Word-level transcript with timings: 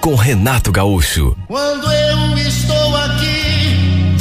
com 0.00 0.14
Renato 0.14 0.70
Gaúcho. 0.70 1.36
Quando 1.46 1.90
eu 1.90 2.38
estou 2.38 2.96
aqui, 2.96 4.16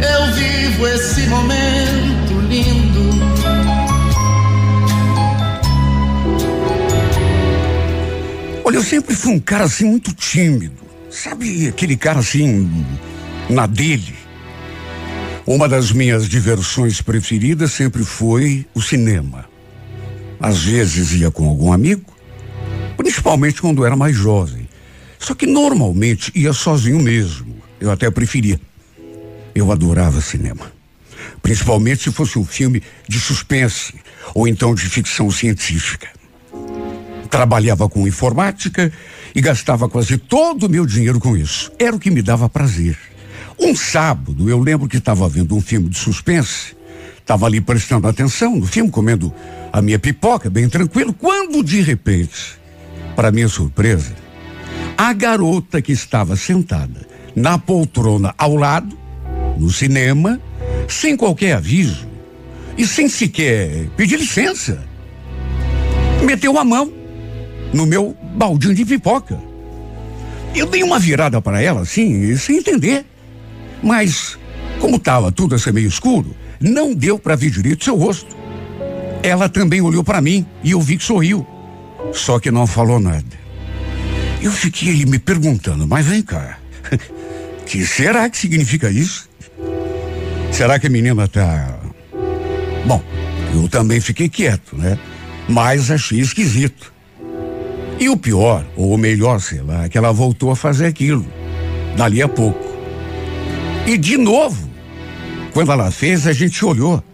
eu 0.00 0.32
vivo 0.34 0.86
esse 0.88 1.26
momento 1.28 2.40
lindo. 2.48 3.08
Olha, 8.64 8.76
eu 8.76 8.82
sempre 8.82 9.14
fui 9.14 9.32
um 9.32 9.40
cara 9.40 9.64
assim 9.64 9.86
muito 9.86 10.12
tímido. 10.12 10.76
Sabe 11.10 11.68
aquele 11.68 11.96
cara 11.96 12.18
assim, 12.18 12.70
na 13.48 13.66
dele? 13.66 14.14
Uma 15.46 15.66
das 15.66 15.90
minhas 15.90 16.28
diversões 16.28 17.00
preferidas 17.00 17.72
sempre 17.72 18.04
foi 18.04 18.66
o 18.74 18.82
cinema. 18.82 19.46
Às 20.38 20.62
vezes 20.62 21.12
ia 21.12 21.30
com 21.30 21.48
algum 21.48 21.72
amigo, 21.72 22.12
principalmente 22.98 23.62
quando 23.62 23.86
era 23.86 23.96
mais 23.96 24.14
jovem. 24.14 24.68
Só 25.18 25.34
que 25.34 25.46
normalmente 25.46 26.32
ia 26.34 26.52
sozinho 26.52 27.00
mesmo. 27.00 27.56
Eu 27.80 27.90
até 27.90 28.10
preferia. 28.10 28.60
Eu 29.54 29.70
adorava 29.70 30.20
cinema. 30.20 30.70
Principalmente 31.40 32.02
se 32.02 32.12
fosse 32.12 32.38
um 32.38 32.44
filme 32.44 32.82
de 33.08 33.20
suspense 33.20 33.94
ou 34.34 34.48
então 34.48 34.74
de 34.74 34.82
ficção 34.82 35.30
científica. 35.30 36.08
Trabalhava 37.30 37.88
com 37.88 38.06
informática 38.06 38.92
e 39.34 39.40
gastava 39.40 39.88
quase 39.88 40.18
todo 40.18 40.66
o 40.66 40.68
meu 40.68 40.84
dinheiro 40.84 41.20
com 41.20 41.36
isso. 41.36 41.70
Era 41.78 41.94
o 41.94 42.00
que 42.00 42.10
me 42.10 42.20
dava 42.20 42.48
prazer. 42.48 42.98
Um 43.58 43.76
sábado, 43.76 44.50
eu 44.50 44.58
lembro 44.58 44.88
que 44.88 44.96
estava 44.96 45.28
vendo 45.28 45.54
um 45.54 45.60
filme 45.60 45.88
de 45.88 45.98
suspense, 45.98 46.76
estava 47.18 47.46
ali 47.46 47.60
prestando 47.60 48.08
atenção 48.08 48.56
no 48.56 48.66
filme, 48.66 48.90
comendo 48.90 49.32
a 49.72 49.82
minha 49.82 49.98
pipoca, 49.98 50.48
bem 50.48 50.68
tranquilo, 50.68 51.12
quando 51.12 51.62
de 51.62 51.80
repente, 51.80 52.57
para 53.18 53.32
minha 53.32 53.48
surpresa, 53.48 54.14
a 54.96 55.12
garota 55.12 55.82
que 55.82 55.90
estava 55.90 56.36
sentada 56.36 57.04
na 57.34 57.58
poltrona 57.58 58.32
ao 58.38 58.54
lado, 58.54 58.96
no 59.58 59.72
cinema, 59.72 60.40
sem 60.86 61.16
qualquer 61.16 61.56
aviso 61.56 62.06
e 62.76 62.86
sem 62.86 63.08
sequer 63.08 63.88
pedir 63.96 64.20
licença, 64.20 64.84
meteu 66.24 66.56
a 66.60 66.64
mão 66.64 66.92
no 67.74 67.86
meu 67.86 68.16
baldinho 68.36 68.72
de 68.72 68.84
pipoca. 68.84 69.36
Eu 70.54 70.66
dei 70.66 70.84
uma 70.84 71.00
virada 71.00 71.42
para 71.42 71.60
ela, 71.60 71.80
assim, 71.80 72.36
sem 72.36 72.58
entender. 72.58 73.04
Mas, 73.82 74.38
como 74.78 74.94
estava 74.94 75.32
tudo 75.32 75.56
assim 75.56 75.72
meio 75.72 75.88
escuro, 75.88 76.36
não 76.60 76.94
deu 76.94 77.18
para 77.18 77.34
ver 77.34 77.50
direito 77.50 77.82
seu 77.82 77.96
rosto. 77.96 78.36
Ela 79.24 79.48
também 79.48 79.80
olhou 79.80 80.04
para 80.04 80.20
mim 80.20 80.46
e 80.62 80.70
eu 80.70 80.80
vi 80.80 80.96
que 80.96 81.02
sorriu. 81.02 81.44
Só 82.12 82.38
que 82.38 82.50
não 82.50 82.66
falou 82.66 83.00
nada. 83.00 83.48
Eu 84.40 84.52
fiquei 84.52 84.90
ali 84.90 85.06
me 85.06 85.18
perguntando, 85.18 85.86
mas 85.86 86.06
vem 86.06 86.22
cá. 86.22 86.58
Que 87.66 87.84
será 87.84 88.30
que 88.30 88.38
significa 88.38 88.90
isso? 88.90 89.28
Será 90.50 90.78
que 90.78 90.86
a 90.86 90.90
menina 90.90 91.28
tá. 91.28 91.78
Bom, 92.86 93.02
eu 93.54 93.68
também 93.68 94.00
fiquei 94.00 94.26
quieto, 94.26 94.74
né? 94.74 94.98
Mas 95.46 95.90
achei 95.90 96.18
esquisito. 96.18 96.90
E 98.00 98.08
o 98.08 98.16
pior, 98.16 98.64
ou 98.74 98.94
o 98.94 98.96
melhor, 98.96 99.38
sei 99.42 99.60
lá, 99.60 99.84
é 99.84 99.88
que 99.90 99.98
ela 99.98 100.12
voltou 100.12 100.50
a 100.50 100.56
fazer 100.56 100.86
aquilo. 100.86 101.26
Dali 101.94 102.22
a 102.22 102.28
pouco. 102.28 102.66
E 103.86 103.98
de 103.98 104.16
novo, 104.16 104.68
quando 105.52 105.70
ela 105.70 105.90
fez, 105.90 106.26
a 106.26 106.32
gente 106.32 106.64
olhou. 106.64 107.04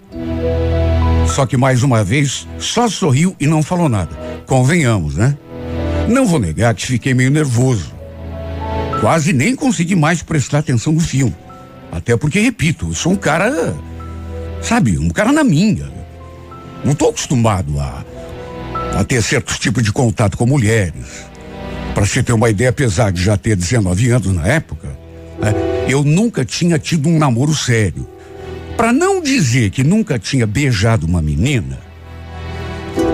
Só 1.27 1.47
que 1.47 1.57
mais 1.57 1.83
uma 1.83 2.05
vez, 2.05 2.47
só 2.61 2.89
sorriu 2.89 3.35
e 3.41 3.47
não 3.49 3.61
falou 3.61 3.89
nada. 3.89 4.24
Convenhamos, 4.47 5.17
né? 5.17 5.37
Não 6.09 6.27
vou 6.27 6.39
negar 6.39 6.75
que 6.75 6.87
fiquei 6.87 7.15
meio 7.15 7.31
nervoso. 7.31 7.93
Quase 9.01 9.33
nem 9.33 9.57
consegui 9.57 9.95
mais 9.95 10.23
prestar 10.23 10.59
atenção 10.59 10.93
no 10.93 11.01
filme. 11.01 11.35
Até 11.91 12.17
porque, 12.17 12.41
repito, 12.41 12.89
eu 12.89 12.95
sou 12.95 13.13
um 13.13 13.17
cara, 13.17 13.75
sabe, 14.61 14.99
um 14.99 15.11
cara 15.11 15.33
na 15.33 15.45
minha. 15.45 15.91
Não 16.85 16.93
estou 16.93 17.11
acostumado 17.11 17.79
a, 17.81 18.05
a 18.99 19.05
ter 19.05 19.23
certos 19.23 19.59
tipos 19.59 19.83
de 19.83 19.93
contato 19.93 20.37
com 20.37 20.47
mulheres. 20.47 21.25
Para 21.95 22.05
você 22.05 22.23
ter 22.23 22.33
uma 22.33 22.51
ideia, 22.51 22.71
apesar 22.71 23.13
de 23.13 23.23
já 23.23 23.37
ter 23.37 23.57
19 23.57 24.11
anos 24.11 24.35
na 24.35 24.47
época, 24.47 24.89
né, 25.39 25.55
eu 25.89 26.03
nunca 26.03 26.45
tinha 26.45 26.79
tido 26.79 27.09
um 27.09 27.19
namoro 27.19 27.55
sério. 27.55 28.09
Para 28.77 28.93
não 28.93 29.23
dizer 29.23 29.71
que 29.71 29.85
nunca 29.85 30.19
tinha 30.19 30.47
beijado 30.47 31.07
uma 31.07 31.23
menina, 31.23 31.79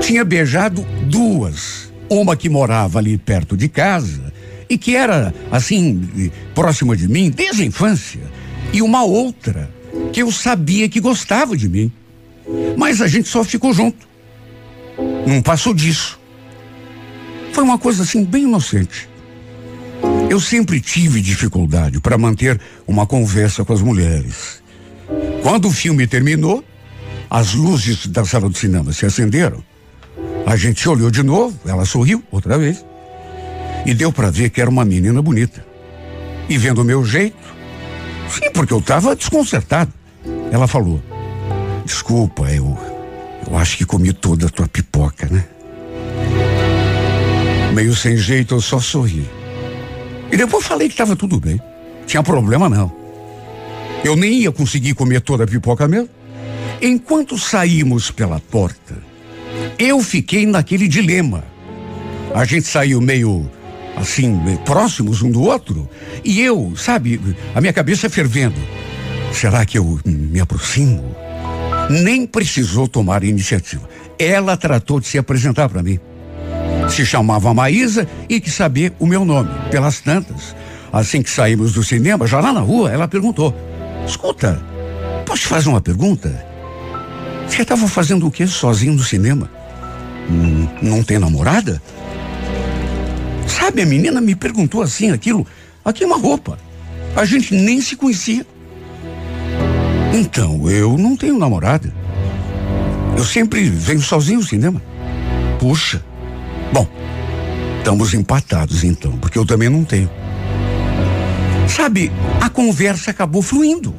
tinha 0.00 0.24
beijado 0.24 0.82
duas. 1.04 1.90
Uma 2.08 2.36
que 2.36 2.48
morava 2.48 2.98
ali 2.98 3.16
perto 3.16 3.56
de 3.56 3.68
casa 3.68 4.32
e 4.68 4.76
que 4.76 4.96
era, 4.96 5.34
assim, 5.50 6.30
próxima 6.54 6.96
de 6.96 7.08
mim 7.08 7.30
desde 7.30 7.62
a 7.62 7.66
infância. 7.66 8.20
E 8.72 8.82
uma 8.82 9.04
outra 9.04 9.70
que 10.12 10.22
eu 10.22 10.30
sabia 10.32 10.88
que 10.88 11.00
gostava 11.00 11.56
de 11.56 11.68
mim. 11.68 11.90
Mas 12.76 13.00
a 13.00 13.06
gente 13.06 13.28
só 13.28 13.44
ficou 13.44 13.72
junto. 13.72 14.08
Não 15.26 15.40
passou 15.42 15.72
disso. 15.72 16.18
Foi 17.52 17.62
uma 17.62 17.78
coisa 17.78 18.02
assim 18.02 18.24
bem 18.24 18.44
inocente. 18.44 19.08
Eu 20.28 20.40
sempre 20.40 20.80
tive 20.80 21.20
dificuldade 21.20 22.00
para 22.00 22.16
manter 22.16 22.60
uma 22.86 23.06
conversa 23.06 23.64
com 23.64 23.72
as 23.72 23.82
mulheres. 23.82 24.62
Quando 25.42 25.68
o 25.68 25.72
filme 25.72 26.06
terminou, 26.06 26.64
as 27.28 27.54
luzes 27.54 28.06
da 28.06 28.24
sala 28.24 28.48
de 28.48 28.58
cinema 28.58 28.92
se 28.92 29.04
acenderam. 29.04 29.62
A 30.46 30.56
gente 30.56 30.88
olhou 30.88 31.10
de 31.10 31.22
novo, 31.22 31.58
ela 31.66 31.84
sorriu 31.84 32.22
outra 32.30 32.58
vez. 32.58 32.84
E 33.86 33.94
deu 33.94 34.12
para 34.12 34.30
ver 34.30 34.50
que 34.50 34.60
era 34.60 34.68
uma 34.68 34.84
menina 34.84 35.22
bonita. 35.22 35.64
E 36.48 36.58
vendo 36.58 36.82
o 36.82 36.84
meu 36.84 37.04
jeito, 37.04 37.36
sim, 38.28 38.50
porque 38.52 38.72
eu 38.72 38.78
estava 38.78 39.14
desconcertado. 39.14 39.92
Ela 40.50 40.66
falou: 40.66 41.02
Desculpa, 41.84 42.50
eu. 42.50 42.76
Eu 43.48 43.56
acho 43.56 43.78
que 43.78 43.84
comi 43.84 44.12
toda 44.12 44.46
a 44.46 44.50
tua 44.50 44.68
pipoca, 44.68 45.28
né? 45.30 45.44
Meio 47.72 47.94
sem 47.94 48.16
jeito, 48.16 48.54
eu 48.54 48.60
só 48.60 48.80
sorri. 48.80 49.24
E 50.30 50.36
depois 50.36 50.64
falei 50.64 50.88
que 50.88 50.94
estava 50.94 51.16
tudo 51.16 51.40
bem. 51.40 51.60
Tinha 52.06 52.22
problema 52.22 52.68
não. 52.68 52.92
Eu 54.04 54.16
nem 54.16 54.40
ia 54.40 54.52
conseguir 54.52 54.94
comer 54.94 55.20
toda 55.20 55.44
a 55.44 55.46
pipoca 55.46 55.86
mesmo. 55.86 56.08
Enquanto 56.82 57.38
saímos 57.38 58.10
pela 58.10 58.40
porta, 58.40 58.96
eu 59.80 60.02
fiquei 60.02 60.44
naquele 60.44 60.86
dilema. 60.86 61.42
A 62.34 62.44
gente 62.44 62.66
saiu 62.66 63.00
meio 63.00 63.50
assim, 63.96 64.38
próximos 64.64 65.22
um 65.22 65.30
do 65.30 65.42
outro, 65.42 65.88
e 66.24 66.40
eu, 66.40 66.72
sabe, 66.76 67.20
a 67.54 67.60
minha 67.60 67.72
cabeça 67.72 68.08
fervendo. 68.08 68.56
Será 69.32 69.64
que 69.64 69.78
eu 69.78 69.98
me 70.04 70.38
aproximo? 70.38 71.16
Nem 71.88 72.26
precisou 72.26 72.86
tomar 72.86 73.24
iniciativa. 73.24 73.88
Ela 74.18 74.56
tratou 74.56 75.00
de 75.00 75.06
se 75.06 75.18
apresentar 75.18 75.68
para 75.68 75.82
mim. 75.82 75.98
Se 76.88 77.06
chamava 77.06 77.52
Maísa 77.54 78.06
e 78.28 78.40
quis 78.40 78.54
saber 78.54 78.92
o 78.98 79.06
meu 79.06 79.24
nome, 79.24 79.50
pelas 79.70 80.00
tantas. 80.00 80.54
Assim 80.92 81.22
que 81.22 81.30
saímos 81.30 81.72
do 81.72 81.84
cinema, 81.84 82.26
já 82.26 82.40
lá 82.40 82.52
na 82.52 82.60
rua, 82.60 82.90
ela 82.90 83.08
perguntou: 83.08 83.54
Escuta, 84.06 84.60
posso 85.24 85.42
te 85.42 85.48
fazer 85.48 85.68
uma 85.68 85.80
pergunta? 85.80 86.44
Você 87.48 87.62
estava 87.62 87.86
fazendo 87.88 88.26
o 88.26 88.30
que 88.30 88.46
sozinho 88.46 88.94
no 88.94 89.02
cinema? 89.02 89.50
Não 90.82 91.02
tem 91.02 91.18
namorada? 91.18 91.82
Sabe, 93.46 93.82
a 93.82 93.86
menina 93.86 94.20
me 94.20 94.34
perguntou 94.34 94.82
assim 94.82 95.10
aquilo, 95.10 95.46
aqui 95.84 96.04
é 96.04 96.06
uma 96.06 96.18
roupa. 96.18 96.58
A 97.16 97.24
gente 97.24 97.54
nem 97.54 97.80
se 97.80 97.96
conhecia. 97.96 98.46
Então, 100.14 100.70
eu 100.70 100.96
não 100.96 101.16
tenho 101.16 101.38
namorada. 101.38 101.92
Eu 103.16 103.24
sempre 103.24 103.68
venho 103.68 104.00
sozinho 104.00 104.38
ao 104.38 104.44
cinema. 104.44 104.80
Puxa. 105.58 106.04
Bom, 106.72 106.86
estamos 107.78 108.14
empatados 108.14 108.84
então, 108.84 109.12
porque 109.18 109.38
eu 109.38 109.44
também 109.44 109.68
não 109.68 109.84
tenho. 109.84 110.08
Sabe, 111.68 112.10
a 112.40 112.48
conversa 112.48 113.10
acabou 113.10 113.42
fluindo. 113.42 113.94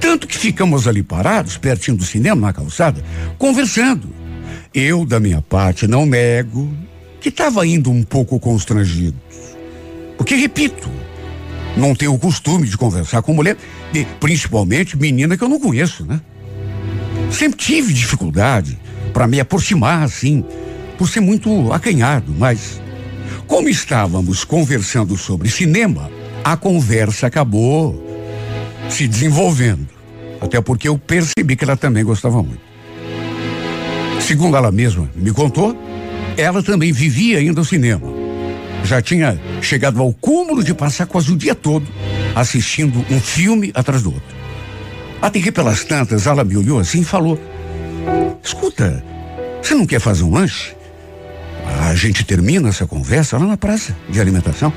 Tanto 0.00 0.26
que 0.26 0.36
ficamos 0.36 0.86
ali 0.86 1.02
parados, 1.02 1.56
pertinho 1.56 1.96
do 1.96 2.04
cinema, 2.04 2.46
na 2.46 2.52
calçada, 2.52 3.02
conversando. 3.38 4.15
Eu, 4.78 5.06
da 5.06 5.18
minha 5.18 5.40
parte, 5.40 5.86
não 5.86 6.04
nego 6.04 6.70
que 7.18 7.30
estava 7.30 7.66
indo 7.66 7.90
um 7.90 8.02
pouco 8.02 8.38
constrangido. 8.38 9.16
Porque, 10.18 10.34
repito, 10.34 10.90
Não 11.76 11.94
tenho 11.94 12.14
o 12.14 12.18
costume 12.18 12.66
de 12.66 12.76
conversar 12.76 13.20
com 13.20 13.34
mulher, 13.34 13.56
principalmente 14.18 14.96
menina 14.96 15.36
que 15.36 15.44
eu 15.44 15.48
não 15.48 15.60
conheço, 15.60 16.06
né? 16.06 16.20
Sempre 17.30 17.58
tive 17.58 17.92
dificuldade 17.92 18.78
para 19.12 19.26
me 19.26 19.38
aproximar 19.38 20.02
assim, 20.02 20.42
por 20.96 21.06
ser 21.06 21.20
muito 21.20 21.70
acanhado, 21.72 22.34
mas 22.38 22.80
como 23.46 23.68
estávamos 23.68 24.42
conversando 24.42 25.18
sobre 25.18 25.50
cinema, 25.50 26.10
a 26.42 26.56
conversa 26.56 27.26
acabou 27.26 28.02
se 28.88 29.06
desenvolvendo. 29.06 29.88
Até 30.40 30.60
porque 30.62 30.88
eu 30.88 30.96
percebi 30.96 31.56
que 31.56 31.64
ela 31.64 31.76
também 31.76 32.04
gostava 32.04 32.42
muito. 32.42 32.65
Segundo 34.26 34.56
ela 34.56 34.72
mesma 34.72 35.08
me 35.14 35.30
contou, 35.30 35.78
ela 36.36 36.60
também 36.60 36.90
vivia 36.90 37.38
ainda 37.38 37.60
o 37.60 37.64
cinema. 37.64 38.08
Já 38.82 39.00
tinha 39.00 39.40
chegado 39.62 40.02
ao 40.02 40.12
cúmulo 40.12 40.64
de 40.64 40.74
passar 40.74 41.06
quase 41.06 41.30
o 41.30 41.36
dia 41.36 41.54
todo 41.54 41.86
assistindo 42.34 43.06
um 43.08 43.20
filme 43.20 43.70
atrás 43.72 44.02
do 44.02 44.12
outro. 44.12 44.36
Até 45.22 45.40
que 45.40 45.52
pelas 45.52 45.84
tantas 45.84 46.26
ela 46.26 46.42
me 46.42 46.56
olhou 46.56 46.80
assim 46.80 47.02
e 47.02 47.04
falou: 47.04 47.38
Escuta, 48.42 49.00
você 49.62 49.76
não 49.76 49.86
quer 49.86 50.00
fazer 50.00 50.24
um 50.24 50.32
lanche? 50.32 50.74
A 51.88 51.94
gente 51.94 52.24
termina 52.24 52.68
essa 52.68 52.84
conversa 52.84 53.38
lá 53.38 53.46
na 53.46 53.56
praça 53.56 53.96
de 54.08 54.20
alimentação. 54.20 54.72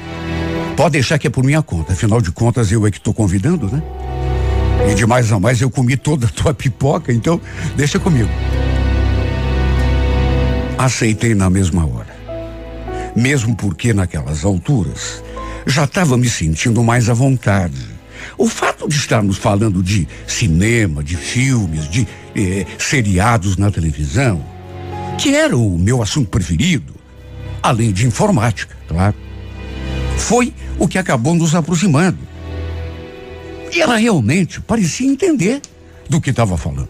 Pode 0.78 0.92
deixar 0.92 1.18
que 1.18 1.26
é 1.26 1.30
por 1.32 1.44
minha 1.44 1.64
conta, 1.64 1.94
afinal 1.94 2.22
de 2.22 2.32
contas 2.32 2.72
eu 2.72 2.86
é 2.86 2.92
que 2.92 2.98
estou 2.98 3.16
convidando, 3.16 3.66
né? 3.66 3.82
E 4.92 4.94
de 4.94 5.08
mais 5.08 5.32
a 5.32 5.40
mais 5.40 5.60
eu 5.60 5.72
comi 5.72 5.98
toda 5.98 6.28
a 6.28 6.30
tua 6.30 6.54
pipoca, 6.54 7.12
então 7.12 7.42
deixa 7.76 7.98
comigo. 7.98 8.30
Aceitei 10.80 11.36
na 11.36 11.50
mesma 11.50 11.86
hora. 11.86 12.16
Mesmo 13.14 13.54
porque 13.54 13.92
naquelas 13.92 14.46
alturas 14.46 15.22
já 15.68 15.84
estava 15.84 16.18
me 16.18 16.30
sentindo 16.30 16.82
mais 16.82 17.10
à 17.10 17.14
vontade. 17.14 17.86
O 18.38 18.48
fato 18.48 18.88
de 18.88 18.96
estarmos 18.96 19.38
falando 19.38 19.84
de 19.84 20.08
cinema, 20.26 21.04
de 21.04 21.18
filmes, 21.18 21.90
de 21.90 22.08
eh, 22.34 22.66
seriados 22.78 23.58
na 23.58 23.70
televisão, 23.70 24.42
que 25.18 25.36
era 25.36 25.58
o 25.58 25.78
meu 25.78 26.02
assunto 26.02 26.30
preferido, 26.30 26.96
além 27.62 27.92
de 27.92 28.08
informática, 28.08 28.78
claro, 28.88 29.18
foi 30.18 30.54
o 30.78 30.88
que 30.88 30.98
acabou 30.98 31.36
nos 31.36 31.56
aproximando. 31.56 32.20
E 33.76 33.82
ela 33.82 33.98
realmente 33.98 34.62
parecia 34.62 35.12
entender 35.12 35.62
do 36.08 36.22
que 36.22 36.30
estava 36.30 36.58
falando. 36.58 36.88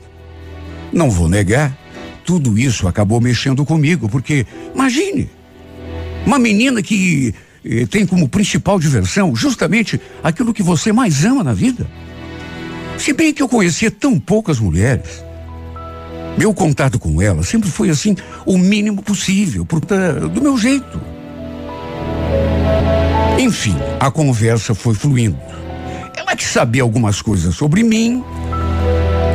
Não 0.93 1.09
vou 1.09 1.27
negar, 1.27 1.75
tudo 2.29 2.59
isso 2.59 2.87
acabou 2.87 3.19
mexendo 3.19 3.65
comigo, 3.65 4.07
porque 4.07 4.45
imagine, 4.75 5.27
uma 6.27 6.37
menina 6.37 6.79
que 6.79 7.33
eh, 7.65 7.87
tem 7.87 8.05
como 8.05 8.29
principal 8.29 8.79
diversão 8.79 9.35
justamente 9.35 9.99
aquilo 10.23 10.53
que 10.53 10.61
você 10.61 10.93
mais 10.93 11.25
ama 11.25 11.43
na 11.43 11.55
vida. 11.55 11.89
Se 12.99 13.13
bem 13.13 13.33
que 13.33 13.41
eu 13.41 13.49
conhecia 13.49 13.89
tão 13.89 14.19
poucas 14.19 14.59
mulheres, 14.59 15.25
meu 16.37 16.53
contato 16.53 16.99
com 16.99 17.19
ela 17.19 17.41
sempre 17.41 17.67
foi 17.67 17.89
assim, 17.89 18.15
o 18.45 18.59
mínimo 18.59 19.01
possível, 19.01 19.65
por, 19.65 19.79
do 19.79 20.39
meu 20.39 20.55
jeito. 20.55 21.01
Enfim, 23.39 23.75
a 23.99 24.11
conversa 24.11 24.75
foi 24.75 24.93
fluindo. 24.93 25.39
Ela 26.15 26.35
que 26.35 26.45
sabia 26.45 26.83
algumas 26.83 27.23
coisas 27.23 27.55
sobre 27.55 27.81
mim, 27.81 28.23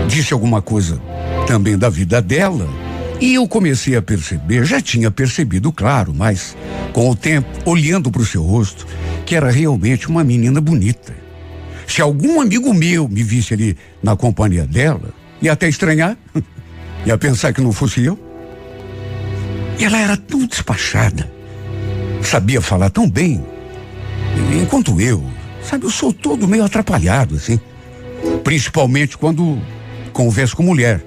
disse 0.07 0.33
alguma 0.33 0.63
coisa 0.63 1.03
também 1.49 1.77
da 1.77 1.89
vida 1.89 2.23
dela, 2.23 2.84
e 3.21 3.35
eu 3.35 3.47
comecei 3.49 3.97
a 3.97 4.03
perceber, 4.03 4.65
já 4.65 4.81
tinha 4.81 5.11
percebido, 5.11 5.73
claro, 5.73 6.13
mas 6.15 6.57
com 6.93 7.11
o 7.11 7.17
tempo, 7.17 7.49
olhando 7.65 8.11
para 8.11 8.23
o 8.23 8.27
seu 8.27 8.43
rosto, 8.43 8.87
que 9.25 9.35
era 9.35 9.51
realmente 9.51 10.09
uma 10.09 10.25
menina 10.25 10.61
bonita. 10.61 11.15
Se 11.87 12.01
algum 12.01 12.41
amigo 12.41 12.73
meu 12.73 13.09
me 13.09 13.23
visse 13.23 13.55
ali 13.55 13.77
na 14.03 14.17
companhia 14.17 14.67
dela, 14.67 15.15
ia 15.41 15.53
até 15.53 15.69
estranhar, 15.69 16.17
ia 17.07 17.17
pensar 17.19 17.53
que 17.53 17.61
não 17.61 17.73
fosse 17.73 18.05
eu. 18.05 18.19
E 19.79 19.85
ela 19.85 19.99
era 19.99 20.17
tão 20.17 20.47
despachada, 20.47 21.31
sabia 22.23 22.61
falar 22.61 22.91
tão 22.91 23.11
bem, 23.11 23.45
enquanto 24.61 25.01
eu, 25.01 25.25
Sabe, 25.65 25.87
eu 25.87 25.91
sou 25.91 26.13
todo 26.13 26.47
meio 26.47 26.65
atrapalhado, 26.65 27.37
assim. 27.37 27.59
Principalmente 28.43 29.17
quando 29.17 29.59
converso 30.13 30.57
com 30.57 30.63
mulher. 30.63 31.05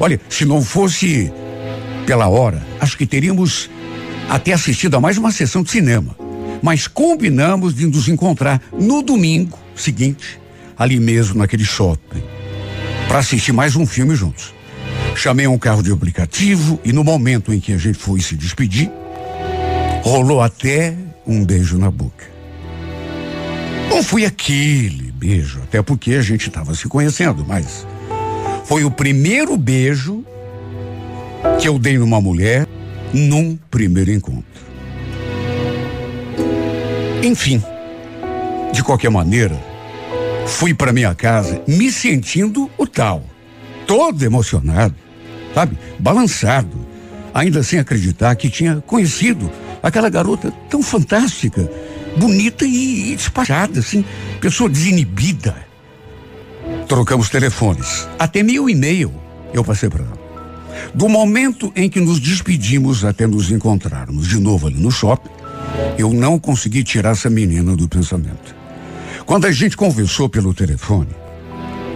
Olha, 0.00 0.18
se 0.30 0.46
não 0.46 0.62
fosse 0.62 1.30
pela 2.06 2.26
hora, 2.26 2.66
acho 2.80 2.96
que 2.96 3.06
teríamos 3.06 3.68
até 4.30 4.54
assistido 4.54 4.96
a 4.96 5.00
mais 5.00 5.18
uma 5.18 5.30
sessão 5.30 5.62
de 5.62 5.70
cinema. 5.70 6.16
Mas 6.62 6.88
combinamos 6.88 7.74
de 7.74 7.86
nos 7.86 8.08
encontrar 8.08 8.62
no 8.72 9.02
domingo 9.02 9.58
seguinte, 9.76 10.40
ali 10.78 10.98
mesmo 10.98 11.38
naquele 11.38 11.64
shopping, 11.64 12.22
para 13.08 13.18
assistir 13.18 13.52
mais 13.52 13.76
um 13.76 13.84
filme 13.84 14.14
juntos. 14.14 14.54
Chamei 15.14 15.46
um 15.46 15.58
carro 15.58 15.82
de 15.82 15.92
aplicativo 15.92 16.80
e 16.82 16.92
no 16.94 17.04
momento 17.04 17.52
em 17.52 17.60
que 17.60 17.74
a 17.74 17.78
gente 17.78 17.98
foi 17.98 18.20
se 18.20 18.34
despedir, 18.34 18.90
rolou 20.02 20.40
até 20.40 20.94
um 21.26 21.44
beijo 21.44 21.76
na 21.76 21.90
boca. 21.90 22.24
Não 23.90 24.02
foi 24.02 24.24
aquele 24.24 25.12
beijo, 25.12 25.60
até 25.62 25.82
porque 25.82 26.14
a 26.14 26.22
gente 26.22 26.48
estava 26.48 26.74
se 26.74 26.88
conhecendo, 26.88 27.44
mas 27.46 27.86
foi 28.70 28.84
o 28.84 28.90
primeiro 28.90 29.56
beijo 29.56 30.24
que 31.60 31.66
eu 31.66 31.76
dei 31.76 31.98
numa 31.98 32.20
mulher 32.20 32.68
num 33.12 33.58
primeiro 33.68 34.12
encontro. 34.12 34.44
Enfim, 37.20 37.60
de 38.72 38.80
qualquer 38.84 39.10
maneira, 39.10 39.60
fui 40.46 40.72
para 40.72 40.92
minha 40.92 41.12
casa 41.16 41.60
me 41.66 41.90
sentindo 41.90 42.70
o 42.78 42.86
tal, 42.86 43.24
todo 43.88 44.24
emocionado, 44.24 44.94
sabe, 45.52 45.76
balançado, 45.98 46.86
ainda 47.34 47.64
sem 47.64 47.80
acreditar 47.80 48.36
que 48.36 48.48
tinha 48.48 48.80
conhecido 48.86 49.50
aquela 49.82 50.08
garota 50.08 50.52
tão 50.70 50.80
fantástica 50.80 51.68
bonita 52.16 52.64
e, 52.64 53.14
e 53.14 53.18
assim, 53.80 54.04
pessoa 54.40 54.70
desinibida. 54.70 55.69
Trocamos 56.90 57.28
telefones. 57.28 58.08
Até 58.18 58.42
meu 58.42 58.68
e-mail 58.68 59.12
eu 59.54 59.62
passei 59.62 59.88
para 59.88 60.02
ela. 60.02 60.18
Do 60.92 61.08
momento 61.08 61.72
em 61.76 61.88
que 61.88 62.00
nos 62.00 62.18
despedimos 62.18 63.04
até 63.04 63.28
nos 63.28 63.48
encontrarmos 63.52 64.26
de 64.26 64.40
novo 64.40 64.66
ali 64.66 64.76
no 64.76 64.90
shopping, 64.90 65.30
eu 65.96 66.12
não 66.12 66.36
consegui 66.36 66.82
tirar 66.82 67.10
essa 67.10 67.30
menina 67.30 67.76
do 67.76 67.88
pensamento. 67.88 68.56
Quando 69.24 69.46
a 69.46 69.52
gente 69.52 69.76
conversou 69.76 70.28
pelo 70.28 70.52
telefone, 70.52 71.10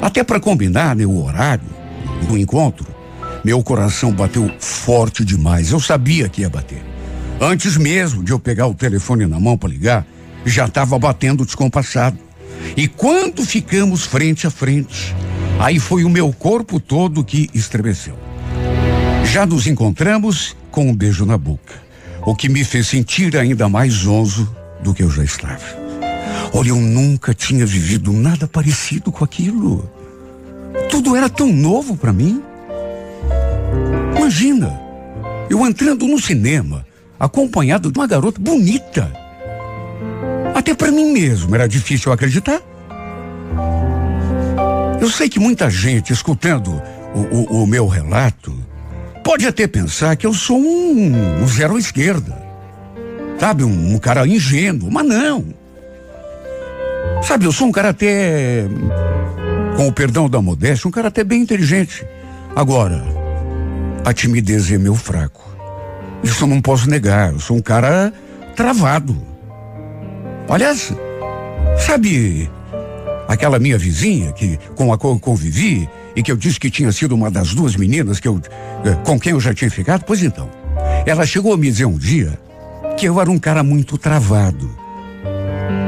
até 0.01 0.23
para 0.23 0.39
combinar 0.39 0.95
né, 0.95 1.05
o 1.05 1.25
horário 1.25 1.67
do 2.29 2.39
encontro, 2.39 2.87
meu 3.45 3.61
coração 3.65 4.13
bateu 4.13 4.49
forte 4.61 5.25
demais. 5.25 5.73
Eu 5.73 5.81
sabia 5.81 6.29
que 6.29 6.43
ia 6.43 6.49
bater. 6.49 6.85
Antes 7.41 7.77
mesmo 7.77 8.23
de 8.23 8.31
eu 8.31 8.39
pegar 8.39 8.69
o 8.69 8.75
telefone 8.75 9.27
na 9.27 9.41
mão 9.41 9.59
para 9.59 9.71
ligar, 9.71 10.07
já 10.47 10.67
estava 10.67 10.97
batendo 11.01 11.45
descompassado. 11.45 12.24
E 12.77 12.89
quando 12.89 13.45
ficamos 13.45 14.05
frente 14.05 14.47
a 14.47 14.51
frente, 14.51 15.15
aí 15.59 15.79
foi 15.79 16.05
o 16.05 16.11
meu 16.11 16.33
corpo 16.33 16.81
todo 16.81 17.25
que 17.25 17.49
estremeceu. 17.55 18.19
Já 19.33 19.47
nos 19.47 19.67
encontramos 19.67 20.57
com 20.71 20.89
um 20.89 20.95
beijo 20.95 21.25
na 21.25 21.39
boca, 21.39 21.75
o 22.23 22.35
que 22.35 22.49
me 22.49 22.65
fez 22.65 22.89
sentir 22.89 23.37
ainda 23.37 23.69
mais 23.69 23.93
zonzo 23.93 24.55
do 24.83 24.93
que 24.93 25.03
eu 25.03 25.11
já 25.11 25.25
estava. 25.25 25.85
Olha, 26.53 26.69
eu 26.69 26.77
nunca 26.77 27.35
tinha 27.35 27.67
vivido 27.67 28.13
nada 28.13 28.47
parecido 28.47 29.11
com 29.11 29.25
aquilo. 29.25 29.91
Tudo 30.91 31.17
era 31.17 31.29
tão 31.29 31.53
novo 31.53 31.97
para 31.97 32.13
mim. 32.13 32.43
Imagina, 34.17 34.81
eu 35.51 35.67
entrando 35.67 36.07
no 36.07 36.21
cinema, 36.21 36.87
acompanhado 37.19 37.91
de 37.91 37.99
uma 37.99 38.07
garota 38.07 38.41
bonita. 38.41 39.24
Até 40.55 40.73
para 40.73 40.93
mim 40.93 41.13
mesmo 41.13 41.55
era 41.55 41.69
difícil 41.69 42.13
acreditar. 42.13 42.61
Eu 45.01 45.11
sei 45.11 45.29
que 45.29 45.39
muita 45.39 45.69
gente 45.69 46.13
escutando 46.13 46.81
o, 47.15 47.21
o, 47.21 47.63
o 47.65 47.67
meu 47.67 47.87
relato 47.87 48.57
pode 49.23 49.47
até 49.47 49.67
pensar 49.67 50.17
que 50.17 50.27
eu 50.27 50.33
sou 50.33 50.59
um, 50.59 51.43
um 51.43 51.47
zero 51.47 51.77
à 51.77 51.79
esquerda. 51.79 52.43
Sabe, 53.39 53.65
um, 53.65 53.95
um 53.95 53.99
cara 53.99 54.27
ingênuo, 54.27 54.91
mas 54.91 55.07
não. 55.07 55.45
Sabe, 57.23 57.45
eu 57.45 57.53
sou 57.53 57.67
um 57.67 57.73
cara 57.73 57.91
até, 57.91 58.65
com 59.77 59.89
o 59.89 59.93
perdão 59.93 60.29
da 60.29 60.41
modéstia, 60.41 60.89
um 60.89 60.91
cara 60.91 61.09
até 61.09 61.25
bem 61.25 61.43
inteligente. 61.43 62.07
Agora, 62.55 63.03
a 64.05 64.13
timidez 64.13 64.71
é 64.71 64.79
meu 64.79 64.95
fraco. 64.95 65.43
Isso 66.23 66.45
eu 66.45 66.49
não 66.49 66.61
posso 66.61 66.89
negar. 66.89 67.33
Eu 67.33 67.41
sou 67.41 67.57
um 67.57 67.63
cara 67.63 68.13
travado. 68.55 69.34
Aliás, 70.49 70.93
sabe 71.79 72.51
aquela 73.27 73.59
minha 73.59 73.79
vizinha 73.79 74.33
que 74.33 74.59
com 74.75 74.93
a 74.93 74.99
qual 74.99 75.19
convivi 75.19 75.89
e 76.15 76.23
que 76.23 76.31
eu 76.31 76.37
disse 76.37 76.61
que 76.61 76.71
tinha 76.71 76.93
sido 76.93 77.15
uma 77.15 77.31
das 77.31 77.55
duas 77.55 77.77
meninas 77.77 78.21
que 78.21 78.29
eu, 78.29 78.41
eh, 78.85 78.95
com 79.05 79.19
quem 79.19 79.33
eu 79.33 79.41
já 79.41 79.55
tinha 79.55 79.71
ficado? 79.71 80.05
Pois 80.05 80.23
então, 80.23 80.49
ela 81.07 81.27
chegou 81.27 81.53
a 81.53 81.57
me 81.57 81.69
dizer 81.69 81.87
um 81.87 81.99
dia 81.99 82.39
que 82.97 83.07
eu 83.07 83.21
era 83.21 83.31
um 83.31 83.39
cara 83.39 83.63
muito 83.63 83.99
travado. 83.99 84.71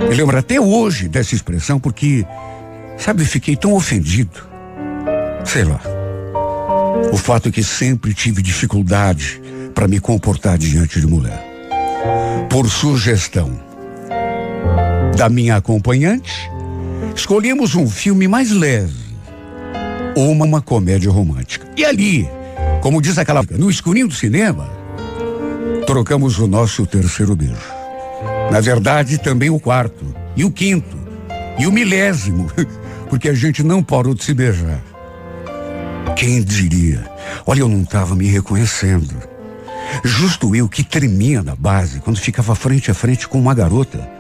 Me 0.09 0.15
lembro 0.15 0.39
até 0.39 0.61
hoje 0.61 1.09
dessa 1.09 1.35
expressão 1.35 1.79
porque, 1.79 2.25
sabe, 2.97 3.25
fiquei 3.25 3.57
tão 3.57 3.75
ofendido. 3.75 4.47
Sei 5.45 5.65
lá. 5.65 5.81
O 7.13 7.17
fato 7.17 7.51
é 7.51 7.53
que 7.53 7.63
sempre 7.63 8.15
tive 8.15 8.43
dificuldade 8.43 9.41
para 9.75 9.87
me 9.87 10.01
comportar 10.01 10.59
diante 10.59 11.01
de 11.01 11.07
mulher. 11.07 11.45
Por 12.51 12.69
sugestão 12.69 13.67
da 15.17 15.31
minha 15.31 15.57
acompanhante, 15.57 16.51
escolhemos 17.15 17.75
um 17.75 17.89
filme 17.89 18.29
mais 18.29 18.51
leve 18.51 18.95
ou 20.15 20.31
uma, 20.31 20.45
uma 20.45 20.61
comédia 20.61 21.11
romântica. 21.11 21.67
E 21.75 21.85
ali, 21.85 22.29
como 22.83 23.01
diz 23.01 23.17
aquela 23.17 23.43
no 23.51 23.71
escurinho 23.71 24.09
do 24.09 24.15
cinema, 24.15 24.69
trocamos 25.87 26.39
o 26.39 26.47
nosso 26.47 26.87
terceiro 26.87 27.35
beijo. 27.35 27.57
Na 28.51 28.61
verdade, 28.61 29.17
também 29.17 29.49
o 29.49 29.59
quarto, 29.59 30.05
e 30.37 30.45
o 30.45 30.51
quinto, 30.51 30.97
e 31.59 31.67
o 31.67 31.73
milésimo, 31.73 32.51
porque 33.09 33.31
a 33.31 33.35
gente 33.35 33.63
não 33.63 33.83
parou 33.83 34.15
de 34.15 34.23
se 34.23 34.35
beijar. 34.35 34.83
Quem 36.15 36.43
diria? 36.43 37.11
Olha, 37.47 37.61
eu 37.61 37.69
não 37.69 37.83
estava 37.83 38.15
me 38.15 38.27
reconhecendo. 38.27 39.15
Justo 40.05 40.55
eu 40.55 40.69
que 40.69 40.85
tremia 40.85 41.43
na 41.43 41.57
base 41.57 42.01
quando 42.01 42.19
ficava 42.19 42.55
frente 42.55 42.91
a 42.91 42.95
frente 42.95 43.27
com 43.27 43.39
uma 43.39 43.55
garota 43.55 44.16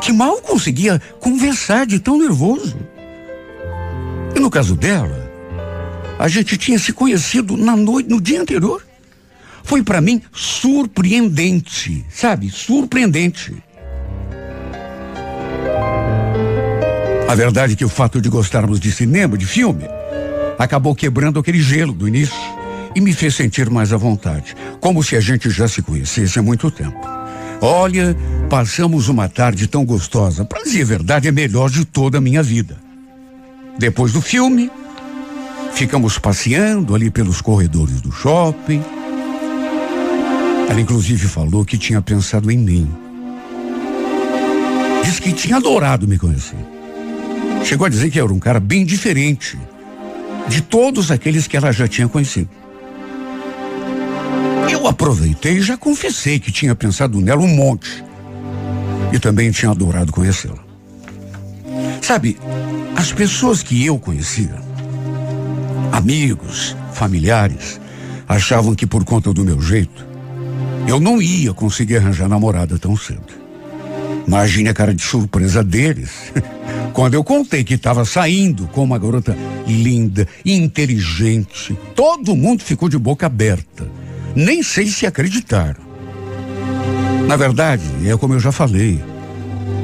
que 0.00 0.12
mal 0.12 0.40
conseguia 0.40 1.00
conversar 1.20 1.86
de 1.86 1.98
tão 1.98 2.18
nervoso. 2.18 2.76
E 4.34 4.40
no 4.40 4.50
caso 4.50 4.74
dela, 4.74 5.30
a 6.18 6.28
gente 6.28 6.56
tinha 6.56 6.78
se 6.78 6.92
conhecido 6.92 7.56
na 7.56 7.76
noite, 7.76 8.08
no 8.08 8.20
dia 8.20 8.40
anterior. 8.40 8.84
Foi 9.62 9.82
para 9.82 10.00
mim 10.00 10.22
surpreendente, 10.32 12.04
sabe? 12.08 12.50
Surpreendente. 12.50 13.56
A 17.28 17.34
verdade 17.34 17.72
é 17.72 17.76
que 17.76 17.84
o 17.84 17.88
fato 17.88 18.20
de 18.20 18.28
gostarmos 18.28 18.78
de 18.78 18.92
cinema, 18.92 19.36
de 19.36 19.44
filme, 19.44 19.84
acabou 20.58 20.94
quebrando 20.94 21.40
aquele 21.40 21.60
gelo 21.60 21.92
do 21.92 22.06
início 22.06 22.36
e 22.94 23.00
me 23.00 23.12
fez 23.12 23.34
sentir 23.34 23.68
mais 23.68 23.92
à 23.92 23.96
vontade, 23.96 24.54
como 24.80 25.02
se 25.02 25.16
a 25.16 25.20
gente 25.20 25.50
já 25.50 25.66
se 25.66 25.82
conhecesse 25.82 26.38
há 26.38 26.42
muito 26.42 26.70
tempo. 26.70 27.15
Olha, 27.60 28.16
passamos 28.50 29.08
uma 29.08 29.28
tarde 29.28 29.66
tão 29.66 29.84
gostosa, 29.84 30.44
para 30.44 30.62
dizer 30.62 30.82
a 30.82 30.86
verdade, 30.86 31.28
é 31.28 31.32
melhor 31.32 31.70
de 31.70 31.84
toda 31.84 32.18
a 32.18 32.20
minha 32.20 32.42
vida. 32.42 32.76
Depois 33.78 34.12
do 34.12 34.20
filme, 34.20 34.70
ficamos 35.74 36.18
passeando 36.18 36.94
ali 36.94 37.10
pelos 37.10 37.40
corredores 37.40 38.00
do 38.00 38.10
shopping. 38.12 38.82
Ela 40.68 40.80
inclusive 40.80 41.28
falou 41.28 41.64
que 41.64 41.78
tinha 41.78 42.00
pensado 42.02 42.50
em 42.50 42.58
mim. 42.58 42.90
Diz 45.04 45.20
que 45.20 45.32
tinha 45.32 45.56
adorado 45.56 46.08
me 46.08 46.18
conhecer. 46.18 46.58
Chegou 47.64 47.86
a 47.86 47.90
dizer 47.90 48.10
que 48.10 48.18
eu 48.20 48.24
era 48.24 48.34
um 48.34 48.38
cara 48.38 48.60
bem 48.60 48.84
diferente 48.84 49.58
de 50.48 50.60
todos 50.60 51.10
aqueles 51.10 51.46
que 51.46 51.56
ela 51.56 51.72
já 51.72 51.88
tinha 51.88 52.08
conhecido. 52.08 52.48
Eu 54.70 54.86
aproveitei 54.86 55.58
e 55.58 55.62
já 55.62 55.76
confessei 55.76 56.38
que 56.38 56.50
tinha 56.50 56.74
pensado 56.74 57.20
nela 57.20 57.40
um 57.40 57.48
monte. 57.48 58.04
E 59.12 59.18
também 59.18 59.50
tinha 59.50 59.70
adorado 59.70 60.12
conhecê-la. 60.12 60.64
Sabe, 62.02 62.38
as 62.96 63.12
pessoas 63.12 63.62
que 63.62 63.84
eu 63.84 63.98
conhecia, 63.98 64.54
amigos, 65.92 66.76
familiares, 66.92 67.80
achavam 68.28 68.74
que 68.74 68.86
por 68.86 69.04
conta 69.04 69.32
do 69.32 69.44
meu 69.44 69.60
jeito, 69.60 70.06
eu 70.86 71.00
não 71.00 71.20
ia 71.20 71.52
conseguir 71.52 71.96
arranjar 71.96 72.28
namorada 72.28 72.78
tão 72.78 72.96
cedo. 72.96 73.46
Imagine 74.26 74.68
a 74.68 74.74
cara 74.74 74.94
de 74.94 75.02
surpresa 75.02 75.62
deles 75.62 76.32
quando 76.92 77.14
eu 77.14 77.22
contei 77.22 77.62
que 77.62 77.74
estava 77.74 78.04
saindo 78.04 78.66
com 78.68 78.82
uma 78.82 78.98
garota 78.98 79.36
linda, 79.66 80.26
inteligente. 80.44 81.76
Todo 81.94 82.34
mundo 82.34 82.62
ficou 82.62 82.88
de 82.88 82.98
boca 82.98 83.26
aberta. 83.26 83.86
Nem 84.36 84.62
sei 84.62 84.86
se 84.88 85.06
acreditaram. 85.06 85.80
Na 87.26 87.36
verdade, 87.36 87.82
é 88.06 88.14
como 88.18 88.34
eu 88.34 88.40
já 88.40 88.52
falei, 88.52 89.02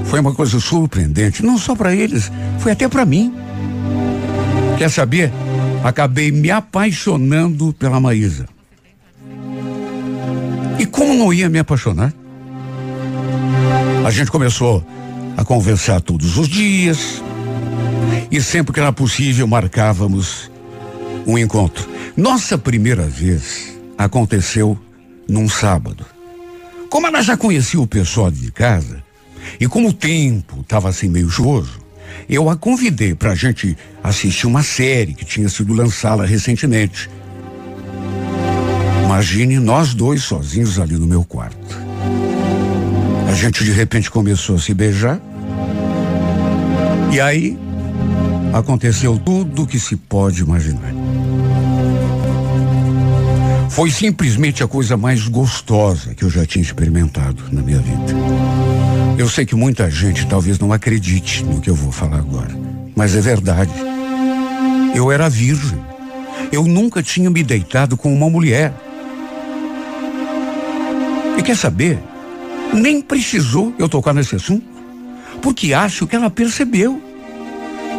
foi 0.04 0.20
uma 0.20 0.34
coisa 0.34 0.60
surpreendente, 0.60 1.42
não 1.42 1.56
só 1.56 1.74
para 1.74 1.94
eles, 1.94 2.30
foi 2.58 2.72
até 2.72 2.86
para 2.86 3.06
mim. 3.06 3.34
Quer 4.76 4.90
saber? 4.90 5.32
Acabei 5.82 6.30
me 6.30 6.50
apaixonando 6.50 7.72
pela 7.72 7.98
Maísa. 7.98 8.46
E 10.78 10.84
como 10.84 11.14
não 11.14 11.32
ia 11.32 11.48
me 11.48 11.58
apaixonar? 11.58 12.12
A 14.04 14.10
gente 14.10 14.30
começou 14.30 14.84
a 15.34 15.44
conversar 15.44 16.02
todos 16.02 16.36
os 16.36 16.46
dias 16.46 17.22
e 18.30 18.40
sempre 18.42 18.74
que 18.74 18.80
era 18.80 18.92
possível 18.92 19.46
marcávamos 19.46 20.50
um 21.26 21.38
encontro. 21.38 21.88
Nossa 22.16 22.58
primeira 22.58 23.06
vez 23.06 23.71
aconteceu 24.04 24.78
num 25.28 25.48
sábado. 25.48 26.04
Como 26.90 27.06
ela 27.06 27.22
já 27.22 27.36
conhecia 27.36 27.80
o 27.80 27.86
pessoal 27.86 28.30
de 28.30 28.50
casa 28.50 29.02
e 29.58 29.66
como 29.66 29.88
o 29.88 29.92
tempo 29.92 30.60
estava 30.60 30.88
assim 30.88 31.08
meio 31.08 31.30
chuvoso, 31.30 31.80
eu 32.28 32.50
a 32.50 32.56
convidei 32.56 33.14
para 33.14 33.32
a 33.32 33.34
gente 33.34 33.76
assistir 34.02 34.46
uma 34.46 34.62
série 34.62 35.14
que 35.14 35.24
tinha 35.24 35.48
sido 35.48 35.72
lançada 35.72 36.24
recentemente. 36.24 37.08
Imagine 39.04 39.58
nós 39.58 39.94
dois 39.94 40.22
sozinhos 40.22 40.78
ali 40.78 40.94
no 40.94 41.06
meu 41.06 41.24
quarto. 41.24 41.76
A 43.28 43.34
gente 43.34 43.64
de 43.64 43.72
repente 43.72 44.10
começou 44.10 44.56
a 44.56 44.58
se 44.58 44.74
beijar. 44.74 45.20
E 47.12 47.20
aí 47.20 47.58
aconteceu 48.52 49.18
tudo 49.18 49.62
o 49.62 49.66
que 49.66 49.78
se 49.78 49.96
pode 49.96 50.42
imaginar. 50.42 51.01
Foi 53.72 53.90
simplesmente 53.90 54.62
a 54.62 54.68
coisa 54.68 54.98
mais 54.98 55.26
gostosa 55.26 56.14
que 56.14 56.22
eu 56.22 56.28
já 56.28 56.44
tinha 56.44 56.62
experimentado 56.62 57.42
na 57.50 57.62
minha 57.62 57.78
vida. 57.78 58.12
Eu 59.16 59.26
sei 59.30 59.46
que 59.46 59.54
muita 59.54 59.90
gente 59.90 60.26
talvez 60.26 60.58
não 60.58 60.74
acredite 60.74 61.42
no 61.42 61.58
que 61.58 61.70
eu 61.70 61.74
vou 61.74 61.90
falar 61.90 62.18
agora, 62.18 62.54
mas 62.94 63.16
é 63.16 63.20
verdade. 63.22 63.72
Eu 64.94 65.10
era 65.10 65.26
virgem. 65.30 65.78
Eu 66.52 66.64
nunca 66.64 67.02
tinha 67.02 67.30
me 67.30 67.42
deitado 67.42 67.96
com 67.96 68.12
uma 68.12 68.28
mulher. 68.28 68.74
E 71.38 71.42
quer 71.42 71.56
saber? 71.56 71.98
Nem 72.74 73.00
precisou 73.00 73.74
eu 73.78 73.88
tocar 73.88 74.12
nesse 74.12 74.36
assunto, 74.36 74.66
porque 75.40 75.72
acho 75.72 76.06
que 76.06 76.14
ela 76.14 76.28
percebeu 76.28 77.02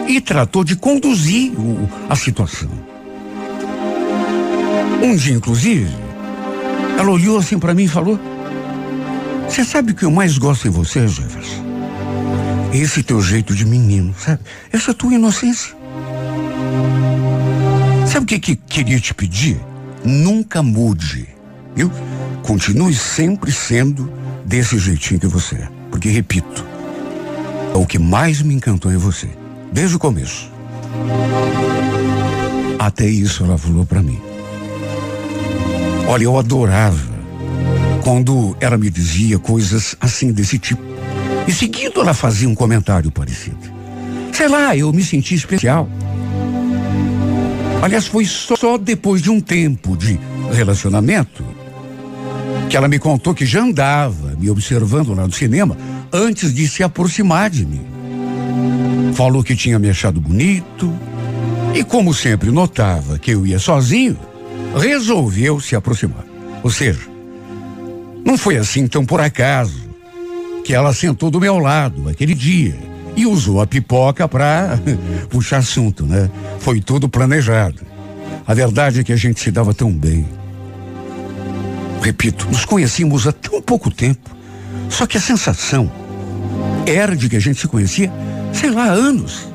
e 0.08 0.22
tratou 0.22 0.63
de 0.63 0.75
conduzir 0.75 1.51
o, 1.60 1.89
a 2.08 2.15
situação. 2.15 2.70
Um 5.03 5.17
dia, 5.17 5.33
inclusive, 5.33 5.93
ela 6.98 7.12
olhou 7.12 7.38
assim 7.38 7.60
para 7.60 7.74
mim 7.74 7.83
e 7.83 7.88
falou: 7.89 8.17
Você 9.50 9.65
sabe 9.65 9.91
o 9.91 9.95
que 9.95 10.05
eu 10.05 10.12
mais 10.12 10.38
gosto 10.38 10.65
em 10.65 10.72
você, 10.72 11.05
Jefferson? 11.05 11.62
Esse 12.74 13.03
teu 13.03 13.22
jeito 13.22 13.53
de 13.53 13.65
menino, 13.65 14.15
sabe? 14.17 14.39
Essa 14.72 14.93
tua 14.93 15.13
inocência. 15.13 15.75
Sabe 18.07 18.24
o 18.24 18.27
que, 18.27 18.39
que 18.39 18.55
queria 18.55 18.98
te 18.98 19.13
pedir? 19.13 19.60
Nunca 20.05 20.63
mude, 20.63 21.27
viu? 21.75 21.91
Continue 22.41 22.95
sempre 22.95 23.51
sendo 23.51 24.10
desse 24.45 24.77
jeitinho 24.77 25.19
que 25.19 25.27
você 25.27 25.55
é. 25.55 25.69
Porque, 25.91 26.10
repito, 26.10 26.65
é 27.74 27.77
o 27.77 27.86
que 27.86 28.00
mais 28.00 28.41
me 28.41 28.55
encantou 28.55 28.89
em 28.89 28.98
você, 28.98 29.29
desde 29.69 29.98
o 29.98 30.00
começo. 30.00 30.50
Até 32.79 33.05
isso 33.05 33.43
ela 33.43 33.57
falou 33.57 33.86
para 33.86 34.01
mim. 34.01 34.32
Olha, 36.07 36.24
eu 36.24 36.38
adorava 36.38 37.13
quando 38.03 38.55
ela 38.60 38.77
me 38.77 38.89
dizia 38.89 39.39
coisas 39.39 39.95
assim 40.00 40.31
desse 40.31 40.60
tipo. 40.60 40.81
E 41.48 41.51
seguindo 41.51 42.01
ela 42.01 42.13
fazia 42.13 42.48
um 42.48 42.55
comentário 42.55 43.12
parecido. 43.12 43.72
Sei 44.31 44.48
lá, 44.48 44.75
eu 44.75 44.91
me 44.91 45.03
senti 45.03 45.36
especial. 45.36 45.89
Aliás, 47.81 48.07
foi 48.07 48.25
só 48.25 48.77
depois 48.77 49.22
de 49.22 49.29
um 49.29 49.39
tempo 49.39 49.95
de 49.98 50.19
relacionamento 50.51 51.43
que 52.69 52.77
ela 52.77 52.88
me 52.88 52.98
contou 52.98 53.33
que 53.33 53.45
já 53.45 53.62
andava 53.62 54.36
me 54.39 54.50
observando 54.50 55.13
lá 55.13 55.27
no 55.27 55.33
cinema 55.33 55.77
antes 56.12 56.53
de 56.53 56.67
se 56.67 56.81
aproximar 56.81 57.50
de 57.50 57.65
mim. 57.65 57.86
Falou 59.13 59.43
que 59.43 59.55
tinha 59.55 59.77
me 59.77 59.89
achado 59.89 60.19
bonito 60.19 60.91
e, 61.74 61.83
como 61.83 62.13
sempre 62.13 62.51
notava 62.51 63.19
que 63.19 63.31
eu 63.31 63.45
ia 63.45 63.60
sozinho, 63.60 64.17
resolveu 64.75 65.60
se 65.60 65.75
aproximar. 65.75 66.25
Ou 66.63 66.70
seja, 66.70 67.01
não 68.25 68.38
foi 68.38 68.58
assim 68.58 68.88
tão 68.88 69.06
por 69.06 69.20
acaso 69.20 69.84
que 70.63 70.74
ela 70.74 70.94
sentou 70.94 71.30
do 71.30 71.39
meu 71.39 71.60
lado 71.60 72.08
aquele 72.10 72.34
dia 72.34 72.75
e 73.15 73.25
usou 73.25 73.62
a 73.62 73.68
pipoca 73.68 74.27
para 74.27 74.80
puxar 75.30 75.58
assunto, 75.58 76.06
né? 76.06 76.30
Foi 76.60 76.80
tudo 76.80 77.10
planejado. 77.10 77.82
A 78.46 78.53
verdade 78.53 79.01
é 79.01 79.03
que 79.03 79.13
a 79.13 79.18
gente 79.18 79.39
se 79.39 79.51
dava 79.51 79.74
tão 79.74 79.92
bem 79.92 80.25
repito, 82.03 82.46
nos 82.48 82.65
conhecíamos 82.65 83.25
há 83.27 83.32
tão 83.32 83.62
pouco 83.62 83.89
tempo. 83.89 84.30
Só 84.89 85.08
que 85.08 85.18
a 85.18 85.22
sensação 85.22 85.89
Era 86.86 87.15
de 87.15 87.30
que 87.30 87.38
a 87.38 87.39
gente 87.39 87.62
se 87.62 87.68
conhecia, 87.68 88.12
sei 88.51 88.70
lá, 88.70 88.88
há 88.88 88.92
anos. 88.92 89.48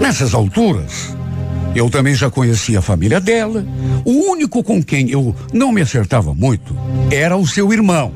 Nessas 0.00 0.34
alturas, 0.34 1.16
eu 1.74 1.88
também 1.88 2.14
já 2.14 2.30
conhecia 2.30 2.80
a 2.80 2.82
família 2.82 3.20
dela. 3.20 3.64
O 4.04 4.30
único 4.30 4.62
com 4.62 4.82
quem 4.82 5.10
eu 5.10 5.34
não 5.52 5.72
me 5.72 5.80
acertava 5.80 6.34
muito 6.34 6.76
era 7.10 7.36
o 7.36 7.46
seu 7.46 7.72
irmão. 7.72 8.12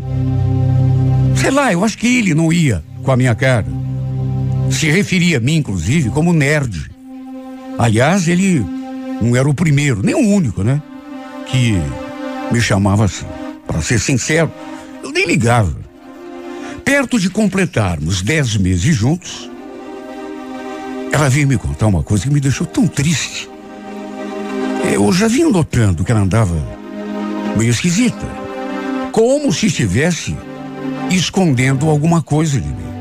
Sei 1.37 1.50
lá, 1.50 1.73
eu 1.73 1.84
acho 1.84 1.99
que 1.99 2.18
ele 2.18 2.34
não 2.34 2.52
ia 2.52 2.82
com 3.02 3.12
a 3.12 3.16
minha 3.16 3.34
cara. 3.34 3.66
Se 4.70 4.90
referia 4.90 5.37
a 5.37 5.40
mim, 5.40 5.56
inclusive, 5.56 6.11
como 6.11 6.32
nerd. 6.32 6.90
Aliás, 7.78 8.28
ele 8.28 8.64
não 9.20 9.37
era 9.37 9.49
o 9.49 9.54
primeiro, 9.54 10.02
nem 10.02 10.14
o 10.14 10.34
único, 10.34 10.62
né? 10.62 10.82
Que 11.46 11.75
me 12.50 12.61
chamava 12.61 13.04
assim. 13.04 13.26
Para 13.66 13.80
ser 13.80 13.99
sincero, 13.99 14.50
eu 15.02 15.11
nem 15.11 15.26
ligava. 15.26 15.76
Perto 16.84 17.18
de 17.18 17.30
completarmos 17.30 18.23
dez 18.23 18.56
meses 18.56 18.94
juntos, 18.94 19.50
ela 21.14 21.30
veio 21.30 21.47
me 21.47 21.56
contar 21.56 21.87
uma 21.87 22.02
coisa 22.02 22.25
que 22.25 22.33
me 22.33 22.40
deixou 22.40 22.66
tão 22.66 22.88
triste. 22.88 23.49
Eu 24.92 25.12
já 25.12 25.28
vinha 25.28 25.49
notando 25.49 26.02
que 26.02 26.11
ela 26.11 26.21
andava 26.21 26.56
meio 27.56 27.71
esquisita. 27.71 28.26
Como 29.12 29.52
se 29.52 29.66
estivesse 29.66 30.37
escondendo 31.12 31.88
alguma 31.88 32.21
coisa 32.21 32.61
de 32.61 32.66
mim. 32.66 32.94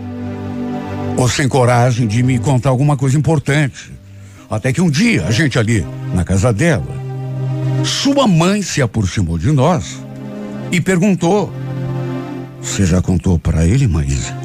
Ou 1.18 1.28
sem 1.28 1.48
coragem 1.48 2.06
de 2.06 2.22
me 2.22 2.38
contar 2.38 2.70
alguma 2.70 2.96
coisa 2.96 3.18
importante. 3.18 3.92
Até 4.48 4.72
que 4.72 4.80
um 4.80 4.92
dia, 4.92 5.26
a 5.26 5.32
gente 5.32 5.58
ali 5.58 5.84
na 6.14 6.24
casa 6.24 6.54
dela, 6.54 6.96
sua 7.84 8.28
mãe 8.28 8.62
se 8.62 8.80
aproximou 8.80 9.40
de 9.40 9.52
nós 9.52 9.98
e 10.72 10.80
perguntou: 10.80 11.52
Você 12.62 12.86
já 12.86 13.02
contou 13.02 13.40
para 13.40 13.66
ele, 13.66 13.88
Maísa? 13.88 14.38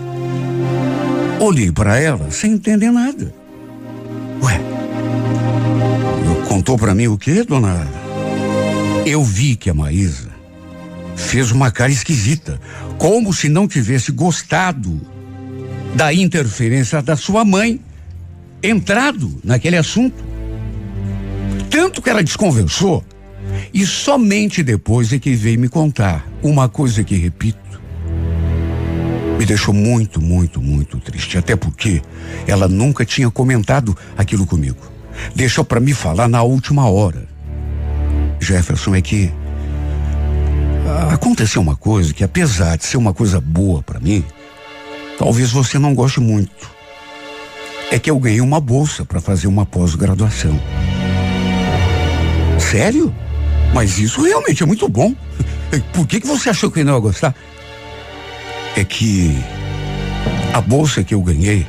Olhei 1.39 1.71
para 1.71 1.99
ela 1.99 2.31
sem 2.31 2.53
entender 2.53 2.91
nada. 2.91 3.38
Ué, 4.43 4.61
contou 6.49 6.79
para 6.79 6.95
mim 6.95 7.09
o 7.09 7.19
quê, 7.19 7.43
dona? 7.43 7.87
Eu 9.07 9.25
vi 9.25 9.57
que 9.57 9.71
a 9.71 9.75
Maísa 9.75 10.29
fez 11.17 11.51
uma 11.51 11.71
cara 11.71 11.91
esquisita, 11.91 12.61
como 12.99 13.33
se 13.33 13.49
não 13.49 13.67
tivesse 13.67 14.13
gostado 14.13 15.01
da 15.95 16.13
interferência 16.13 17.03
da 17.03 17.17
sua 17.17 17.45
mãe 17.45 17.81
entrado 18.63 19.39
naquele 19.43 19.77
assunto. 19.77 20.25
Tanto 21.71 22.01
que 22.03 22.11
ela 22.11 22.23
desconversou 22.23 23.05
e 23.73 23.85
somente 23.87 24.63
depois 24.63 25.13
é 25.13 25.19
que 25.19 25.35
veio 25.35 25.59
me 25.59 25.69
contar 25.69 26.27
uma 26.43 26.69
coisa 26.69 27.05
que 27.05 27.17
repito. 27.17 27.68
Me 29.39 29.47
deixou 29.47 29.73
muito, 29.73 30.21
muito, 30.21 30.61
muito 30.61 30.99
triste. 30.99 31.39
Até 31.39 31.55
porque 31.55 32.03
ela 32.47 32.67
nunca 32.67 33.05
tinha 33.05 33.31
comentado 33.31 33.97
aquilo 34.17 34.47
comigo. 34.47 34.79
Deixou 35.35 35.65
para 35.65 35.81
me 35.81 35.95
falar 35.95 36.29
na 36.29 36.43
última 36.43 36.89
hora. 36.89 37.27
Jefferson, 38.41 38.95
é 38.95 39.01
que 39.01 39.33
aconteceu 41.13 41.61
uma 41.61 41.77
coisa 41.77 42.13
que, 42.13 42.25
apesar 42.25 42.77
de 42.77 42.85
ser 42.85 42.97
uma 42.97 43.15
coisa 43.15 43.41
boa 43.41 43.83
para 43.83 44.01
mim, 44.01 44.25
talvez 45.19 45.51
você 45.51 45.79
não 45.79 45.95
goste 45.95 46.21
muito. 46.21 46.71
É 47.91 47.99
que 47.99 48.11
eu 48.11 48.19
ganhei 48.19 48.41
uma 48.41 48.61
bolsa 48.61 49.05
para 49.05 49.21
fazer 49.21 49.47
uma 49.47 49.65
pós-graduação. 49.65 50.61
Sério? 52.59 53.15
Mas 53.73 53.99
isso 53.99 54.23
realmente 54.23 54.63
é 54.63 54.67
muito 54.67 54.89
bom. 54.89 55.15
Por 55.93 56.07
que, 56.07 56.21
que 56.21 56.27
você 56.27 56.51
achou 56.51 56.71
que 56.71 56.81
eu 56.81 56.85
não 56.85 56.95
ia 56.95 57.01
gostar? 57.01 57.35
É 58.77 58.85
que 58.85 59.37
a 60.53 60.61
bolsa 60.61 61.03
que 61.03 61.15
eu 61.15 61.21
ganhei 61.21 61.67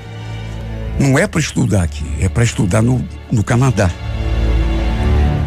não 1.00 1.18
é 1.18 1.26
para 1.26 1.40
estudar 1.40 1.84
aqui, 1.84 2.06
é 2.20 2.28
para 2.28 2.44
estudar 2.44 2.82
no, 2.82 3.04
no 3.32 3.44
Canadá. 3.44 3.90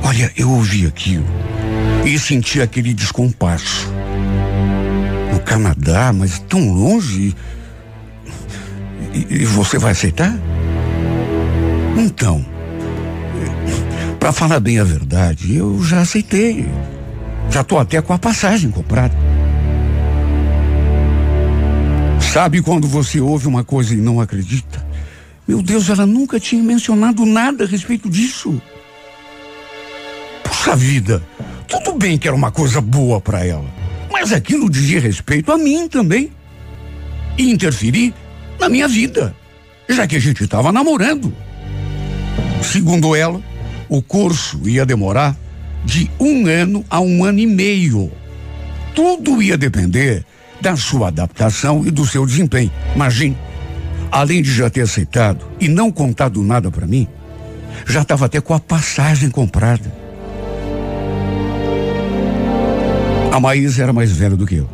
Olha, 0.03 0.33
eu 0.37 0.51
ouvi 0.51 0.87
aquilo 0.87 1.25
e 2.05 2.19
senti 2.19 2.61
aquele 2.61 2.93
descompasso. 2.93 3.91
No 5.33 5.41
Canadá, 5.41 6.13
mas 6.13 6.39
tão 6.39 6.73
longe. 6.73 7.35
E, 9.13 9.27
e 9.31 9.45
você 9.45 9.79
vai 9.79 9.93
aceitar? 9.93 10.35
Então, 11.97 12.45
para 14.19 14.33
falar 14.33 14.61
bem 14.61 14.79
a 14.79 14.85
verdade, 14.85 15.57
eu 15.57 15.83
já 15.83 16.01
aceitei. 16.01 16.69
Já 17.51 17.63
tô 17.63 17.79
até 17.79 18.01
com 18.01 18.13
a 18.13 18.19
passagem 18.19 18.71
comprada. 18.71 19.15
Sabe 22.33 22.63
quando 22.63 22.89
você 22.89 23.21
ouve 23.21 23.47
uma 23.47 23.63
coisa 23.63 23.93
e 23.93 23.99
não 23.99 24.19
acredita? 24.19 24.83
Meu 25.47 25.61
Deus, 25.61 25.91
ela 25.91 26.07
nunca 26.07 26.41
tinha 26.41 26.63
mencionado 26.63 27.27
nada 27.27 27.65
a 27.65 27.67
respeito 27.67 28.09
disso. 28.09 28.59
Puxa 30.43 30.75
vida, 30.75 31.23
tudo 31.69 31.93
bem 31.93 32.17
que 32.17 32.27
era 32.27 32.35
uma 32.35 32.51
coisa 32.51 32.81
boa 32.81 33.21
para 33.21 33.45
ela, 33.45 33.67
mas 34.11 34.33
aquilo 34.33 34.71
dizia 34.71 34.99
respeito 34.99 35.53
a 35.53 35.59
mim 35.59 35.87
também. 35.87 36.33
E 37.37 37.51
interferir 37.51 38.15
na 38.59 38.67
minha 38.67 38.89
vida, 38.89 39.37
já 39.87 40.07
que 40.07 40.17
a 40.17 40.21
gente 40.21 40.43
estava 40.43 40.73
namorando. 40.73 41.37
Segundo 42.63 43.15
ela, 43.15 43.43
o 43.91 44.01
curso 44.01 44.67
ia 44.67 44.87
demorar 44.87 45.37
de 45.85 46.11
um 46.19 46.47
ano 46.47 46.83
a 46.89 46.99
um 46.99 47.25
ano 47.25 47.41
e 47.41 47.47
meio. 47.47 48.11
Tudo 48.95 49.43
ia 49.43 49.59
depender 49.59 50.25
da 50.63 50.77
sua 50.77 51.09
adaptação 51.09 51.85
e 51.85 51.91
do 51.91 52.07
seu 52.07 52.25
desempenho. 52.25 52.71
Imagine, 52.95 53.37
além 54.13 54.41
de 54.41 54.55
já 54.55 54.71
ter 54.71 54.83
aceitado 54.83 55.45
e 55.61 55.67
não 55.67 55.91
contado 55.91 56.41
nada 56.41 56.71
para 56.71 56.87
mim, 56.87 57.09
já 57.85 58.03
estava 58.03 58.27
até 58.27 58.41
com 58.41 58.55
a 58.55 58.61
passagem 58.61 59.29
comprada. 59.29 59.93
A 63.33 63.41
Maísa 63.41 63.83
era 63.83 63.93
mais 63.93 64.13
velha 64.13 64.37
do 64.37 64.47
que 64.47 64.55
eu. 64.55 64.69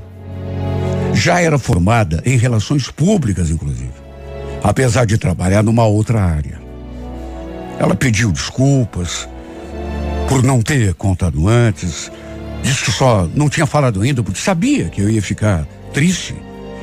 Já 1.14 1.40
era 1.40 1.58
formada 1.58 2.22
em 2.26 2.36
relações 2.36 2.90
públicas, 2.90 3.50
inclusive, 3.50 3.92
apesar 4.62 5.06
de 5.06 5.16
trabalhar 5.16 5.62
numa 5.62 5.84
outra 5.86 6.22
área. 6.22 6.60
Ela 7.78 7.94
pediu 7.94 8.30
desculpas 8.30 9.26
por 10.28 10.42
não 10.42 10.60
ter 10.60 10.92
contado 10.94 11.48
antes. 11.48 12.12
Disse 12.62 12.84
que 12.84 12.92
só 12.92 13.26
não 13.34 13.48
tinha 13.48 13.64
falado 13.64 14.02
ainda 14.02 14.22
porque 14.22 14.38
sabia 14.38 14.90
que 14.90 15.00
eu 15.00 15.08
ia 15.08 15.22
ficar 15.22 15.66
triste. 15.92 16.34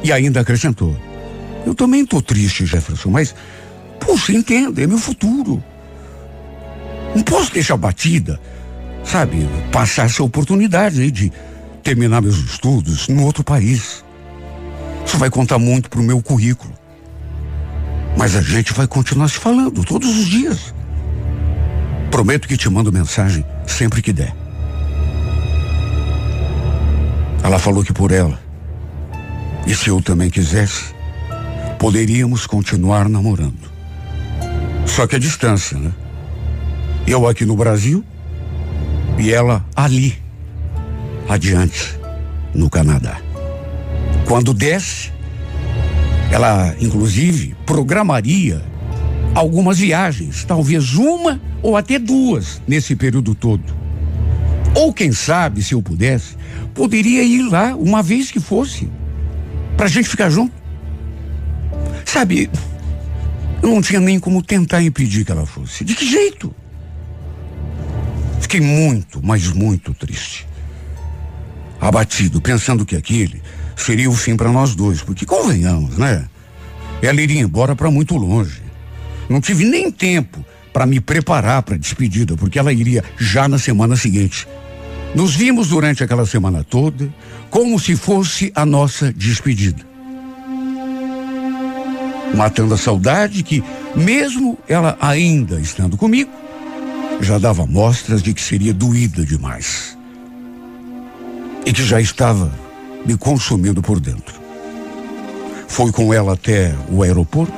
E 0.04 0.12
ainda 0.12 0.42
acrescentou: 0.42 0.96
Eu 1.66 1.74
também 1.74 2.04
estou 2.04 2.22
triste, 2.22 2.66
Jefferson, 2.66 3.10
mas, 3.10 3.34
puxa, 4.00 4.34
entenda, 4.34 4.82
é 4.82 4.88
meu 4.88 4.98
futuro. 4.98 5.64
Não 7.16 7.24
posso 7.24 7.54
deixar 7.54 7.78
batida, 7.78 8.40
sabe, 9.04 9.48
passar 9.72 10.06
essa 10.06 10.22
oportunidade 10.22 11.02
aí 11.02 11.10
de 11.10 11.32
terminar 11.82 12.22
meus 12.22 12.38
estudos 12.38 13.08
no 13.08 13.24
outro 13.24 13.44
país. 13.44 14.04
Isso 15.06 15.18
vai 15.18 15.30
contar 15.30 15.60
muito 15.60 15.90
pro 15.90 16.04
meu 16.04 16.22
currículo. 16.22 16.74
Mas 18.18 18.36
a 18.36 18.42
gente 18.42 18.74
vai 18.74 18.88
continuar 18.88 19.28
se 19.28 19.38
falando 19.38 19.84
todos 19.84 20.10
os 20.10 20.26
dias. 20.26 20.74
Prometo 22.10 22.48
que 22.48 22.58
te 22.58 22.70
mando 22.70 22.92
mensagem 22.92 23.46
sempre 23.68 24.02
que 24.02 24.12
der. 24.12 24.34
Ela 27.44 27.60
falou 27.60 27.84
que 27.84 27.94
por 27.94 28.12
ela, 28.12 28.40
e 29.66 29.74
se 29.74 29.90
eu 29.90 30.02
também 30.02 30.30
quisesse, 30.30 30.94
poderíamos 31.80 32.46
continuar 32.46 33.10
namorando. 33.10 33.72
Só 34.86 35.08
que 35.08 35.16
a 35.16 35.20
distância, 35.20 35.78
né? 35.78 35.92
Eu 37.08 37.28
aqui 37.28 37.46
no 37.46 37.56
Brasil 37.56 38.04
e 39.18 39.32
ela 39.32 39.66
ali, 39.76 40.18
adiante, 41.28 41.98
no 42.54 42.70
Canadá. 42.70 43.18
Quando 44.28 44.54
desce, 44.54 45.12
ela 46.32 46.76
inclusive 46.80 47.56
programaria 47.66 48.64
algumas 49.34 49.78
viagens, 49.80 50.44
talvez 50.46 50.96
uma 50.96 51.42
ou 51.62 51.76
até 51.76 52.00
duas 52.00 52.62
nesse 52.68 52.96
período 52.96 53.36
todo. 53.36 53.64
Ou 54.74 54.94
quem 54.94 55.12
sabe, 55.12 55.64
se 55.64 55.74
eu 55.74 55.82
pudesse, 55.82 56.36
poderia 56.74 57.24
ir 57.24 57.44
lá 57.44 57.76
uma 57.76 58.04
vez 58.04 58.32
que 58.32 58.40
fosse 58.40 58.90
pra 59.76 59.88
gente 59.88 60.10
ficar 60.10 60.30
junto. 60.30 60.54
Sabe, 62.06 62.50
eu 63.62 63.70
não 63.70 63.82
tinha 63.82 64.00
nem 64.00 64.20
como 64.20 64.42
tentar 64.42 64.82
impedir 64.82 65.26
que 65.26 65.32
ela 65.32 65.46
fosse. 65.46 65.84
De 65.84 65.96
que 65.96 66.06
jeito? 66.06 66.54
Fiquei 68.40 68.62
muito, 68.62 69.22
mas 69.24 69.52
muito 69.52 69.94
triste. 69.94 70.48
Abatido, 71.82 72.40
pensando 72.40 72.86
que 72.86 72.96
aquele 72.96 73.42
seria 73.76 74.10
o 74.10 74.14
fim 74.14 74.36
para 74.36 74.52
nós 74.52 74.76
dois, 74.76 75.02
porque 75.02 75.26
convenhamos, 75.26 75.98
né? 75.98 76.28
Ela 77.02 77.22
iria 77.22 77.42
embora 77.42 77.76
para 77.76 77.92
muito 77.92 78.16
longe. 78.16 78.62
Não 79.28 79.42
tive 79.42 79.66
nem 79.66 79.92
tempo 79.92 80.46
para 80.72 80.86
me 80.86 81.00
preparar 81.00 81.64
para 81.64 81.76
a 81.76 81.78
despedida, 81.78 82.36
porque 82.38 82.60
ela 82.60 82.72
iria 82.72 83.04
já 83.18 83.48
na 83.48 83.58
semana 83.58 83.96
seguinte. 83.96 84.48
Nos 85.16 85.34
vimos 85.36 85.70
durante 85.70 86.04
aquela 86.04 86.26
semana 86.26 86.64
toda, 86.64 87.12
como 87.50 87.80
se 87.80 87.96
fosse 87.96 88.52
a 88.54 88.66
nossa 88.66 89.14
despedida. 89.14 89.96
matando 92.36 92.74
a 92.74 92.78
saudade 92.78 93.42
que, 93.44 93.64
mesmo 93.96 94.58
ela 94.68 94.98
ainda 95.00 95.60
estando 95.60 95.96
comigo, 95.98 96.32
já 97.22 97.38
dava 97.38 97.66
mostras 97.66 98.22
de 98.22 98.34
que 98.34 98.42
seria 98.42 98.74
doída 98.74 99.26
demais. 99.26 99.98
E 101.66 101.72
que 101.72 101.84
já 101.84 102.00
estava 102.00 102.52
me 103.06 103.18
consumindo 103.18 103.82
por 103.82 104.00
dentro. 104.00 104.36
Foi 105.68 105.92
com 105.92 106.14
ela 106.14 106.34
até 106.34 106.76
o 106.90 107.02
aeroporto 107.02 107.54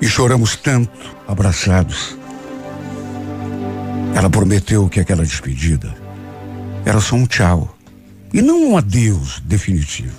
e 0.00 0.06
choramos 0.06 0.56
tanto, 0.56 1.16
abraçados. 1.26 2.16
Ela 4.14 4.30
prometeu 4.30 4.88
que 4.88 5.00
aquela 5.00 5.24
despedida 5.24 5.94
era 6.84 7.00
só 7.00 7.16
um 7.16 7.26
tchau 7.26 7.76
e 8.32 8.40
não 8.40 8.70
um 8.70 8.76
adeus 8.76 9.40
definitivo. 9.44 10.14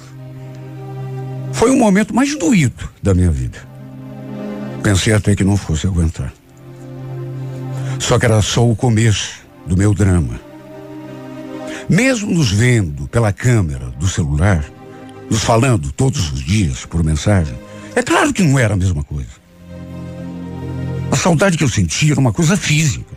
Foi 1.53 1.71
o 1.71 1.77
momento 1.77 2.13
mais 2.13 2.37
doído 2.37 2.89
da 3.01 3.13
minha 3.13 3.31
vida. 3.31 3.57
Pensei 4.83 5.13
até 5.13 5.35
que 5.35 5.43
não 5.43 5.55
fosse 5.55 5.87
aguentar. 5.87 6.33
Só 7.99 8.19
que 8.19 8.25
era 8.25 8.41
só 8.41 8.69
o 8.69 8.75
começo 8.75 9.39
do 9.65 9.77
meu 9.77 9.93
drama. 9.93 10.39
Mesmo 11.87 12.31
nos 12.31 12.51
vendo 12.51 13.07
pela 13.07 13.31
câmera 13.31 13.85
do 13.91 14.07
celular, 14.07 14.65
nos 15.29 15.43
falando 15.43 15.91
todos 15.91 16.31
os 16.33 16.41
dias 16.41 16.85
por 16.85 17.03
mensagem, 17.03 17.57
é 17.95 18.03
claro 18.03 18.33
que 18.33 18.43
não 18.43 18.59
era 18.59 18.73
a 18.73 18.77
mesma 18.77 19.03
coisa. 19.03 19.29
A 21.11 21.15
saudade 21.15 21.57
que 21.57 21.63
eu 21.63 21.69
sentia 21.69 22.11
era 22.11 22.19
uma 22.19 22.33
coisa 22.33 22.57
física. 22.57 23.14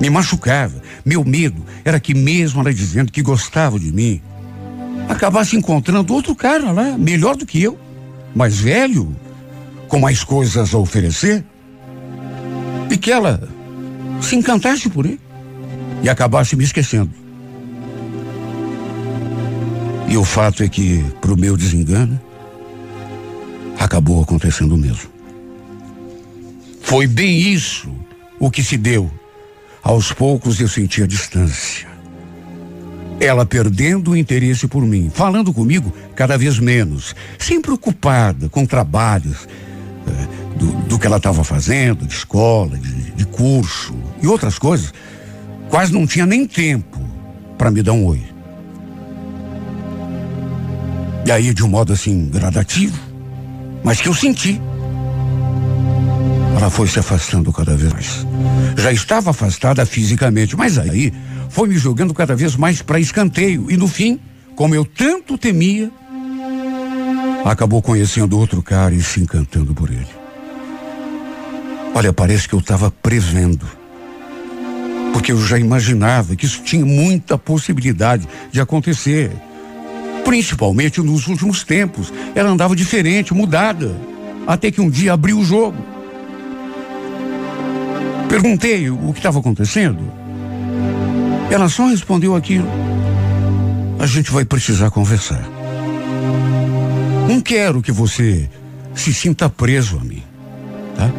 Me 0.00 0.10
machucava. 0.10 0.82
Meu 1.04 1.24
medo 1.24 1.62
era 1.84 2.00
que, 2.00 2.14
mesmo 2.14 2.60
ela 2.60 2.72
dizendo 2.72 3.12
que 3.12 3.22
gostava 3.22 3.78
de 3.78 3.92
mim, 3.92 4.20
acabasse 5.08 5.56
encontrando 5.56 6.12
outro 6.12 6.34
cara 6.34 6.72
lá, 6.72 6.96
melhor 6.98 7.36
do 7.36 7.46
que 7.46 7.62
eu, 7.62 7.78
mais 8.34 8.58
velho, 8.58 9.14
com 9.88 9.98
mais 9.98 10.24
coisas 10.24 10.74
a 10.74 10.78
oferecer, 10.78 11.44
e 12.90 12.96
que 12.96 13.10
ela 13.10 13.48
se 14.20 14.36
encantasse 14.36 14.88
por 14.88 15.06
ele 15.06 15.20
e 16.02 16.08
acabasse 16.08 16.56
me 16.56 16.64
esquecendo. 16.64 17.10
E 20.08 20.16
o 20.16 20.24
fato 20.24 20.62
é 20.62 20.68
que, 20.68 21.02
para 21.20 21.32
o 21.32 21.36
meu 21.38 21.56
desengano, 21.56 22.20
acabou 23.78 24.22
acontecendo 24.22 24.74
o 24.74 24.78
mesmo. 24.78 25.10
Foi 26.82 27.06
bem 27.06 27.38
isso 27.40 27.90
o 28.38 28.50
que 28.50 28.62
se 28.62 28.76
deu. 28.76 29.10
Aos 29.82 30.12
poucos 30.12 30.60
eu 30.60 30.68
senti 30.68 31.02
a 31.02 31.06
distância. 31.06 31.88
Ela 33.18 33.44
perdendo 33.44 34.12
o 34.12 34.16
interesse 34.16 34.68
por 34.68 34.82
mim, 34.82 35.10
falando 35.12 35.52
comigo 35.52 35.92
cada 36.14 36.38
vez 36.38 36.58
menos, 36.58 37.14
sempre 37.38 37.72
ocupada 37.72 38.48
com 38.48 38.64
trabalhos 38.64 39.48
eh, 40.06 40.28
do, 40.56 40.72
do, 40.88 40.98
que 40.98 41.06
ela 41.06 41.16
estava 41.16 41.42
fazendo, 41.42 42.06
de 42.06 42.14
escola, 42.14 42.76
de, 42.78 43.12
de 43.12 43.24
curso 43.26 43.94
e 44.22 44.26
outras 44.26 44.58
coisas. 44.58 44.92
Quase 45.68 45.92
não 45.92 46.06
tinha 46.06 46.26
nem 46.26 46.46
tempo 46.46 47.00
para 47.58 47.70
me 47.70 47.82
dar 47.82 47.92
um 47.92 48.06
oi. 48.06 48.22
E 51.24 51.30
aí, 51.30 51.54
de 51.54 51.64
um 51.64 51.68
modo 51.68 51.92
assim, 51.92 52.28
gradativo, 52.28 52.98
mas 53.82 54.00
que 54.00 54.08
eu 54.08 54.14
senti. 54.14 54.60
Ela 56.62 56.70
foi 56.70 56.86
se 56.86 56.96
afastando 56.96 57.52
cada 57.52 57.76
vez 57.76 57.92
mais. 57.92 58.24
Já 58.76 58.92
estava 58.92 59.30
afastada 59.30 59.84
fisicamente, 59.84 60.56
mas 60.56 60.78
aí 60.78 61.12
foi 61.48 61.66
me 61.66 61.76
jogando 61.76 62.14
cada 62.14 62.36
vez 62.36 62.54
mais 62.54 62.80
para 62.80 63.00
escanteio. 63.00 63.68
E 63.68 63.76
no 63.76 63.88
fim, 63.88 64.20
como 64.54 64.72
eu 64.72 64.84
tanto 64.84 65.36
temia, 65.36 65.90
acabou 67.44 67.82
conhecendo 67.82 68.38
outro 68.38 68.62
cara 68.62 68.94
e 68.94 69.02
se 69.02 69.18
encantando 69.20 69.74
por 69.74 69.90
ele. 69.90 70.06
Olha, 71.96 72.12
parece 72.12 72.48
que 72.48 72.54
eu 72.54 72.60
estava 72.60 72.92
prevendo. 72.92 73.66
Porque 75.12 75.32
eu 75.32 75.44
já 75.44 75.58
imaginava 75.58 76.36
que 76.36 76.46
isso 76.46 76.62
tinha 76.62 76.86
muita 76.86 77.36
possibilidade 77.36 78.28
de 78.52 78.60
acontecer. 78.60 79.32
Principalmente 80.24 81.00
nos 81.00 81.26
últimos 81.26 81.64
tempos. 81.64 82.12
Ela 82.36 82.50
andava 82.50 82.76
diferente, 82.76 83.34
mudada. 83.34 83.96
Até 84.46 84.70
que 84.70 84.80
um 84.80 84.88
dia 84.88 85.12
abriu 85.12 85.40
o 85.40 85.44
jogo. 85.44 85.91
Perguntei 88.32 88.88
o 88.88 89.12
que 89.12 89.18
estava 89.18 89.40
acontecendo. 89.40 90.10
Ela 91.50 91.68
só 91.68 91.88
respondeu 91.88 92.34
aquilo. 92.34 92.66
A 93.98 94.06
gente 94.06 94.30
vai 94.30 94.42
precisar 94.42 94.90
conversar. 94.90 95.46
Não 97.28 97.42
quero 97.42 97.82
que 97.82 97.92
você 97.92 98.48
se 98.94 99.12
sinta 99.12 99.50
preso 99.50 99.98
a 99.98 100.00
mim, 100.04 100.22
tá? 100.96 101.10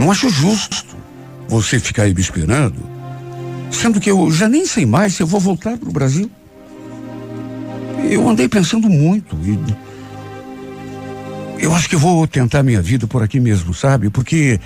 Não 0.00 0.12
acho 0.12 0.28
justo 0.28 0.86
você 1.48 1.80
ficar 1.80 2.04
aí 2.04 2.14
me 2.14 2.20
esperando, 2.20 2.78
sendo 3.72 3.98
que 3.98 4.08
eu 4.08 4.30
já 4.30 4.48
nem 4.48 4.64
sei 4.64 4.86
mais 4.86 5.14
se 5.14 5.24
eu 5.24 5.26
vou 5.26 5.40
voltar 5.40 5.76
para 5.76 5.88
o 5.88 5.92
Brasil. 5.92 6.30
Eu 8.08 8.28
andei 8.28 8.48
pensando 8.48 8.88
muito 8.88 9.36
e 9.44 9.58
eu 11.64 11.74
acho 11.74 11.88
que 11.88 11.96
vou 11.96 12.28
tentar 12.28 12.62
minha 12.62 12.80
vida 12.80 13.08
por 13.08 13.24
aqui 13.24 13.40
mesmo, 13.40 13.74
sabe? 13.74 14.08
Porque 14.08 14.60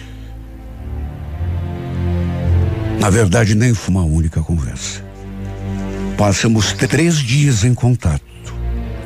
na 3.01 3.11
verdade, 3.11 3.55
nem 3.55 3.73
foi 3.73 3.95
uma 3.95 4.05
única 4.05 4.41
conversa. 4.43 5.03
Passamos 6.17 6.73
três 6.73 7.17
dias 7.17 7.65
em 7.65 7.73
contato. 7.73 8.23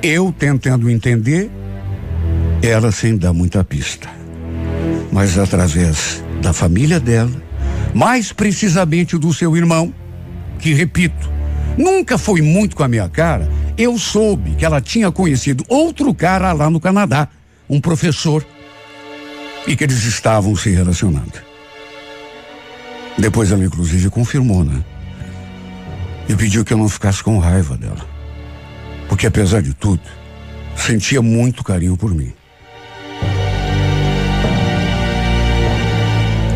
Eu 0.03 0.35
tentando 0.37 0.91
entender, 0.91 1.51
ela 2.63 2.91
sem 2.91 3.17
dar 3.17 3.33
muita 3.33 3.63
pista. 3.63 4.09
Mas 5.13 5.39
através 5.39 6.25
da 6.41 6.53
família 6.53 6.99
dela, 6.99 7.31
mais 7.95 8.33
precisamente 8.33 9.19
do 9.19 9.33
seu 9.33 9.57
irmão, 9.57 9.93
que 10.59 10.73
repito, 10.73 11.31
nunca 11.77 12.17
foi 12.17 12.41
muito 12.41 12.75
com 12.75 12.83
a 12.83 12.89
minha 12.89 13.09
cara, 13.09 13.49
eu 13.77 13.99
soube 13.99 14.53
que 14.53 14.65
ela 14.65 14.81
tinha 14.81 15.13
conhecido 15.13 15.65
outro 15.69 16.15
cara 16.15 16.53
lá 16.53 16.71
no 16.71 16.81
Canadá, 16.81 17.29
um 17.69 17.81
professor, 17.81 18.45
e 19.67 19.77
que 19.77 19.85
eles 19.85 20.03
estavam 20.05 20.57
se 20.57 20.71
relacionando. 20.71 21.52
Depois 23.19 23.53
ela 23.53 23.65
inclusive 23.65 24.11
confirmou, 24.11 24.65
né? 24.65 24.83
E 26.29 26.35
pediu 26.35 26.65
que 26.65 26.73
eu 26.73 26.79
não 26.79 26.89
ficasse 26.89 27.23
com 27.23 27.39
raiva 27.39 27.77
dela. 27.77 28.07
Porque 29.09 29.27
apesar 29.27 29.61
de 29.61 29.75
tudo, 29.75 30.03
sentia 30.77 31.21
muito 31.21 31.63
carinho 31.63 31.97
por 31.97 32.15
mim. 32.15 32.33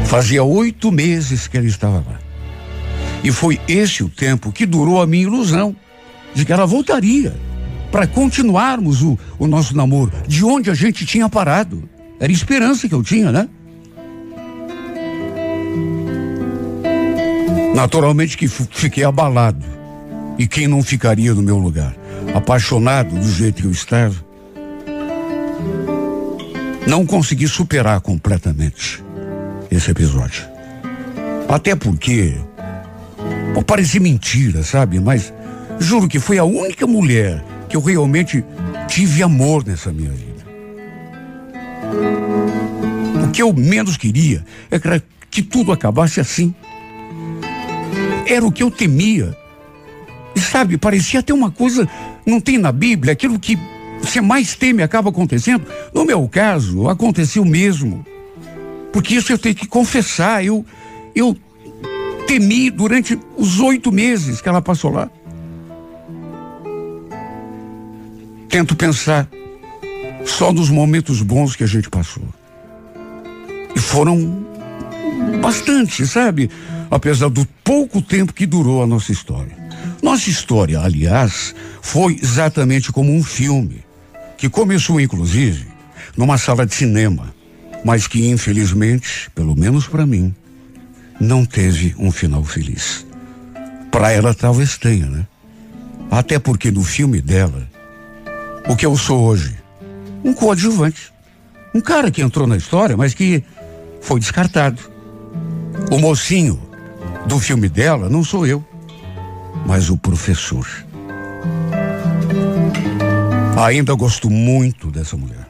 Fazia 0.07 0.43
oito 0.43 0.91
meses 0.93 1.49
que 1.49 1.57
ela 1.57 1.67
estava 1.67 1.97
lá. 1.97 2.19
E 3.23 3.33
foi 3.33 3.61
esse 3.67 4.05
o 4.05 4.09
tempo 4.09 4.53
que 4.53 4.65
durou 4.65 5.03
a 5.03 5.07
minha 5.07 5.25
ilusão 5.25 5.75
de 6.33 6.45
que 6.45 6.53
ela 6.53 6.65
voltaria 6.65 7.35
para 7.91 8.07
continuarmos 8.07 9.03
o, 9.03 9.19
o 9.39 9.47
nosso 9.47 9.77
namoro 9.77 10.13
de 10.29 10.45
onde 10.45 10.71
a 10.71 10.75
gente 10.75 11.05
tinha 11.05 11.29
parado. 11.29 11.89
Era 12.21 12.31
esperança 12.31 12.89
que 12.89 12.95
eu 12.95 13.03
tinha, 13.03 13.33
né? 13.33 13.49
Naturalmente 17.77 18.39
que 18.39 18.49
fiquei 18.49 19.05
abalado. 19.05 19.63
E 20.39 20.47
quem 20.47 20.67
não 20.67 20.83
ficaria 20.83 21.35
no 21.35 21.43
meu 21.43 21.59
lugar? 21.59 21.95
Apaixonado 22.35 23.15
do 23.15 23.31
jeito 23.31 23.61
que 23.61 23.69
eu 23.69 23.71
estava. 23.71 24.17
Não 26.87 27.05
consegui 27.05 27.47
superar 27.47 28.01
completamente 28.01 29.05
esse 29.71 29.91
episódio. 29.91 30.43
Até 31.47 31.77
porque 31.77 32.35
pode 33.53 33.67
parecer 33.67 34.01
mentira, 34.01 34.63
sabe? 34.63 34.99
Mas 34.99 35.31
juro 35.79 36.09
que 36.09 36.19
foi 36.19 36.39
a 36.39 36.45
única 36.45 36.87
mulher 36.87 37.45
que 37.69 37.77
eu 37.77 37.83
realmente 37.83 38.43
tive 38.89 39.23
amor 39.23 39.63
nessa 39.67 39.93
minha 39.93 40.13
vida. 40.13 40.47
O 43.23 43.31
que 43.31 43.43
eu 43.43 43.53
menos 43.53 43.99
queria 43.99 44.43
é 44.71 44.79
que 45.31 45.43
tudo 45.43 45.73
acabasse 45.73 46.21
assim. 46.21 46.55
Era 48.27 48.45
o 48.45 48.53
que 48.53 48.63
eu 48.63 48.71
temia. 48.71 49.37
E 50.35 50.41
sabe, 50.41 50.77
parecia 50.77 51.21
até 51.21 51.33
uma 51.33 51.51
coisa, 51.51 51.89
não 52.27 52.41
tem 52.41 52.59
na 52.59 52.71
Bíblia, 52.71 53.13
aquilo 53.13 53.39
que 53.39 53.59
você 54.03 54.21
mais 54.21 54.55
teme 54.55 54.83
acaba 54.83 55.09
acontecendo. 55.09 55.67
No 55.95 56.05
meu 56.05 56.29
caso, 56.29 56.89
aconteceu 56.89 57.45
mesmo. 57.45 58.05
Porque 58.93 59.15
isso 59.15 59.33
eu 59.33 59.39
tenho 59.39 59.55
que 59.55 59.67
confessar, 59.67 60.45
eu, 60.45 60.65
eu 61.15 61.37
temi 62.27 62.71
durante 62.71 63.19
os 63.37 63.61
oito 63.61 63.93
meses 63.93 64.41
que 64.41 64.49
ela 64.49 64.61
passou 64.61 64.91
lá. 64.91 65.11
Tento 68.49 68.75
pensar 68.77 69.29
só 70.25 70.53
nos 70.53 70.71
momentos 70.71 71.23
bons 71.23 71.55
que 71.57 71.65
a 71.65 71.67
gente 71.67 71.89
passou. 71.89 72.25
E 73.75 73.79
foram 73.79 74.45
bastante, 75.41 76.07
sabe? 76.07 76.51
Apesar 76.91 77.29
do 77.29 77.47
pouco 77.65 78.01
tempo 78.01 78.33
que 78.33 78.47
durou 78.47 78.83
a 78.83 78.87
nossa 78.87 79.13
história. 79.13 79.57
Nossa 80.03 80.31
história, 80.31 80.81
aliás, 80.81 81.55
foi 81.81 82.19
exatamente 82.21 82.93
como 82.93 83.13
um 83.13 83.23
filme. 83.23 83.85
que 84.37 84.51
começou 84.51 85.01
inclusive 85.01 85.67
numa 86.15 86.37
sala 86.37 86.67
de 86.67 86.75
cinema, 86.75 87.35
mas 87.85 88.07
que 88.07 88.29
infelizmente, 88.29 89.31
pelo 89.35 89.57
menos 89.57 89.87
para 89.87 90.07
mim, 90.07 90.35
não 91.19 91.45
teve 91.45 91.95
um 91.99 92.11
final 92.11 92.45
feliz. 92.45 93.07
Para 93.91 94.13
ela 94.13 94.35
talvez 94.35 94.77
tenha, 94.77 95.07
né? 95.07 95.27
Até 96.11 96.39
porque 96.39 96.71
no 96.71 96.85
filme 96.85 97.21
dela, 97.23 97.67
o 98.69 98.77
que 98.77 98.85
eu 98.85 98.97
sou 98.97 99.23
hoje, 99.23 99.57
um 100.23 100.35
coadjuvante, 100.35 101.13
um 101.75 101.81
cara 101.81 102.11
que 102.11 102.23
entrou 102.23 102.47
na 102.47 102.57
história, 102.57 102.97
mas 102.97 103.15
que 103.15 103.43
foi 104.01 104.21
descartado. 104.21 104.81
O 105.91 105.99
mocinho 105.99 106.61
do 107.27 107.41
filme 107.41 107.69
dela 107.69 108.09
não 108.09 108.23
sou 108.23 108.47
eu, 108.47 108.65
mas 109.67 109.91
o 109.91 109.97
professor. 109.97 110.67
Ainda 113.57 113.95
gosto 113.95 114.31
muito 114.31 114.91
dessa 114.91 115.17
mulher. 115.17 115.49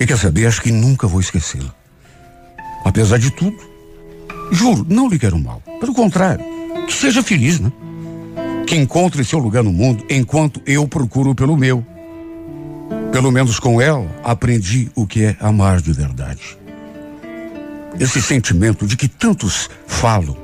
E 0.00 0.06
quer 0.06 0.18
saber, 0.18 0.46
acho 0.46 0.62
que 0.62 0.72
nunca 0.72 1.06
vou 1.06 1.20
esquecê-la. 1.20 1.72
Apesar 2.84 3.18
de 3.18 3.30
tudo, 3.30 3.56
juro, 4.50 4.84
não 4.88 5.08
lhe 5.08 5.18
quero 5.18 5.38
mal. 5.38 5.62
Pelo 5.78 5.94
contrário, 5.94 6.44
que 6.86 6.92
seja 6.92 7.22
feliz, 7.22 7.60
né? 7.60 7.70
Que 8.66 8.74
encontre 8.74 9.24
seu 9.24 9.38
lugar 9.38 9.62
no 9.62 9.72
mundo 9.72 10.04
enquanto 10.10 10.60
eu 10.66 10.88
procuro 10.88 11.34
pelo 11.34 11.56
meu. 11.56 11.86
Pelo 13.12 13.30
menos 13.30 13.60
com 13.60 13.80
ela, 13.80 14.10
aprendi 14.24 14.90
o 14.94 15.06
que 15.06 15.24
é 15.24 15.36
amar 15.38 15.80
de 15.80 15.92
verdade. 15.92 16.61
Esse 18.00 18.20
sentimento 18.20 18.86
de 18.86 18.96
que 18.96 19.08
tantos 19.08 19.68
falam, 19.86 20.36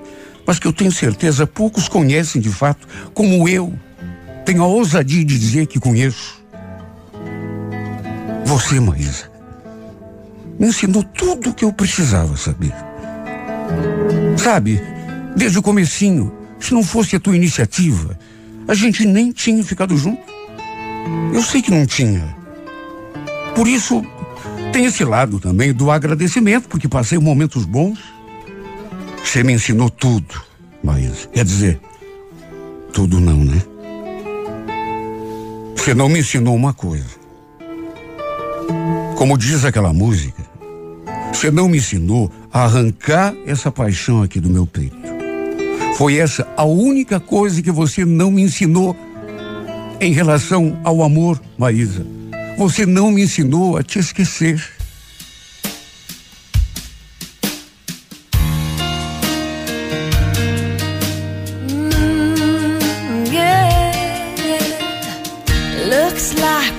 mas 0.46 0.58
que 0.58 0.66
eu 0.66 0.72
tenho 0.72 0.92
certeza 0.92 1.46
poucos 1.46 1.88
conhecem 1.88 2.40
de 2.40 2.50
fato, 2.50 2.87
como 3.14 3.48
eu 3.48 3.72
tenho 4.44 4.62
a 4.62 4.66
ousadia 4.66 5.24
de 5.24 5.38
dizer 5.38 5.66
que 5.66 5.78
conheço. 5.78 6.42
Você, 8.44 8.80
Maísa, 8.80 9.30
me 10.58 10.68
ensinou 10.68 11.02
tudo 11.02 11.50
o 11.50 11.54
que 11.54 11.64
eu 11.64 11.72
precisava 11.72 12.37
saber. 12.37 12.72
Sabe, 14.37 14.80
desde 15.37 15.58
o 15.58 15.62
comecinho, 15.62 16.32
se 16.58 16.72
não 16.72 16.82
fosse 16.82 17.14
a 17.14 17.20
tua 17.20 17.37
iniciativa, 17.37 18.18
a 18.66 18.74
gente 18.74 19.04
nem 19.06 19.32
tinha 19.32 19.62
ficado 19.62 19.96
junto. 19.96 20.22
Eu 21.32 21.42
sei 21.42 21.62
que 21.62 21.70
não 21.70 21.87
tinha. 21.87 22.37
Por 23.54 23.68
isso, 23.68 24.04
tem 24.72 24.85
esse 24.85 25.04
lado 25.04 25.38
também 25.38 25.72
do 25.72 25.90
agradecimento, 25.90 26.68
porque 26.68 26.88
passei 26.88 27.18
momentos 27.18 27.64
bons. 27.64 27.98
Você 29.24 29.42
me 29.42 29.52
ensinou 29.52 29.90
tudo, 29.90 30.42
Maísa. 30.83 31.28
Quer 31.33 31.44
dizer, 31.44 31.81
tudo 32.92 33.20
não, 33.20 33.44
né? 33.44 33.62
Você 35.76 35.94
não 35.94 36.09
me 36.09 36.20
ensinou 36.20 36.54
uma 36.54 36.72
coisa. 36.72 37.18
Como 39.16 39.37
diz 39.37 39.64
aquela 39.64 39.92
música, 39.92 40.42
você 41.33 41.50
não 41.50 41.68
me 41.68 41.78
ensinou 41.78 42.31
a 42.52 42.64
arrancar 42.64 43.35
essa 43.46 43.70
paixão 43.70 44.22
aqui 44.22 44.40
do 44.40 44.50
meu 44.50 44.66
peito. 44.66 44.96
Foi 45.96 46.16
essa 46.16 46.46
a 46.57 46.64
única 46.64 47.18
coisa 47.18 47.61
que 47.61 47.70
você 47.70 48.04
não 48.04 48.31
me 48.31 48.42
ensinou 48.42 48.96
em 50.00 50.12
relação 50.12 50.78
ao 50.85 51.02
amor, 51.02 51.40
Maísa. 51.57 52.07
Você 52.59 52.85
não 52.85 53.12
me 53.12 53.23
ensinou 53.23 53.77
a 53.77 53.85
te 53.85 54.01
esquecer. 54.01 54.61
Mm, 61.71 62.81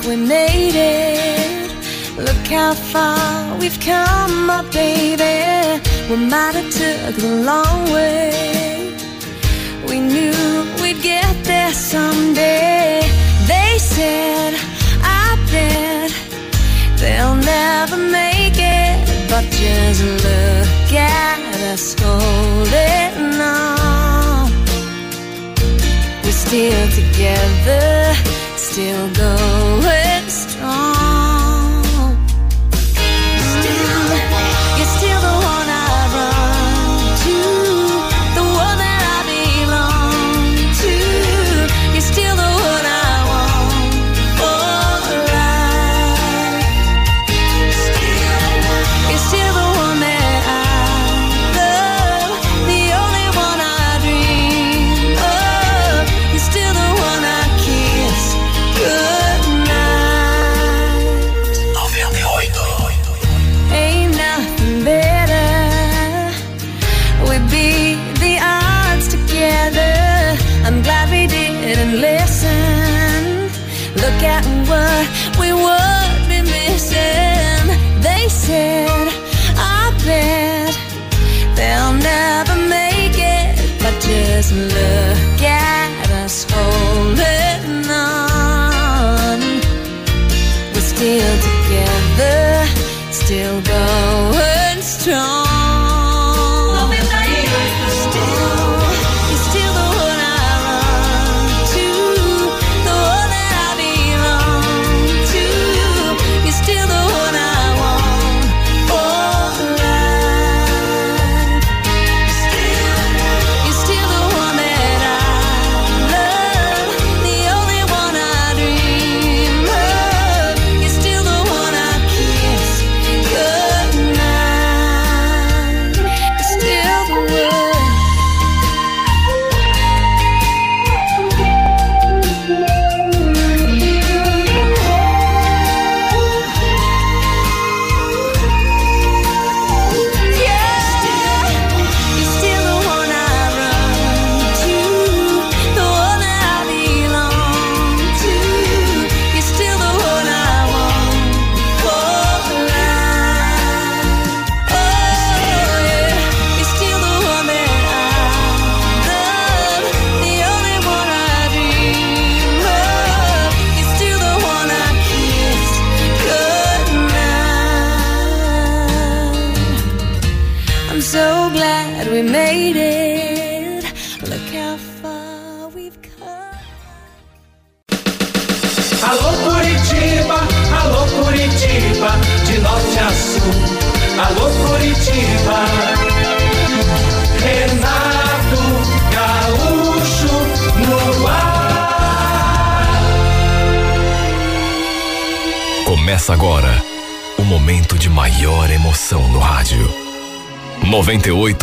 we 0.05 0.17
made 0.17 0.75
it. 0.75 1.71
Look 2.17 2.47
how 2.51 2.73
far 2.73 3.57
we've 3.57 3.79
come, 3.79 4.47
my 4.47 4.63
baby. 4.73 5.79
We 6.09 6.17
might 6.17 6.55
have 6.55 6.69
took 6.71 7.15
the 7.15 7.41
long 7.45 7.89
way. 7.93 8.91
We 9.87 10.01
knew 10.01 10.65
we'd 10.81 11.01
get 11.01 11.33
there 11.45 11.73
someday. 11.73 12.99
They 13.47 13.77
said, 13.79 14.38
just 19.51 20.03
look 20.03 20.93
at 20.93 21.39
us 21.71 21.95
holding 21.99 23.39
on. 23.41 24.51
We're 26.23 26.31
still 26.31 26.87
together, 26.91 28.13
still 28.55 29.09
going 29.13 29.98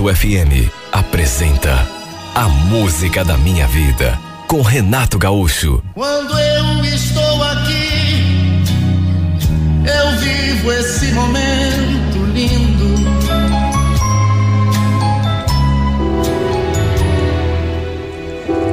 98 0.06 0.14
FM 0.14 0.70
apresenta 0.92 1.88
A 2.32 2.48
Música 2.48 3.24
da 3.24 3.36
Minha 3.36 3.66
Vida 3.66 4.16
com 4.46 4.62
Renato 4.62 5.18
Gaúcho. 5.18 5.82
Quando 5.94 6.38
eu 6.38 6.84
estou 6.84 7.42
aqui, 7.42 8.62
eu 9.84 10.18
vivo 10.20 10.72
esse 10.72 11.06
momento 11.12 12.24
lindo. 12.32 12.94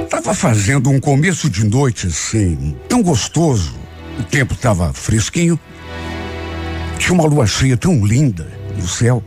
Tava 0.10 0.36
fazendo 0.36 0.92
um 0.92 1.00
começo 1.00 1.50
de 1.50 1.66
noite 1.66 2.08
assim, 2.08 2.76
tão 2.88 3.02
gostoso. 3.02 3.74
O 4.20 4.24
tempo 4.24 4.54
tava 4.56 4.94
fresquinho. 4.94 5.60
Tinha 7.00 7.14
uma 7.14 7.26
lua 7.26 7.48
cheia 7.48 7.76
tão 7.76 8.06
linda 8.06 8.48
no 8.78 8.88
céu 8.88 9.24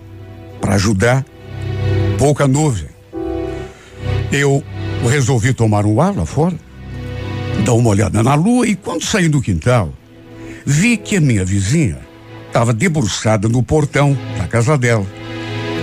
para 0.60 0.76
ajudar. 0.76 1.24
Pouca 2.18 2.48
nuvem. 2.48 2.88
Eu 4.33 4.64
resolvi 5.09 5.52
tomar 5.52 5.85
um 5.85 6.00
ar 6.00 6.16
lá 6.16 6.24
fora, 6.24 6.57
dar 7.64 7.74
uma 7.74 7.90
olhada 7.90 8.22
na 8.22 8.35
lua 8.35 8.66
e 8.66 8.74
quando 8.74 9.05
saí 9.05 9.29
do 9.29 9.40
quintal, 9.40 9.92
vi 10.64 10.96
que 10.96 11.16
a 11.16 11.20
minha 11.20 11.44
vizinha 11.44 11.98
estava 12.46 12.72
debruçada 12.72 13.48
no 13.48 13.62
portão 13.62 14.16
da 14.38 14.48
casa 14.48 14.79
dela, 14.79 15.07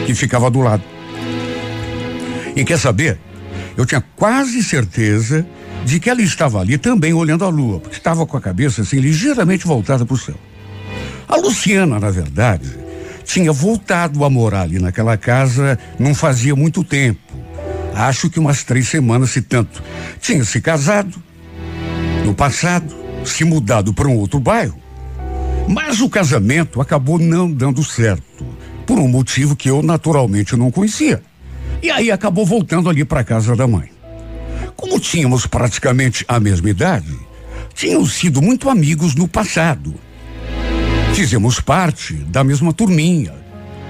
que 0.05 0.15
ficava 0.15 0.49
do 0.49 0.59
lado. 0.59 0.83
E 2.55 2.63
quer 2.63 2.79
saber? 2.79 3.19
Eu 3.77 3.85
tinha 3.85 4.03
quase 4.15 4.63
certeza 4.63 5.45
de 5.85 5.99
que 5.99 6.09
ela 6.09 6.21
estava 6.21 6.59
ali 6.59 6.77
também 6.77 7.13
olhando 7.13 7.45
a 7.45 7.49
lua, 7.49 7.79
porque 7.79 7.97
estava 7.97 8.25
com 8.25 8.35
a 8.37 8.41
cabeça 8.41 8.81
assim 8.81 8.99
ligeiramente 8.99 9.67
voltada 9.67 10.05
para 10.05 10.15
o 10.15 10.17
céu. 10.17 10.35
A 11.27 11.37
Luciana, 11.37 11.99
na 11.99 12.09
verdade, 12.09 12.82
tinha 13.23 13.51
voltado 13.51 14.23
a 14.23 14.29
morar 14.29 14.61
ali 14.61 14.79
naquela 14.79 15.17
casa 15.17 15.77
não 15.99 16.13
fazia 16.13 16.55
muito 16.55 16.83
tempo. 16.83 17.19
Acho 17.93 18.29
que 18.29 18.39
umas 18.39 18.63
três 18.63 18.87
semanas, 18.87 19.31
se 19.31 19.41
tanto. 19.41 19.83
Tinha 20.19 20.43
se 20.43 20.59
casado 20.59 21.21
no 22.25 22.33
passado, 22.33 22.95
se 23.25 23.43
mudado 23.43 23.93
para 23.93 24.07
um 24.07 24.15
outro 24.15 24.39
bairro. 24.39 24.77
Mas 25.67 26.01
o 26.01 26.09
casamento 26.09 26.81
acabou 26.81 27.19
não 27.19 27.51
dando 27.51 27.83
certo, 27.83 28.45
por 28.85 28.99
um 28.99 29.07
motivo 29.07 29.55
que 29.55 29.69
eu 29.69 29.81
naturalmente 29.81 30.55
não 30.55 30.71
conhecia. 30.71 31.21
E 31.81 31.89
aí 31.89 32.11
acabou 32.11 32.45
voltando 32.45 32.89
ali 32.89 33.05
para 33.05 33.23
casa 33.23 33.55
da 33.55 33.67
mãe. 33.67 33.89
Como 34.75 34.99
tínhamos 34.99 35.45
praticamente 35.45 36.25
a 36.27 36.39
mesma 36.39 36.69
idade, 36.69 37.15
tínhamos 37.73 38.13
sido 38.13 38.41
muito 38.41 38.69
amigos 38.69 39.15
no 39.15 39.27
passado. 39.27 39.93
Fizemos 41.13 41.59
parte 41.59 42.15
da 42.15 42.43
mesma 42.43 42.73
turminha. 42.73 43.33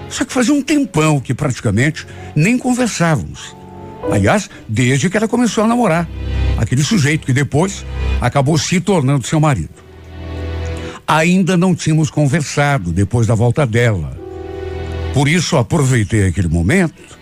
Só 0.09 0.25
que 0.25 0.33
fazia 0.33 0.53
um 0.53 0.61
tempão 0.61 1.21
que 1.21 1.33
praticamente 1.33 2.05
nem 2.35 2.57
conversávamos. 2.57 3.55
Aliás, 4.11 4.49
desde 4.67 5.09
que 5.09 5.15
ela 5.15 5.27
começou 5.27 5.63
a 5.63 5.67
namorar. 5.67 6.07
Aquele 6.57 6.83
sujeito 6.83 7.25
que 7.25 7.31
depois 7.31 7.85
acabou 8.19 8.57
se 8.57 8.81
tornando 8.81 9.25
seu 9.25 9.39
marido. 9.39 9.73
Ainda 11.07 11.55
não 11.55 11.73
tínhamos 11.73 12.11
conversado 12.11 12.91
depois 12.91 13.25
da 13.25 13.35
volta 13.35 13.65
dela. 13.65 14.17
Por 15.13 15.29
isso 15.29 15.55
aproveitei 15.55 16.27
aquele 16.27 16.49
momento, 16.49 17.17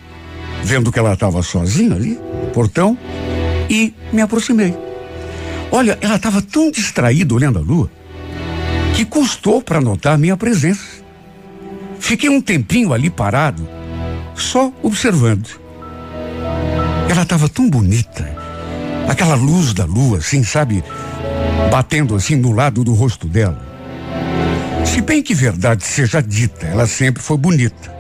vendo 0.64 0.92
que 0.92 0.98
ela 0.98 1.14
estava 1.14 1.44
sozinha 1.44 1.96
ali, 1.96 2.16
no 2.16 2.50
portão, 2.52 2.98
e 3.70 3.94
me 4.12 4.22
aproximei. 4.22 4.76
Olha, 5.72 5.98
ela 6.02 6.16
estava 6.16 6.42
tão 6.42 6.72
distraída 6.72 7.36
olhando 7.36 7.60
a 7.60 7.62
lua 7.62 8.01
que 8.96 9.06
custou 9.06 9.62
para 9.62 9.82
notar 9.82 10.18
minha 10.18 10.38
presença. 10.38 11.02
Fiquei 12.00 12.30
um 12.30 12.42
tempinho 12.42 12.94
ali 12.94 13.10
parado, 13.10 13.68
só 14.36 14.72
observando. 14.82 15.48
Ela 17.10 17.24
estava 17.24 17.48
tão 17.48 17.70
bonita, 17.70 18.28
aquela 19.08 19.36
luz 19.36 19.74
da 19.74 19.86
lua, 19.86 20.18
assim, 20.18 20.44
sabe, 20.44 20.84
batendo 21.70 22.16
assim 22.16 22.36
no 22.36 22.52
lado 22.52 22.84
do 22.84 22.94
rosto 22.94 23.28
dela. 23.28 23.70
Se 24.86 25.02
bem 25.02 25.22
que 25.22 25.34
verdade 25.34 25.86
seja 25.86 26.22
dita, 26.22 26.66
ela 26.66 26.88
sempre 26.88 27.22
foi 27.22 27.38
bonita. 27.38 27.94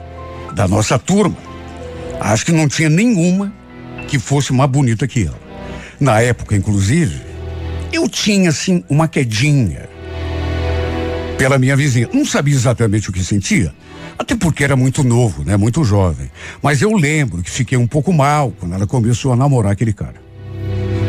Da 0.53 0.67
nossa 0.67 0.97
turma, 0.97 1.37
acho 2.19 2.45
que 2.45 2.51
não 2.51 2.67
tinha 2.67 2.89
nenhuma 2.89 3.53
que 4.07 4.19
fosse 4.19 4.51
mais 4.51 4.69
bonita 4.69 5.07
que 5.07 5.25
ela. 5.25 5.39
Na 5.99 6.19
época, 6.21 6.55
inclusive, 6.55 7.21
eu 7.93 8.09
tinha 8.09 8.49
assim 8.49 8.83
uma 8.89 9.07
quedinha 9.07 9.90
pela 11.41 11.57
minha 11.57 11.75
vizinha. 11.75 12.07
Não 12.13 12.23
sabia 12.23 12.53
exatamente 12.53 13.09
o 13.09 13.11
que 13.11 13.23
sentia, 13.23 13.73
até 14.15 14.35
porque 14.35 14.63
era 14.63 14.75
muito 14.75 15.03
novo, 15.03 15.43
né? 15.43 15.57
Muito 15.57 15.83
jovem. 15.83 16.29
Mas 16.61 16.83
eu 16.83 16.95
lembro 16.95 17.41
que 17.41 17.49
fiquei 17.49 17.75
um 17.75 17.87
pouco 17.87 18.13
mal 18.13 18.53
quando 18.59 18.75
ela 18.75 18.85
começou 18.85 19.33
a 19.33 19.35
namorar 19.35 19.71
aquele 19.71 19.91
cara. 19.91 20.21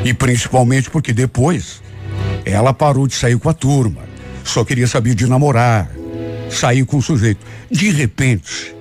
E 0.03 0.14
principalmente 0.14 0.88
porque 0.88 1.12
depois 1.12 1.83
ela 2.47 2.73
parou 2.73 3.07
de 3.07 3.14
sair 3.14 3.38
com 3.38 3.51
a 3.51 3.53
turma. 3.53 4.01
Só 4.42 4.64
queria 4.64 4.87
saber 4.87 5.14
de 5.14 5.27
namorar, 5.27 5.90
sair 6.49 6.87
com 6.87 6.97
o 6.97 7.03
sujeito. 7.03 7.45
De 7.71 7.90
repente, 7.90 8.75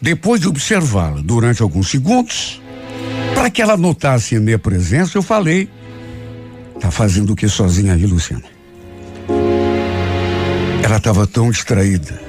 depois 0.00 0.40
de 0.40 0.46
observá-la 0.46 1.20
durante 1.20 1.62
alguns 1.62 1.90
segundos, 1.90 2.62
para 3.34 3.50
que 3.50 3.60
ela 3.60 3.76
notasse 3.76 4.36
a 4.36 4.40
minha 4.40 4.58
presença, 4.58 5.18
eu 5.18 5.22
falei: 5.22 5.68
Tá 6.80 6.92
fazendo 6.92 7.32
o 7.32 7.36
que 7.36 7.48
sozinha 7.48 7.94
aí, 7.94 8.06
Luciana? 8.06 8.61
Ela 10.92 10.98
estava 10.98 11.26
tão 11.26 11.50
distraída 11.50 12.20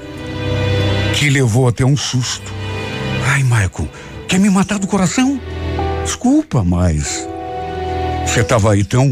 que 1.14 1.30
levou 1.30 1.68
até 1.68 1.84
um 1.84 1.98
susto. 1.98 2.50
Ai, 3.26 3.44
Michael, 3.44 3.90
quer 4.26 4.40
me 4.40 4.50
matar 4.50 4.80
do 4.80 4.88
coração? 4.88 5.38
Desculpa, 6.06 6.64
mas 6.64 7.28
você 8.26 8.40
estava 8.40 8.72
aí 8.72 8.86
tão 8.86 9.06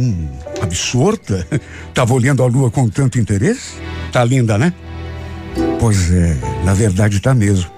absorta? 0.61 1.45
Estava 1.89 2.13
olhando 2.13 2.41
a 2.41 2.45
lua 2.45 2.71
com 2.71 2.87
tanto 2.87 3.19
interesse? 3.19 3.73
Tá 4.09 4.23
linda, 4.23 4.57
né? 4.57 4.73
Pois 5.81 6.09
é, 6.13 6.37
na 6.63 6.73
verdade 6.73 7.19
tá 7.19 7.33
mesmo. 7.33 7.69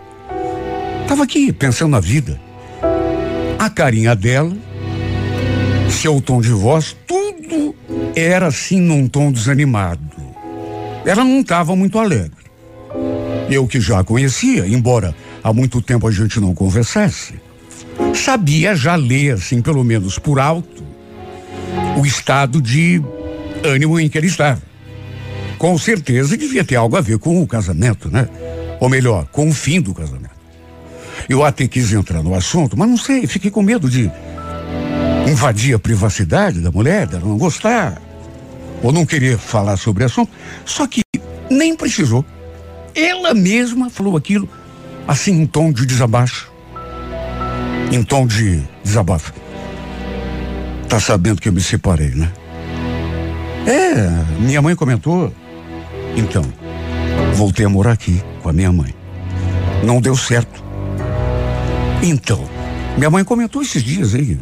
Tava 1.07 1.23
aqui 1.23 1.51
pensando 1.51 1.89
na 1.89 1.99
vida. 1.99 2.39
A 3.57 3.67
carinha 3.67 4.15
dela, 4.15 4.55
seu 5.89 6.21
tom 6.21 6.39
de 6.39 6.49
voz, 6.49 6.95
tudo 7.07 7.73
era 8.15 8.45
assim 8.45 8.79
num 8.79 9.07
tom 9.07 9.31
desanimado. 9.31 10.12
Ela 11.05 11.23
não 11.23 11.41
estava 11.41 11.75
muito 11.75 11.99
alegre. 11.99 12.43
Eu 13.49 13.67
que 13.67 13.79
já 13.79 13.99
a 13.99 14.03
conhecia, 14.03 14.65
embora 14.67 15.15
há 15.43 15.51
muito 15.53 15.81
tempo 15.81 16.07
a 16.07 16.11
gente 16.11 16.39
não 16.39 16.53
conversasse, 16.53 17.35
sabia 18.13 18.75
já 18.75 18.95
ler, 18.95 19.33
assim, 19.33 19.61
pelo 19.61 19.83
menos 19.83 20.17
por 20.17 20.39
alto, 20.39 20.83
o 21.97 22.05
estado 22.05 22.61
de 22.61 23.01
ânimo 23.63 23.99
em 23.99 24.09
que 24.09 24.17
ele 24.17 24.27
estava. 24.27 24.61
Com 25.57 25.77
certeza 25.77 26.37
devia 26.37 26.63
ter 26.63 26.75
algo 26.75 26.95
a 26.95 27.01
ver 27.01 27.19
com 27.19 27.41
o 27.41 27.47
casamento, 27.47 28.09
né? 28.09 28.27
Ou 28.79 28.89
melhor, 28.89 29.27
com 29.31 29.47
o 29.49 29.53
fim 29.53 29.81
do 29.81 29.93
casamento. 29.93 30.33
Eu 31.29 31.43
até 31.43 31.67
quis 31.67 31.93
entrar 31.93 32.21
no 32.21 32.33
assunto, 32.33 32.77
mas 32.77 32.89
não 32.89 32.97
sei, 32.97 33.27
fiquei 33.27 33.49
com 33.49 33.61
medo 33.61 33.89
de 33.89 34.11
invadir 35.29 35.75
a 35.75 35.79
privacidade 35.79 36.59
da 36.59 36.71
mulher, 36.71 37.07
dela 37.07 37.25
não 37.25 37.37
gostar, 37.37 38.01
ou 38.83 38.91
não 38.91 39.05
querer 39.05 39.37
falar 39.37 39.77
sobre 39.77 40.03
o 40.03 40.05
assunto. 40.05 40.31
Só 40.65 40.85
que 40.85 41.01
nem 41.49 41.75
precisou. 41.75 42.23
Ela 42.93 43.33
mesma 43.33 43.89
falou 43.89 44.15
aquilo, 44.15 44.47
assim, 45.07 45.41
em 45.41 45.47
tom 45.47 45.71
de 45.71 45.85
desabaixo. 45.85 46.51
Em 47.91 48.03
tom 48.03 48.27
de 48.27 48.61
desabafo. 48.83 49.33
Tá 50.89 50.99
sabendo 50.99 51.41
que 51.41 51.49
eu 51.49 51.53
me 51.53 51.61
separei, 51.61 52.09
né? 52.09 52.31
É, 53.65 54.41
minha 54.41 54.61
mãe 54.61 54.75
comentou. 54.75 55.33
Então, 56.15 56.43
voltei 57.33 57.65
a 57.65 57.69
morar 57.69 57.93
aqui 57.93 58.21
com 58.41 58.49
a 58.49 58.53
minha 58.53 58.71
mãe. 58.71 58.93
Não 59.83 60.01
deu 60.01 60.15
certo. 60.15 60.63
Então, 62.03 62.43
minha 62.97 63.09
mãe 63.09 63.23
comentou 63.23 63.61
esses 63.61 63.81
dias 63.81 64.13
aí. 64.13 64.37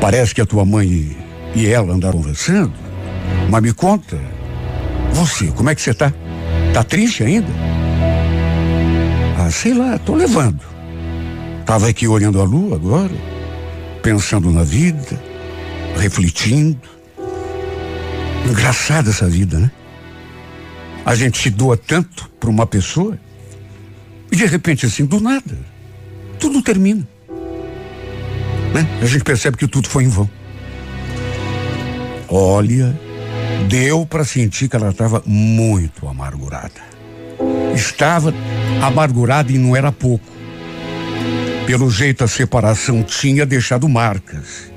Parece 0.00 0.34
que 0.34 0.40
a 0.40 0.46
tua 0.46 0.64
mãe 0.64 1.16
e 1.54 1.66
ela 1.66 1.92
andaram 1.92 2.18
conversando. 2.18 2.87
Mas 3.48 3.62
me 3.62 3.72
conta, 3.72 4.18
você, 5.12 5.46
como 5.48 5.70
é 5.70 5.74
que 5.74 5.80
você 5.80 5.94
tá? 5.94 6.12
Tá 6.72 6.84
triste 6.84 7.22
ainda? 7.22 7.48
Ah, 9.38 9.50
sei 9.50 9.72
lá, 9.72 9.98
tô 9.98 10.14
levando. 10.14 10.60
Tava 11.64 11.88
aqui 11.88 12.06
olhando 12.06 12.40
a 12.40 12.44
lua 12.44 12.76
agora, 12.76 13.14
pensando 14.02 14.50
na 14.50 14.62
vida, 14.62 15.20
refletindo. 15.96 16.88
Engraçada 18.48 19.10
essa 19.10 19.28
vida, 19.28 19.58
né? 19.58 19.70
A 21.04 21.14
gente 21.14 21.38
se 21.38 21.48
doa 21.50 21.76
tanto 21.76 22.28
para 22.38 22.50
uma 22.50 22.66
pessoa 22.66 23.18
e 24.30 24.36
de 24.36 24.44
repente 24.44 24.84
assim, 24.84 25.06
do 25.06 25.20
nada, 25.20 25.58
tudo 26.38 26.62
termina. 26.62 27.06
Né? 28.74 28.86
A 29.00 29.06
gente 29.06 29.24
percebe 29.24 29.56
que 29.56 29.66
tudo 29.66 29.88
foi 29.88 30.04
em 30.04 30.08
vão. 30.08 30.28
Olha, 32.28 32.94
Deu 33.66 34.06
para 34.06 34.24
sentir 34.24 34.68
que 34.68 34.76
ela 34.76 34.90
estava 34.90 35.22
muito 35.26 36.06
amargurada. 36.06 36.80
Estava 37.74 38.32
amargurada 38.82 39.52
e 39.52 39.58
não 39.58 39.74
era 39.74 39.90
pouco. 39.90 40.24
Pelo 41.66 41.90
jeito, 41.90 42.24
a 42.24 42.28
separação 42.28 43.02
tinha 43.02 43.44
deixado 43.44 43.88
marcas. 43.88 44.72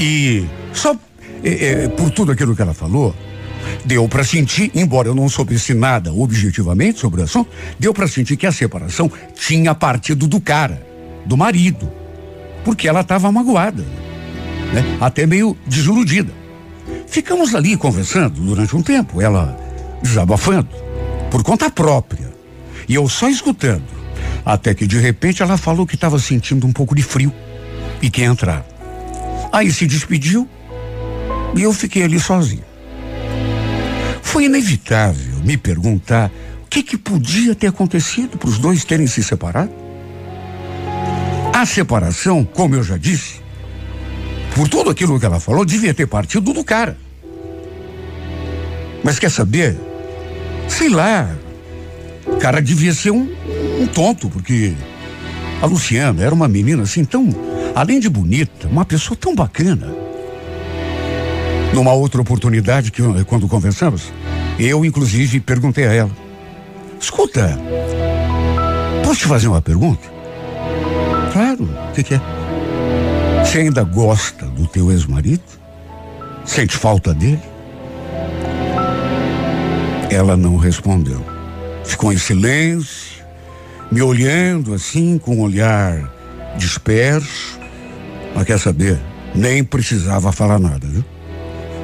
E 0.00 0.44
só 0.72 0.96
é, 1.44 1.84
é, 1.84 1.88
por 1.88 2.10
tudo 2.10 2.32
aquilo 2.32 2.56
que 2.56 2.62
ela 2.62 2.74
falou, 2.74 3.14
deu 3.84 4.08
para 4.08 4.24
sentir, 4.24 4.70
embora 4.74 5.08
eu 5.08 5.14
não 5.14 5.28
soubesse 5.28 5.74
nada 5.74 6.12
objetivamente 6.12 6.98
sobre 6.98 7.20
o 7.20 7.24
assunto, 7.24 7.50
deu 7.78 7.94
para 7.94 8.08
sentir 8.08 8.36
que 8.36 8.46
a 8.46 8.52
separação 8.52 9.10
tinha 9.34 9.74
partido 9.74 10.26
do 10.26 10.40
cara, 10.40 10.84
do 11.24 11.36
marido, 11.36 11.90
porque 12.64 12.88
ela 12.88 13.00
estava 13.00 13.30
magoada, 13.30 13.84
né? 14.72 14.98
até 15.00 15.26
meio 15.26 15.56
desiludida. 15.66 16.32
Ficamos 17.06 17.54
ali 17.54 17.76
conversando 17.76 18.40
durante 18.40 18.76
um 18.76 18.82
tempo, 18.82 19.20
ela 19.20 19.56
desabafando, 20.02 20.68
por 21.30 21.42
conta 21.42 21.70
própria, 21.70 22.32
e 22.88 22.94
eu 22.94 23.08
só 23.08 23.28
escutando, 23.28 23.84
até 24.44 24.74
que 24.74 24.86
de 24.86 24.98
repente 24.98 25.42
ela 25.42 25.56
falou 25.56 25.86
que 25.86 25.94
estava 25.94 26.18
sentindo 26.18 26.66
um 26.66 26.72
pouco 26.72 26.94
de 26.94 27.02
frio 27.02 27.32
e 28.02 28.10
que 28.10 28.22
entrar. 28.22 28.64
Aí 29.52 29.72
se 29.72 29.86
despediu 29.86 30.48
e 31.56 31.62
eu 31.62 31.72
fiquei 31.72 32.02
ali 32.02 32.20
sozinho. 32.20 32.64
Foi 34.22 34.44
inevitável 34.44 35.38
me 35.42 35.56
perguntar 35.56 36.30
o 36.64 36.68
que, 36.68 36.82
que 36.82 36.98
podia 36.98 37.54
ter 37.54 37.68
acontecido 37.68 38.36
para 38.36 38.48
os 38.48 38.58
dois 38.58 38.84
terem 38.84 39.06
se 39.06 39.22
separado. 39.22 39.72
A 41.54 41.64
separação, 41.64 42.44
como 42.44 42.74
eu 42.74 42.82
já 42.82 42.98
disse, 42.98 43.40
por 44.56 44.66
tudo 44.68 44.88
aquilo 44.88 45.20
que 45.20 45.26
ela 45.26 45.38
falou, 45.38 45.66
devia 45.66 45.92
ter 45.92 46.06
partido 46.06 46.50
do 46.54 46.64
cara. 46.64 46.96
Mas 49.04 49.18
quer 49.18 49.30
saber? 49.30 49.76
Sei 50.66 50.88
lá. 50.88 51.30
O 52.26 52.38
cara 52.38 52.62
devia 52.62 52.94
ser 52.94 53.10
um, 53.10 53.28
um 53.78 53.86
tonto, 53.86 54.30
porque 54.30 54.72
a 55.60 55.66
Luciana 55.66 56.24
era 56.24 56.34
uma 56.34 56.48
menina 56.48 56.84
assim 56.84 57.04
tão, 57.04 57.28
além 57.74 58.00
de 58.00 58.08
bonita, 58.08 58.66
uma 58.66 58.84
pessoa 58.84 59.16
tão 59.16 59.34
bacana. 59.34 59.94
Numa 61.74 61.92
outra 61.92 62.22
oportunidade 62.22 62.90
que 62.90 63.02
quando 63.26 63.46
conversamos, 63.46 64.10
eu 64.58 64.84
inclusive 64.84 65.38
perguntei 65.38 65.86
a 65.86 65.92
ela: 65.92 66.10
"Escuta, 66.98 67.60
posso 69.04 69.20
te 69.20 69.26
fazer 69.26 69.48
uma 69.48 69.60
pergunta?" 69.60 70.08
"Claro, 71.32 71.64
o 71.90 71.92
que, 71.92 72.02
que 72.02 72.14
é?" 72.14 72.35
"Você 73.46 73.58
ainda 73.58 73.84
gosta 73.84 74.46
do 74.46 74.66
teu 74.66 74.90
ex-marido? 74.90 75.42
Sente 76.44 76.76
falta 76.76 77.14
dele?" 77.14 77.40
Ela 80.10 80.36
não 80.36 80.56
respondeu. 80.56 81.24
Ficou 81.84 82.12
em 82.12 82.18
silêncio, 82.18 83.24
me 83.90 84.02
olhando 84.02 84.74
assim 84.74 85.18
com 85.18 85.36
um 85.36 85.40
olhar 85.40 86.12
disperso. 86.56 87.58
Mas 88.34 88.44
quer 88.44 88.58
saber? 88.58 88.98
Nem 89.34 89.62
precisava 89.62 90.32
falar 90.32 90.58
nada, 90.58 90.86
viu? 90.86 91.04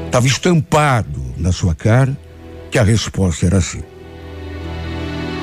Estava 0.06 0.26
estampado 0.26 1.22
na 1.36 1.52
sua 1.52 1.74
cara 1.74 2.16
que 2.70 2.78
a 2.78 2.82
resposta 2.82 3.46
era 3.46 3.58
assim. 3.58 3.82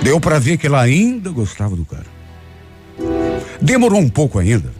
Deu 0.03 0.19
para 0.19 0.39
ver 0.39 0.57
que 0.57 0.67
ela 0.67 0.81
ainda 0.81 1.29
gostava 1.29 1.75
do 1.75 1.85
cara. 1.85 2.05
Demorou 3.61 3.99
um 3.99 4.09
pouco 4.09 4.39
ainda, 4.39 4.71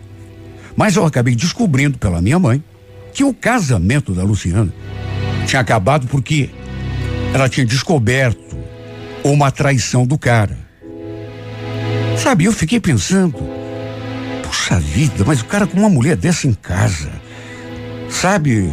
mas 0.80 0.96
eu 0.96 1.06
acabei 1.06 1.36
descobrindo 1.36 1.98
pela 1.98 2.22
minha 2.22 2.40
mãe 2.40 2.64
que 3.12 3.22
o 3.22 3.34
casamento 3.34 4.14
da 4.14 4.24
Luciana 4.24 4.74
tinha 5.46 5.60
acabado 5.60 6.08
porque 6.08 6.50
ela 7.34 7.50
tinha 7.50 7.66
descoberto 7.66 8.58
uma 9.22 9.52
traição 9.52 10.08
do 10.08 10.18
cara. 10.18 10.58
Sabe, 12.18 12.46
eu 12.46 12.54
fiquei 12.54 12.80
pensando, 12.80 13.36
puxa 14.42 14.80
vida, 14.80 15.26
mas 15.28 15.42
o 15.42 15.46
cara 15.46 15.68
com 15.68 15.78
uma 15.78 15.90
mulher 15.90 16.16
dessa 16.16 16.48
em 16.48 16.54
casa, 16.54 17.12
sabe? 18.10 18.72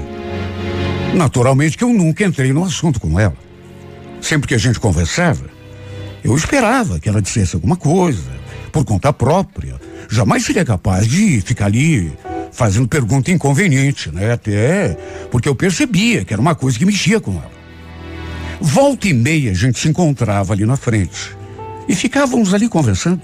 Naturalmente 1.13 1.77
que 1.77 1.83
eu 1.83 1.93
nunca 1.93 2.25
entrei 2.25 2.53
no 2.53 2.63
assunto 2.63 3.01
com 3.01 3.19
ela. 3.19 3.37
Sempre 4.21 4.47
que 4.47 4.55
a 4.55 4.59
gente 4.59 4.79
conversava, 4.79 5.47
eu 6.23 6.37
esperava 6.37 7.01
que 7.01 7.09
ela 7.09 7.21
dissesse 7.21 7.57
alguma 7.57 7.75
coisa, 7.75 8.31
por 8.77 8.85
conta 8.85 9.11
própria. 9.11 9.81
Jamais 10.07 10.45
seria 10.45 10.63
capaz 10.63 11.07
de 11.07 11.41
ficar 11.41 11.65
ali 11.65 12.13
fazendo 12.53 12.87
pergunta 12.87 13.31
inconveniente, 13.31 14.11
né? 14.11 14.33
Até 14.33 14.95
porque 15.31 15.49
eu 15.49 15.55
percebia 15.55 16.27
que 16.27 16.35
era 16.35 16.43
uma 16.43 16.55
coisa 16.55 16.79
que 16.79 16.85
mexia 16.85 17.19
com 17.19 17.33
ela. 17.33 17.51
Volta 18.61 19.09
e 19.09 19.15
meia 19.15 19.53
a 19.53 19.55
gente 19.55 19.79
se 19.79 19.89
encontrava 19.89 20.53
ali 20.53 20.67
na 20.67 20.77
frente 20.77 21.35
e 21.89 21.95
ficávamos 21.95 22.53
ali 22.53 22.69
conversando. 22.69 23.23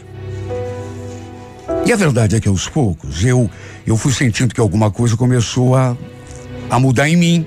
E 1.84 1.92
a 1.92 1.96
verdade 1.96 2.36
é 2.36 2.40
que 2.40 2.48
aos 2.48 2.66
poucos 2.66 3.22
eu 3.22 3.50
eu 3.86 3.98
fui 3.98 4.12
sentindo 4.12 4.54
que 4.54 4.60
alguma 4.60 4.90
coisa 4.90 5.18
começou 5.18 5.76
a 5.76 5.94
a 6.70 6.78
mudar 6.78 7.10
em 7.10 7.16
mim. 7.16 7.46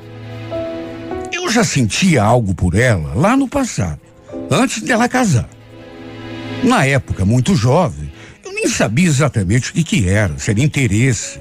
Eu 1.33 1.49
já 1.49 1.63
sentia 1.63 2.23
algo 2.23 2.53
por 2.53 2.75
ela 2.75 3.15
lá 3.15 3.35
no 3.35 3.47
passado, 3.47 3.99
antes 4.51 4.83
dela 4.83 5.09
casar. 5.09 5.54
Na 6.63 6.85
época, 6.85 7.25
muito 7.25 7.55
jovem, 7.55 8.11
eu 8.43 8.53
nem 8.53 8.67
sabia 8.67 9.07
exatamente 9.07 9.69
o 9.69 9.73
que, 9.73 9.83
que 9.83 10.09
era, 10.09 10.37
se 10.37 10.51
era 10.51 10.59
interesse, 10.61 11.39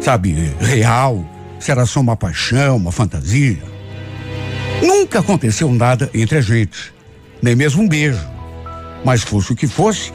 sabe, 0.00 0.52
real, 0.58 1.24
se 1.60 1.70
era 1.70 1.86
só 1.86 2.00
uma 2.00 2.16
paixão, 2.16 2.76
uma 2.76 2.92
fantasia. 2.92 3.62
Nunca 4.82 5.20
aconteceu 5.20 5.70
nada 5.72 6.10
entre 6.12 6.38
a 6.38 6.40
gente, 6.40 6.92
nem 7.42 7.54
mesmo 7.54 7.82
um 7.82 7.88
beijo. 7.88 8.26
Mas 9.04 9.22
fosse 9.22 9.52
o 9.52 9.56
que 9.56 9.66
fosse, 9.66 10.12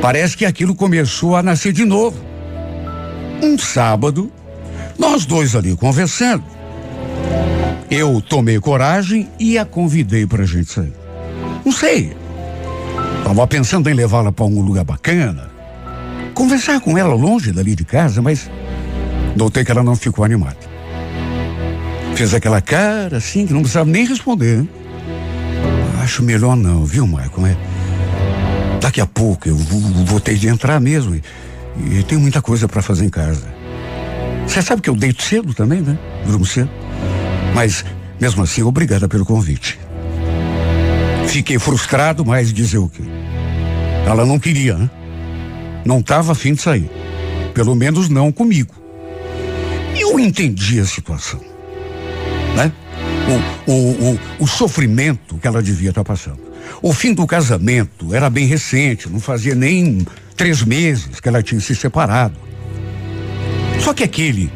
parece 0.00 0.36
que 0.36 0.44
aquilo 0.44 0.74
começou 0.74 1.36
a 1.36 1.42
nascer 1.42 1.72
de 1.72 1.84
novo. 1.84 2.16
Um 3.42 3.58
sábado, 3.58 4.32
nós 4.98 5.26
dois 5.26 5.54
ali 5.54 5.76
conversando. 5.76 6.44
Eu 7.90 8.20
tomei 8.20 8.58
coragem 8.58 9.28
e 9.38 9.58
a 9.58 9.64
convidei 9.64 10.26
pra 10.26 10.44
gente 10.44 10.70
sair. 10.70 10.92
Não 11.64 11.72
sei. 11.72 12.16
Tava 13.26 13.44
pensando 13.48 13.90
em 13.90 13.92
levá-la 13.92 14.30
para 14.30 14.44
um 14.44 14.60
lugar 14.60 14.84
bacana. 14.84 15.50
Conversar 16.32 16.80
com 16.80 16.96
ela 16.96 17.12
longe 17.12 17.50
dali 17.50 17.74
de 17.74 17.84
casa, 17.84 18.22
mas 18.22 18.48
notei 19.34 19.64
que 19.64 19.72
ela 19.72 19.82
não 19.82 19.96
ficou 19.96 20.24
animada. 20.24 20.56
Fez 22.14 22.32
aquela 22.32 22.60
cara 22.60 23.16
assim 23.16 23.44
que 23.44 23.52
não 23.52 23.62
precisava 23.62 23.90
nem 23.90 24.06
responder. 24.06 24.60
hein? 24.60 24.68
Acho 26.04 26.22
melhor 26.22 26.54
não, 26.54 26.84
viu, 26.84 27.04
Maicon? 27.04 27.48
É, 27.48 27.56
daqui 28.80 29.00
a 29.00 29.06
pouco 29.06 29.48
eu 29.48 29.56
vou 29.56 30.20
ter 30.20 30.36
de 30.36 30.46
entrar 30.46 30.80
mesmo 30.80 31.16
e, 31.16 31.98
e 31.98 32.04
tenho 32.04 32.20
muita 32.20 32.40
coisa 32.40 32.68
para 32.68 32.80
fazer 32.80 33.06
em 33.06 33.10
casa. 33.10 33.52
Você 34.46 34.62
sabe 34.62 34.82
que 34.82 34.88
eu 34.88 34.94
deito 34.94 35.24
cedo 35.24 35.52
também, 35.52 35.80
né? 35.80 35.98
Durmo 36.24 36.46
cedo. 36.46 36.70
Mas, 37.52 37.84
mesmo 38.20 38.44
assim, 38.44 38.62
obrigada 38.62 39.08
pelo 39.08 39.26
convite. 39.26 39.80
Fiquei 41.26 41.58
frustrado, 41.58 42.24
mas 42.24 42.52
dizer 42.52 42.78
o 42.78 42.88
quê? 42.88 43.15
Ela 44.06 44.24
não 44.24 44.38
queria, 44.38 44.74
né? 44.78 44.88
Não 45.84 45.98
estava 45.98 46.30
afim 46.30 46.54
de 46.54 46.62
sair. 46.62 46.88
Pelo 47.52 47.74
menos 47.74 48.08
não 48.08 48.30
comigo. 48.30 48.72
Eu 49.98 50.18
entendi 50.20 50.78
a 50.78 50.84
situação. 50.84 51.40
Né? 52.54 52.72
O, 53.66 53.70
o, 53.70 54.12
o, 54.12 54.20
o 54.44 54.46
sofrimento 54.46 55.36
que 55.38 55.46
ela 55.46 55.60
devia 55.60 55.90
estar 55.90 56.04
passando. 56.04 56.38
O 56.80 56.92
fim 56.92 57.12
do 57.12 57.26
casamento 57.26 58.14
era 58.14 58.30
bem 58.30 58.46
recente, 58.46 59.08
não 59.08 59.18
fazia 59.18 59.54
nem 59.54 60.06
três 60.36 60.62
meses 60.62 61.18
que 61.18 61.28
ela 61.28 61.42
tinha 61.42 61.60
se 61.60 61.74
separado. 61.74 62.38
Só 63.80 63.92
que 63.92 64.04
aquele 64.04 64.50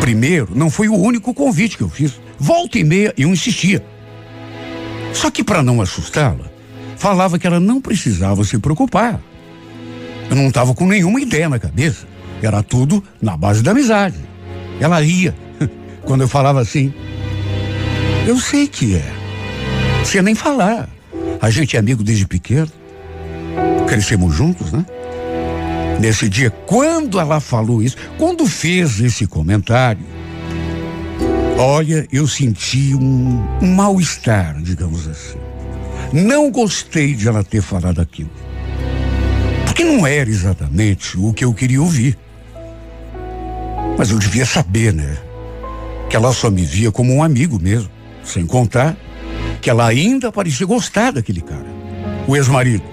primeiro 0.00 0.52
não 0.54 0.70
foi 0.70 0.88
o 0.88 0.94
único 0.94 1.34
convite 1.34 1.76
que 1.76 1.82
eu 1.82 1.88
fiz. 1.90 2.18
Volta 2.38 2.78
e 2.78 2.84
meia 2.84 3.12
eu 3.18 3.28
insistia. 3.28 3.84
Só 5.12 5.30
que 5.30 5.44
para 5.44 5.62
não 5.62 5.82
assustá-la, 5.82 6.50
falava 6.98 7.38
que 7.38 7.46
ela 7.46 7.60
não 7.60 7.80
precisava 7.80 8.44
se 8.44 8.58
preocupar. 8.58 9.20
Eu 10.28 10.36
não 10.36 10.48
estava 10.48 10.74
com 10.74 10.86
nenhuma 10.86 11.20
ideia 11.20 11.48
na 11.48 11.58
cabeça. 11.58 12.06
Era 12.42 12.62
tudo 12.62 13.02
na 13.22 13.36
base 13.36 13.62
da 13.62 13.70
amizade. 13.70 14.16
Ela 14.80 15.00
ria 15.00 15.34
quando 16.04 16.22
eu 16.22 16.28
falava 16.28 16.60
assim. 16.60 16.92
Eu 18.26 18.38
sei 18.38 18.66
que 18.68 18.96
é. 18.96 19.12
Sem 20.04 20.20
nem 20.22 20.34
falar. 20.34 20.88
A 21.40 21.50
gente 21.50 21.76
é 21.76 21.78
amigo 21.78 22.02
desde 22.02 22.26
pequeno. 22.26 22.70
Crescemos 23.86 24.34
juntos, 24.34 24.70
né? 24.72 24.84
Nesse 25.98 26.28
dia, 26.28 26.50
quando 26.50 27.18
ela 27.18 27.40
falou 27.40 27.82
isso, 27.82 27.96
quando 28.18 28.46
fez 28.46 29.00
esse 29.00 29.26
comentário, 29.26 30.04
olha, 31.56 32.06
eu 32.12 32.28
senti 32.28 32.94
um, 32.94 33.42
um 33.60 33.74
mal-estar, 33.74 34.62
digamos 34.62 35.08
assim. 35.08 35.47
Não 36.12 36.50
gostei 36.50 37.14
de 37.14 37.28
ela 37.28 37.44
ter 37.44 37.62
falado 37.62 38.00
aquilo. 38.00 38.30
Porque 39.64 39.84
não 39.84 40.06
era 40.06 40.28
exatamente 40.28 41.16
o 41.18 41.32
que 41.32 41.44
eu 41.44 41.52
queria 41.52 41.80
ouvir. 41.80 42.18
Mas 43.96 44.10
eu 44.10 44.18
devia 44.18 44.46
saber, 44.46 44.92
né? 44.92 45.18
que 46.08 46.16
ela 46.16 46.32
só 46.32 46.50
me 46.50 46.64
via 46.64 46.90
como 46.90 47.14
um 47.14 47.22
amigo 47.22 47.60
mesmo, 47.60 47.90
sem 48.24 48.46
contar 48.46 48.96
que 49.60 49.68
ela 49.68 49.86
ainda 49.86 50.32
parecia 50.32 50.66
gostar 50.66 51.12
daquele 51.12 51.40
cara, 51.40 51.66
o 52.26 52.36
ex-marido. 52.36 52.84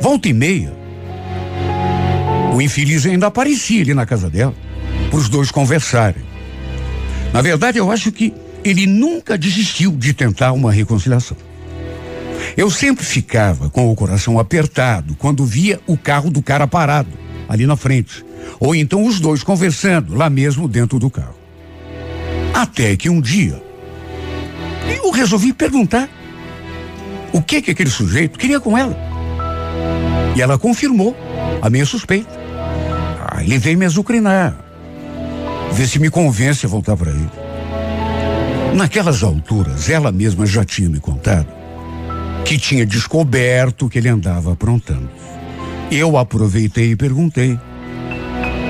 Volta 0.00 0.28
e 0.28 0.32
meia, 0.32 0.72
o 2.54 2.60
infeliz 2.60 3.06
ainda 3.06 3.26
aparecia 3.26 3.82
ali 3.82 3.94
na 3.94 4.06
casa 4.06 4.28
dela, 4.28 4.54
para 5.10 5.18
os 5.18 5.28
dois 5.28 5.50
conversarem. 5.50 6.22
Na 7.32 7.42
verdade, 7.42 7.78
eu 7.78 7.90
acho 7.90 8.10
que 8.10 8.34
ele 8.64 8.86
nunca 8.86 9.36
desistiu 9.38 9.92
de 9.92 10.12
tentar 10.12 10.52
uma 10.52 10.72
reconciliação. 10.72 11.36
Eu 12.56 12.70
sempre 12.70 13.04
ficava 13.04 13.70
com 13.70 13.90
o 13.90 13.94
coração 13.94 14.38
apertado 14.38 15.14
quando 15.16 15.44
via 15.44 15.80
o 15.86 15.96
carro 15.96 16.30
do 16.30 16.42
cara 16.42 16.66
parado, 16.66 17.10
ali 17.48 17.66
na 17.66 17.76
frente. 17.76 18.24
Ou 18.58 18.74
então 18.74 19.04
os 19.04 19.20
dois 19.20 19.42
conversando, 19.42 20.14
lá 20.14 20.30
mesmo 20.30 20.68
dentro 20.68 20.98
do 20.98 21.10
carro. 21.10 21.36
Até 22.54 22.96
que 22.96 23.08
um 23.08 23.20
dia, 23.20 23.62
eu 24.96 25.10
resolvi 25.10 25.52
perguntar 25.52 26.08
o 27.32 27.42
que 27.42 27.62
que 27.62 27.70
aquele 27.70 27.90
sujeito 27.90 28.38
queria 28.38 28.58
com 28.58 28.76
ela. 28.76 28.96
E 30.34 30.42
ela 30.42 30.58
confirmou 30.58 31.16
a 31.60 31.68
minha 31.68 31.84
suspeita. 31.84 32.30
Ah, 33.20 33.42
ele 33.42 33.58
veio 33.58 33.78
me 33.78 33.84
azucrinar. 33.84 34.56
Ver 35.72 35.86
se 35.86 35.98
me 35.98 36.10
convence 36.10 36.64
a 36.64 36.68
voltar 36.68 36.96
para 36.96 37.10
ele. 37.10 37.30
Naquelas 38.74 39.22
alturas, 39.22 39.88
ela 39.90 40.10
mesma 40.10 40.46
já 40.46 40.64
tinha 40.64 40.88
me 40.88 41.00
contado 41.00 41.57
que 42.48 42.56
tinha 42.56 42.86
descoberto 42.86 43.90
que 43.90 43.98
ele 43.98 44.08
andava 44.08 44.54
aprontando. 44.54 45.10
Eu 45.90 46.16
aproveitei 46.16 46.92
e 46.92 46.96
perguntei: 46.96 47.60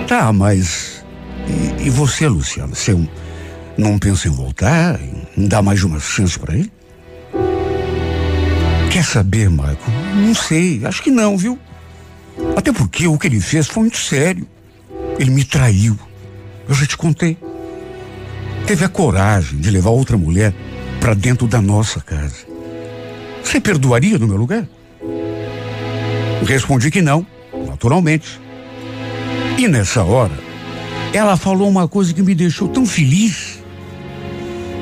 Tá, 0.09 0.33
mas. 0.33 1.05
E, 1.47 1.87
e 1.87 1.91
você, 1.91 2.26
Luciano? 2.26 2.74
Você 2.74 2.99
não 3.76 3.97
pensa 3.97 4.26
em 4.26 4.33
voltar? 4.33 4.99
Em 5.37 5.47
dar 5.47 5.62
mais 5.62 5.85
uma 5.85 6.01
chance 6.01 6.37
para 6.37 6.57
ele? 6.57 6.72
Quer 8.91 9.05
saber, 9.05 9.49
Marco? 9.49 9.89
Não 10.16 10.35
sei, 10.35 10.85
acho 10.85 11.01
que 11.01 11.11
não, 11.12 11.39
viu? 11.39 11.57
Até 12.57 12.72
porque 12.72 13.07
o 13.07 13.16
que 13.16 13.29
ele 13.29 13.41
fez 13.41 13.68
foi 13.68 13.85
muito 13.85 13.99
sério. 13.99 14.45
Ele 15.20 15.31
me 15.31 15.45
traiu. 15.45 15.97
Eu 16.68 16.74
já 16.74 16.85
te 16.85 16.97
contei. 16.97 17.39
Teve 18.66 18.85
a 18.85 18.89
coragem 18.89 19.61
de 19.61 19.70
levar 19.70 19.91
outra 19.91 20.16
mulher 20.16 20.53
para 20.99 21.14
dentro 21.14 21.47
da 21.47 21.62
nossa 21.62 22.01
casa. 22.01 22.47
Você 23.49 23.62
perdoaria 23.62 24.18
no 24.18 24.28
meu 24.28 24.36
lugar? 24.36 24.68
Respondi 26.44 26.90
que 26.90 27.01
não, 27.01 27.26
naturalmente. 27.66 28.38
E 29.57 29.66
nessa 29.66 30.05
hora, 30.05 30.38
ela 31.14 31.34
falou 31.34 31.66
uma 31.66 31.88
coisa 31.88 32.12
que 32.12 32.20
me 32.20 32.34
deixou 32.34 32.68
tão 32.68 32.84
feliz, 32.84 33.59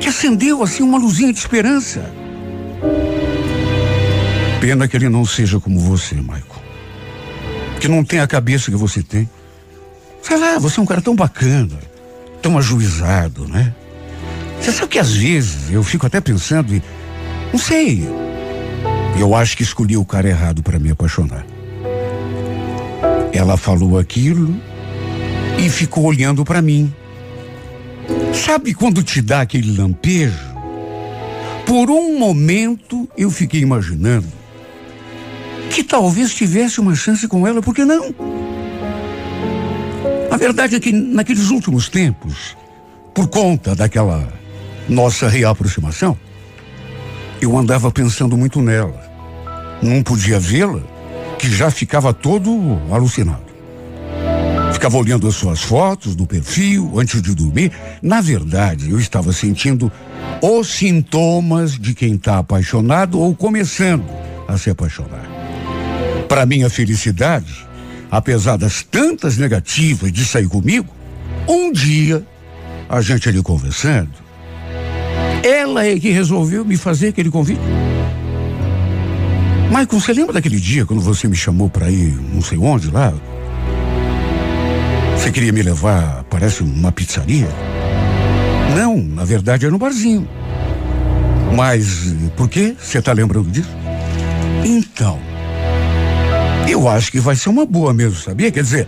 que 0.01 0.09
acendeu 0.09 0.61
assim 0.61 0.83
uma 0.83 0.97
luzinha 0.97 1.31
de 1.31 1.39
esperança. 1.39 2.11
Pena 4.59 4.85
que 4.85 4.97
ele 4.97 5.07
não 5.07 5.23
seja 5.23 5.61
como 5.61 5.79
você, 5.79 6.15
Michael. 6.15 6.43
Que 7.79 7.87
não 7.87 8.03
tem 8.03 8.19
a 8.19 8.27
cabeça 8.27 8.69
que 8.69 8.75
você 8.75 9.01
tem. 9.01 9.29
Sei 10.21 10.35
lá, 10.37 10.59
você 10.59 10.77
é 10.77 10.83
um 10.83 10.85
cara 10.85 11.01
tão 11.01 11.15
bacana, 11.15 11.79
tão 12.41 12.57
ajuizado, 12.57 13.47
né? 13.47 13.73
Você 14.59 14.73
sabe 14.73 14.89
que 14.89 14.99
às 14.99 15.13
vezes 15.13 15.71
eu 15.71 15.81
fico 15.83 16.05
até 16.05 16.19
pensando 16.19 16.75
e. 16.75 16.83
Não 17.53 17.59
sei. 17.59 18.05
Eu 19.19 19.33
acho 19.33 19.57
que 19.57 19.63
escolhi 19.63 19.97
o 19.97 20.05
cara 20.05 20.29
errado 20.29 20.61
para 20.61 20.77
me 20.77 20.91
apaixonar. 20.91 21.45
Ela 23.33 23.57
falou 23.57 23.97
aquilo 23.97 24.55
e 25.57 25.69
ficou 25.69 26.05
olhando 26.05 26.45
para 26.45 26.61
mim. 26.61 26.93
Sabe 28.33 28.73
quando 28.73 29.01
te 29.01 29.21
dá 29.21 29.41
aquele 29.41 29.75
lampejo? 29.75 30.55
Por 31.65 31.89
um 31.89 32.17
momento 32.17 33.09
eu 33.17 33.29
fiquei 33.29 33.61
imaginando 33.61 34.27
que 35.71 35.83
talvez 35.83 36.33
tivesse 36.33 36.79
uma 36.79 36.95
chance 36.95 37.27
com 37.27 37.45
ela, 37.45 37.61
por 37.61 37.75
que 37.75 37.83
não? 37.83 38.13
A 40.31 40.37
verdade 40.37 40.75
é 40.75 40.79
que 40.79 40.91
naqueles 40.91 41.49
últimos 41.49 41.89
tempos, 41.89 42.55
por 43.13 43.27
conta 43.27 43.75
daquela 43.75 44.31
nossa 44.87 45.27
reaproximação, 45.27 46.17
eu 47.41 47.57
andava 47.57 47.91
pensando 47.91 48.37
muito 48.37 48.61
nela. 48.61 49.06
Não 49.81 50.01
podia 50.01 50.39
vê-la, 50.39 50.81
que 51.37 51.49
já 51.49 51.69
ficava 51.69 52.13
todo 52.13 52.51
alucinado. 52.91 53.47
Ficava 54.73 54.97
olhando 54.97 55.27
as 55.27 55.35
suas 55.35 55.61
fotos 55.61 56.15
no 56.15 56.27
perfil 56.27 56.99
antes 56.99 57.21
de 57.21 57.33
dormir. 57.33 57.71
Na 58.01 58.21
verdade, 58.21 58.89
eu 58.91 58.99
estava 58.99 59.31
sentindo 59.33 59.91
os 60.41 60.67
sintomas 60.67 61.77
de 61.77 61.93
quem 61.93 62.15
está 62.15 62.37
apaixonado 62.37 63.19
ou 63.19 63.35
começando 63.35 64.05
a 64.47 64.57
se 64.57 64.69
apaixonar. 64.69 65.25
Para 66.27 66.45
minha 66.45 66.69
felicidade, 66.69 67.65
apesar 68.11 68.57
das 68.57 68.83
tantas 68.83 69.37
negativas 69.37 70.11
de 70.11 70.25
sair 70.25 70.47
comigo, 70.47 70.93
um 71.47 71.71
dia, 71.71 72.25
a 72.89 73.01
gente 73.01 73.29
ali 73.29 73.41
conversando, 73.41 74.11
ela 75.43 75.85
é 75.85 75.97
que 75.97 76.09
resolveu 76.09 76.65
me 76.65 76.77
fazer 76.77 77.09
aquele 77.09 77.31
convite. 77.31 77.61
Michael, 79.69 79.87
você 79.99 80.13
lembra 80.13 80.33
daquele 80.33 80.59
dia 80.59 80.85
quando 80.85 81.01
você 81.01 81.27
me 81.27 81.35
chamou 81.35 81.69
para 81.69 81.91
ir 81.91 82.17
não 82.33 82.41
sei 82.41 82.57
onde 82.57 82.89
lá? 82.89 83.13
Você 85.15 85.29
queria 85.31 85.51
me 85.51 85.61
levar, 85.61 86.23
parece 86.29 86.63
uma 86.63 86.91
pizzaria? 86.91 87.49
Não, 88.75 88.97
na 88.97 89.25
verdade 89.25 89.65
era 89.65 89.75
um 89.75 89.77
barzinho. 89.77 90.27
Mas 91.55 92.13
por 92.35 92.47
que 92.47 92.75
você 92.79 92.99
está 92.99 93.11
lembrando 93.11 93.49
disso? 93.49 93.69
Então, 94.63 95.19
eu 96.67 96.87
acho 96.87 97.11
que 97.11 97.19
vai 97.19 97.35
ser 97.35 97.49
uma 97.49 97.65
boa 97.65 97.93
mesmo, 97.93 98.15
sabia? 98.15 98.51
Quer 98.51 98.63
dizer, 98.63 98.87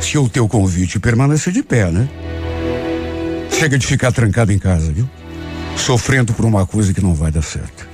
se 0.00 0.18
o 0.18 0.28
teu 0.28 0.48
convite 0.48 0.98
permanecer 0.98 1.52
de 1.52 1.62
pé, 1.62 1.90
né? 1.90 2.08
Chega 3.50 3.78
de 3.78 3.86
ficar 3.86 4.12
trancado 4.12 4.52
em 4.52 4.58
casa, 4.58 4.92
viu? 4.92 5.08
Sofrendo 5.76 6.32
por 6.32 6.44
uma 6.44 6.66
coisa 6.66 6.92
que 6.92 7.00
não 7.00 7.14
vai 7.14 7.30
dar 7.30 7.42
certo. 7.42 7.87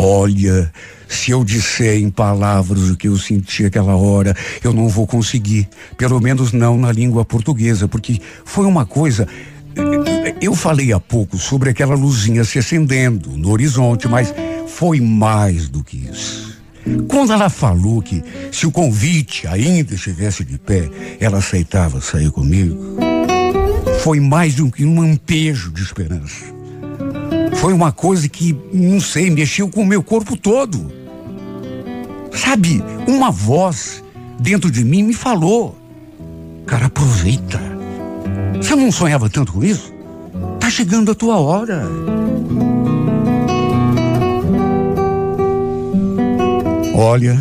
Olha, 0.00 0.72
se 1.08 1.32
eu 1.32 1.42
disser 1.42 1.96
em 1.96 2.08
palavras 2.08 2.88
o 2.88 2.96
que 2.96 3.08
eu 3.08 3.18
senti 3.18 3.64
aquela 3.64 3.96
hora, 3.96 4.32
eu 4.62 4.72
não 4.72 4.88
vou 4.88 5.08
conseguir. 5.08 5.68
Pelo 5.96 6.20
menos 6.20 6.52
não 6.52 6.78
na 6.78 6.92
língua 6.92 7.24
portuguesa, 7.24 7.88
porque 7.88 8.20
foi 8.44 8.64
uma 8.64 8.86
coisa. 8.86 9.26
Eu 10.40 10.54
falei 10.54 10.92
há 10.92 11.00
pouco 11.00 11.36
sobre 11.36 11.70
aquela 11.70 11.96
luzinha 11.96 12.44
se 12.44 12.60
acendendo 12.60 13.30
no 13.30 13.50
horizonte, 13.50 14.06
mas 14.06 14.32
foi 14.68 15.00
mais 15.00 15.68
do 15.68 15.82
que 15.82 15.96
isso. 15.96 16.56
Quando 17.08 17.32
ela 17.32 17.50
falou 17.50 18.00
que 18.00 18.22
se 18.52 18.68
o 18.68 18.70
convite 18.70 19.48
ainda 19.48 19.94
estivesse 19.94 20.44
de 20.44 20.60
pé, 20.60 20.88
ela 21.18 21.38
aceitava 21.38 22.00
sair 22.00 22.30
comigo, 22.30 22.78
foi 24.04 24.20
mais 24.20 24.54
do 24.54 24.70
que 24.70 24.84
um 24.84 25.00
lampejo 25.00 25.72
de 25.72 25.82
esperança. 25.82 26.57
Foi 27.60 27.72
uma 27.72 27.90
coisa 27.90 28.28
que, 28.28 28.56
não 28.72 29.00
sei, 29.00 29.30
mexeu 29.30 29.68
com 29.68 29.82
o 29.82 29.86
meu 29.86 30.02
corpo 30.02 30.36
todo. 30.36 30.92
Sabe, 32.32 32.82
uma 33.06 33.32
voz 33.32 34.02
dentro 34.38 34.70
de 34.70 34.84
mim 34.84 35.02
me 35.02 35.12
falou: 35.12 35.76
Cara, 36.66 36.86
aproveita. 36.86 37.60
Você 38.56 38.76
não 38.76 38.92
sonhava 38.92 39.28
tanto 39.28 39.52
com 39.52 39.64
isso? 39.64 39.92
Tá 40.60 40.70
chegando 40.70 41.10
a 41.10 41.14
tua 41.14 41.38
hora. 41.38 41.82
Olha, 46.94 47.38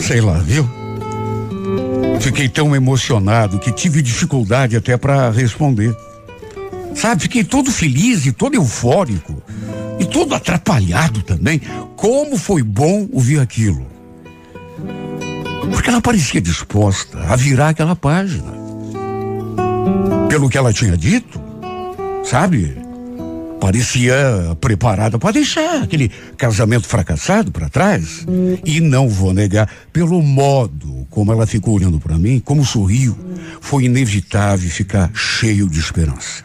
sei 0.00 0.20
lá, 0.20 0.38
viu? 0.38 0.68
Fiquei 2.20 2.48
tão 2.48 2.74
emocionado 2.74 3.58
que 3.58 3.70
tive 3.72 4.00
dificuldade 4.00 4.76
até 4.76 4.96
para 4.96 5.30
responder. 5.30 5.94
Sabe, 6.96 7.22
fiquei 7.22 7.44
todo 7.44 7.70
feliz 7.70 8.24
e 8.24 8.32
todo 8.32 8.54
eufórico. 8.54 9.42
E 10.00 10.04
todo 10.06 10.34
atrapalhado 10.34 11.22
também. 11.22 11.60
Como 11.94 12.38
foi 12.38 12.62
bom 12.62 13.06
ouvir 13.12 13.38
aquilo. 13.38 13.86
Porque 15.70 15.90
ela 15.90 16.00
parecia 16.00 16.40
disposta 16.40 17.18
a 17.28 17.36
virar 17.36 17.68
aquela 17.68 17.94
página. 17.94 18.56
Pelo 20.28 20.48
que 20.48 20.56
ela 20.56 20.72
tinha 20.72 20.96
dito, 20.96 21.40
sabe? 22.24 22.76
Parecia 23.60 24.56
preparada 24.60 25.18
para 25.18 25.32
deixar 25.32 25.82
aquele 25.82 26.10
casamento 26.36 26.86
fracassado 26.86 27.52
para 27.52 27.68
trás. 27.68 28.26
E 28.64 28.80
não 28.80 29.08
vou 29.08 29.34
negar, 29.34 29.68
pelo 29.92 30.22
modo 30.22 31.06
como 31.10 31.32
ela 31.32 31.46
ficou 31.46 31.74
olhando 31.74 31.98
para 31.98 32.18
mim, 32.18 32.40
como 32.44 32.64
sorriu, 32.64 33.16
foi 33.60 33.84
inevitável 33.84 34.70
ficar 34.70 35.10
cheio 35.14 35.68
de 35.68 35.78
esperança. 35.78 36.44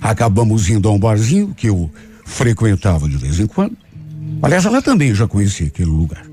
Acabamos 0.00 0.68
indo 0.68 0.88
a 0.88 0.92
um 0.92 0.98
barzinho 0.98 1.54
que 1.56 1.68
eu 1.68 1.90
frequentava 2.24 3.08
de 3.08 3.16
vez 3.16 3.40
em 3.40 3.46
quando. 3.46 3.76
Aliás, 4.42 4.64
ela 4.64 4.80
também 4.80 5.14
já 5.14 5.26
conhecia 5.26 5.66
aquele 5.66 5.90
lugar. 5.90 6.24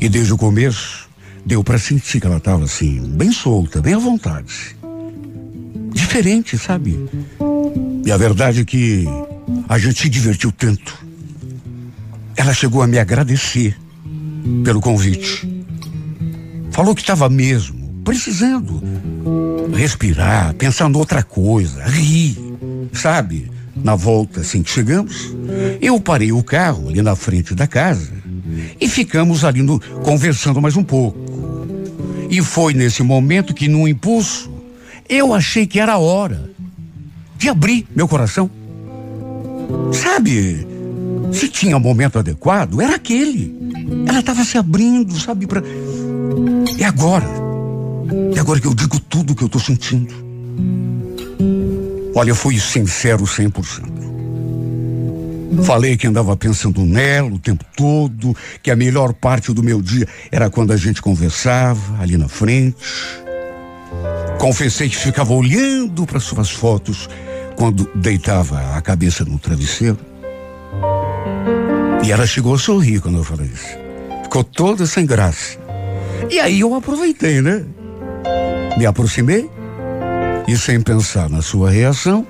E 0.00 0.08
desde 0.08 0.32
o 0.32 0.38
começo, 0.38 1.08
deu 1.44 1.64
para 1.64 1.78
sentir 1.78 2.20
que 2.20 2.26
ela 2.26 2.36
estava 2.36 2.64
assim, 2.64 3.00
bem 3.00 3.32
solta, 3.32 3.80
bem 3.80 3.94
à 3.94 3.98
vontade. 3.98 4.76
diferente, 5.92 6.56
sabe? 6.56 6.98
E 8.04 8.12
a 8.12 8.16
verdade 8.16 8.60
é 8.60 8.64
que 8.64 9.04
a 9.68 9.78
gente 9.78 10.00
se 10.00 10.08
divertiu 10.08 10.52
tanto. 10.52 10.96
Ela 12.36 12.54
chegou 12.54 12.82
a 12.82 12.86
me 12.86 12.98
agradecer 12.98 13.76
pelo 14.64 14.80
convite. 14.80 15.64
Falou 16.70 16.94
que 16.94 17.00
estava 17.00 17.28
mesmo 17.28 17.77
precisando 18.08 18.82
respirar, 19.74 20.54
pensar 20.54 20.88
em 20.88 20.96
outra 20.96 21.22
coisa, 21.22 21.84
rir, 21.84 22.38
sabe? 22.90 23.50
Na 23.76 23.94
volta, 23.94 24.40
assim 24.40 24.62
que 24.62 24.70
chegamos, 24.70 25.36
eu 25.78 26.00
parei 26.00 26.32
o 26.32 26.42
carro 26.42 26.88
ali 26.88 27.02
na 27.02 27.14
frente 27.14 27.54
da 27.54 27.66
casa 27.66 28.10
e 28.80 28.88
ficamos 28.88 29.44
ali 29.44 29.60
no, 29.60 29.78
conversando 30.02 30.58
mais 30.58 30.74
um 30.74 30.82
pouco. 30.82 31.18
E 32.30 32.40
foi 32.40 32.72
nesse 32.72 33.02
momento 33.02 33.52
que, 33.52 33.68
num 33.68 33.86
impulso, 33.86 34.50
eu 35.06 35.34
achei 35.34 35.66
que 35.66 35.78
era 35.78 35.92
a 35.92 35.98
hora 35.98 36.50
de 37.36 37.50
abrir 37.50 37.86
meu 37.94 38.08
coração. 38.08 38.50
Sabe, 39.92 40.66
se 41.30 41.46
tinha 41.46 41.76
um 41.76 41.80
momento 41.80 42.18
adequado, 42.18 42.80
era 42.80 42.94
aquele. 42.94 43.54
Ela 44.06 44.20
estava 44.20 44.42
se 44.44 44.56
abrindo, 44.56 45.14
sabe, 45.20 45.46
para. 45.46 45.62
E 46.78 46.82
agora? 46.82 47.47
E 48.34 48.38
agora 48.38 48.60
que 48.60 48.66
eu 48.66 48.74
digo 48.74 48.98
tudo 49.00 49.34
que 49.34 49.42
eu 49.42 49.48
tô 49.48 49.58
sentindo. 49.58 50.14
Olha, 52.14 52.30
eu 52.30 52.34
fui 52.34 52.58
sincero 52.58 53.24
100%. 53.24 53.98
Falei 55.62 55.96
que 55.96 56.06
andava 56.06 56.36
pensando 56.36 56.84
nela 56.84 57.28
o 57.28 57.38
tempo 57.38 57.64
todo, 57.76 58.36
que 58.62 58.70
a 58.70 58.76
melhor 58.76 59.12
parte 59.12 59.52
do 59.52 59.62
meu 59.62 59.80
dia 59.80 60.06
era 60.30 60.50
quando 60.50 60.72
a 60.72 60.76
gente 60.76 61.00
conversava 61.00 62.02
ali 62.02 62.16
na 62.16 62.28
frente. 62.28 62.76
Confessei 64.38 64.88
que 64.88 64.96
ficava 64.96 65.32
olhando 65.32 66.06
para 66.06 66.20
suas 66.20 66.50
fotos 66.50 67.08
quando 67.56 67.90
deitava 67.94 68.76
a 68.76 68.80
cabeça 68.80 69.24
no 69.24 69.38
travesseiro. 69.38 69.98
E 72.04 72.12
ela 72.12 72.26
chegou 72.26 72.54
a 72.54 72.58
sorrir 72.58 73.00
quando 73.00 73.18
eu 73.18 73.24
falei 73.24 73.46
isso. 73.46 73.76
Ficou 74.22 74.44
toda 74.44 74.86
sem 74.86 75.04
graça. 75.04 75.58
E 76.30 76.38
aí 76.38 76.60
eu 76.60 76.74
aproveitei, 76.74 77.40
né? 77.40 77.64
Me 78.78 78.86
aproximei 78.86 79.50
e, 80.46 80.56
sem 80.56 80.80
pensar 80.80 81.28
na 81.28 81.42
sua 81.42 81.68
reação, 81.68 82.24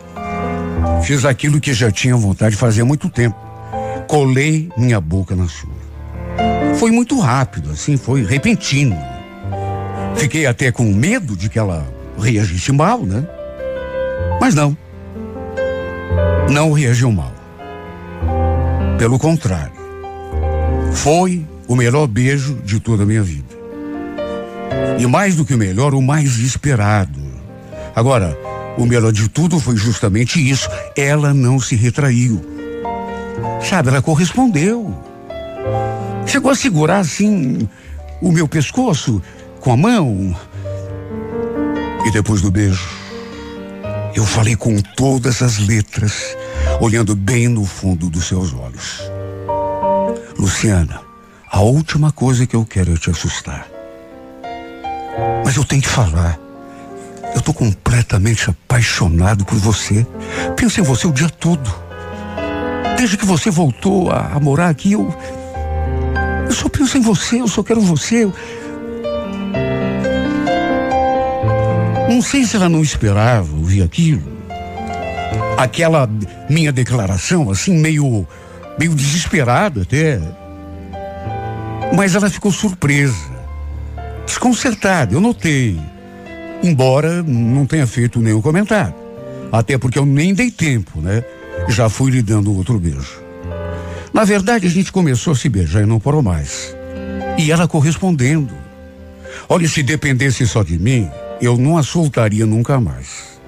fiz 1.02 1.26
aquilo 1.26 1.60
que 1.60 1.74
já 1.74 1.92
tinha 1.92 2.16
vontade 2.16 2.52
de 2.52 2.56
fazer 2.56 2.80
há 2.80 2.84
muito 2.86 3.10
tempo. 3.10 3.36
Colei 4.06 4.70
minha 4.74 4.98
boca 4.98 5.36
na 5.36 5.46
sua. 5.46 5.68
Foi 6.78 6.90
muito 6.90 7.20
rápido, 7.20 7.70
assim, 7.70 7.98
foi 7.98 8.24
repentino. 8.24 8.96
Fiquei 10.16 10.46
até 10.46 10.72
com 10.72 10.84
medo 10.84 11.36
de 11.36 11.50
que 11.50 11.58
ela 11.58 11.86
reagisse 12.18 12.72
mal, 12.72 13.02
né? 13.02 13.28
Mas 14.40 14.54
não. 14.54 14.74
Não 16.50 16.72
reagiu 16.72 17.12
mal. 17.12 17.34
Pelo 18.98 19.18
contrário. 19.18 19.76
Foi 20.94 21.46
o 21.66 21.76
melhor 21.76 22.06
beijo 22.06 22.54
de 22.64 22.80
toda 22.80 23.02
a 23.02 23.06
minha 23.06 23.22
vida. 23.22 23.57
E 24.98 25.06
mais 25.06 25.36
do 25.36 25.44
que 25.44 25.54
o 25.54 25.58
melhor, 25.58 25.94
o 25.94 26.02
mais 26.02 26.38
esperado. 26.38 27.20
Agora, 27.94 28.36
o 28.76 28.84
melhor 28.84 29.12
de 29.12 29.28
tudo 29.28 29.60
foi 29.60 29.76
justamente 29.76 30.38
isso. 30.38 30.68
Ela 30.96 31.32
não 31.32 31.60
se 31.60 31.76
retraiu. 31.76 32.44
Sabe, 33.62 33.88
ela 33.88 34.02
correspondeu. 34.02 34.92
Chegou 36.26 36.50
a 36.50 36.54
segurar 36.54 36.98
assim 36.98 37.68
o 38.20 38.32
meu 38.32 38.48
pescoço 38.48 39.22
com 39.60 39.72
a 39.72 39.76
mão. 39.76 40.36
E 42.04 42.10
depois 42.10 42.40
do 42.40 42.50
beijo, 42.50 42.88
eu 44.14 44.24
falei 44.24 44.56
com 44.56 44.80
todas 44.96 45.42
as 45.42 45.58
letras, 45.58 46.36
olhando 46.80 47.14
bem 47.14 47.46
no 47.46 47.64
fundo 47.64 48.10
dos 48.10 48.26
seus 48.26 48.52
olhos. 48.52 49.02
Luciana, 50.36 51.00
a 51.50 51.60
última 51.60 52.10
coisa 52.10 52.46
que 52.46 52.56
eu 52.56 52.64
quero 52.64 52.94
é 52.94 52.96
te 52.96 53.10
assustar. 53.10 53.77
Mas 55.48 55.56
eu 55.56 55.64
tenho 55.64 55.80
que 55.80 55.88
falar. 55.88 56.38
Eu 57.34 57.40
tô 57.40 57.54
completamente 57.54 58.50
apaixonado 58.50 59.46
por 59.46 59.56
você. 59.56 60.06
Penso 60.54 60.78
em 60.78 60.82
você 60.82 61.06
o 61.06 61.10
dia 61.10 61.30
todo. 61.30 61.74
Desde 62.98 63.16
que 63.16 63.24
você 63.24 63.50
voltou 63.50 64.10
a, 64.10 64.32
a 64.34 64.40
morar 64.40 64.68
aqui, 64.68 64.92
eu. 64.92 65.08
Eu 66.44 66.52
só 66.52 66.68
penso 66.68 66.98
em 66.98 67.00
você, 67.00 67.40
eu 67.40 67.48
só 67.48 67.62
quero 67.62 67.80
você. 67.80 68.30
Não 72.10 72.20
sei 72.20 72.44
se 72.44 72.54
ela 72.54 72.68
não 72.68 72.82
esperava 72.82 73.50
ouvir 73.56 73.82
aquilo. 73.82 74.30
Aquela 75.56 76.10
minha 76.50 76.72
declaração, 76.72 77.50
assim, 77.50 77.72
meio. 77.72 78.28
meio 78.78 78.94
desesperada 78.94 79.80
até. 79.80 80.20
Mas 81.96 82.14
ela 82.14 82.28
ficou 82.28 82.52
surpresa 82.52 83.27
desconcertada, 84.28 85.14
eu 85.14 85.20
notei. 85.20 85.80
Embora 86.62 87.22
não 87.22 87.64
tenha 87.64 87.86
feito 87.86 88.20
nenhum 88.20 88.42
comentário. 88.42 88.94
Até 89.50 89.78
porque 89.78 89.98
eu 89.98 90.04
nem 90.04 90.34
dei 90.34 90.50
tempo, 90.50 91.00
né? 91.00 91.24
Já 91.68 91.88
fui 91.88 92.10
lhe 92.10 92.22
dando 92.22 92.54
outro 92.54 92.78
beijo. 92.78 93.22
Na 94.12 94.24
verdade, 94.24 94.66
a 94.66 94.70
gente 94.70 94.92
começou 94.92 95.32
a 95.32 95.36
se 95.36 95.48
beijar 95.48 95.82
e 95.82 95.86
não 95.86 95.98
parou 95.98 96.22
mais. 96.22 96.76
E 97.38 97.50
ela 97.50 97.66
correspondendo. 97.66 98.54
Olha, 99.48 99.66
se 99.66 99.82
dependesse 99.82 100.46
só 100.46 100.62
de 100.62 100.78
mim, 100.78 101.08
eu 101.40 101.56
não 101.56 101.78
a 101.78 101.82
soltaria 101.82 102.44
nunca 102.44 102.78
mais. 102.78 103.38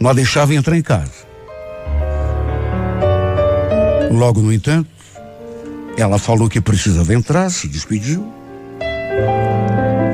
Não 0.00 0.10
a 0.10 0.12
deixava 0.12 0.54
entrar 0.54 0.76
em 0.76 0.82
casa. 0.82 1.26
Logo, 4.10 4.40
no 4.40 4.52
entanto, 4.52 4.88
ela 5.96 6.18
falou 6.18 6.48
que 6.48 6.60
precisava 6.60 7.14
entrar, 7.14 7.48
se 7.50 7.68
despediu. 7.68 8.35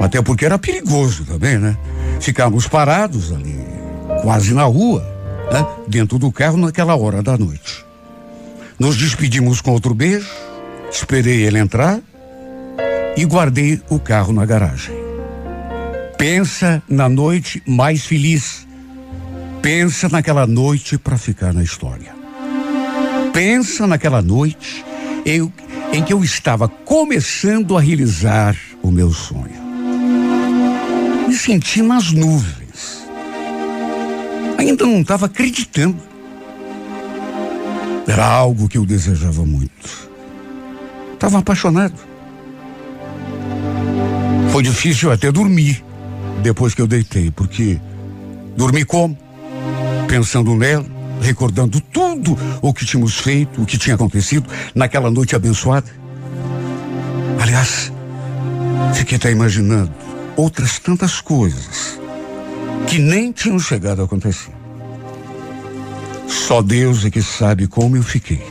Até 0.02 0.20
porque 0.20 0.44
era 0.44 0.58
perigoso 0.58 1.24
também, 1.24 1.58
né? 1.58 1.76
Ficávamos 2.20 2.66
parados 2.66 3.32
ali, 3.32 3.56
quase 4.22 4.52
na 4.52 4.64
rua, 4.64 5.00
né? 5.52 5.64
Dentro 5.86 6.18
do 6.18 6.32
carro 6.32 6.56
naquela 6.56 6.96
hora 6.96 7.22
da 7.22 7.38
noite. 7.38 7.84
Nos 8.80 8.96
despedimos 8.96 9.60
com 9.60 9.70
outro 9.70 9.94
beijo, 9.94 10.28
esperei 10.90 11.42
ele 11.44 11.58
entrar 11.58 12.00
e 13.16 13.24
guardei 13.24 13.80
o 13.88 14.00
carro 14.00 14.32
na 14.32 14.44
garagem. 14.44 14.92
Pensa 16.18 16.82
na 16.88 17.08
noite 17.08 17.62
mais 17.64 18.04
feliz. 18.04 18.66
Pensa 19.62 20.08
naquela 20.08 20.48
noite 20.48 20.98
para 20.98 21.16
ficar 21.16 21.52
na 21.54 21.62
história. 21.62 22.12
Pensa 23.32 23.86
naquela 23.86 24.20
noite 24.20 24.84
eu- 25.24 25.52
em 25.92 26.02
que 26.02 26.12
eu 26.12 26.24
estava 26.24 26.68
começando 26.68 27.76
a 27.76 27.80
realizar 27.80 28.56
o 28.82 28.90
meu 28.90 29.12
sonho 29.12 29.61
me 31.32 31.38
senti 31.38 31.80
nas 31.80 32.12
nuvens. 32.12 33.08
Ainda 34.58 34.84
não 34.84 35.00
estava 35.00 35.24
acreditando. 35.24 35.96
Era 38.06 38.26
algo 38.26 38.68
que 38.68 38.76
eu 38.76 38.84
desejava 38.84 39.42
muito. 39.42 40.10
Estava 41.14 41.38
apaixonado. 41.38 41.94
Foi 44.50 44.62
difícil 44.62 45.10
até 45.10 45.32
dormir 45.32 45.82
depois 46.42 46.74
que 46.74 46.82
eu 46.82 46.86
deitei, 46.86 47.30
porque 47.30 47.80
dormi 48.54 48.84
como? 48.84 49.16
Pensando 50.06 50.54
nela, 50.54 50.84
recordando 51.22 51.80
tudo 51.80 52.36
o 52.60 52.74
que 52.74 52.84
tínhamos 52.84 53.18
feito, 53.18 53.62
o 53.62 53.64
que 53.64 53.78
tinha 53.78 53.94
acontecido 53.94 54.46
naquela 54.74 55.10
noite 55.10 55.34
abençoada. 55.34 55.90
Aliás, 57.40 57.90
fiquei 58.92 59.16
até 59.16 59.32
imaginando 59.32 60.11
outras 60.36 60.78
tantas 60.78 61.20
coisas 61.20 62.00
que 62.86 62.98
nem 62.98 63.32
tinham 63.32 63.58
chegado 63.58 64.02
a 64.02 64.04
acontecer. 64.04 64.52
Só 66.26 66.62
Deus 66.62 67.04
é 67.04 67.10
que 67.10 67.22
sabe 67.22 67.66
como 67.66 67.96
eu 67.96 68.02
fiquei. 68.02 68.42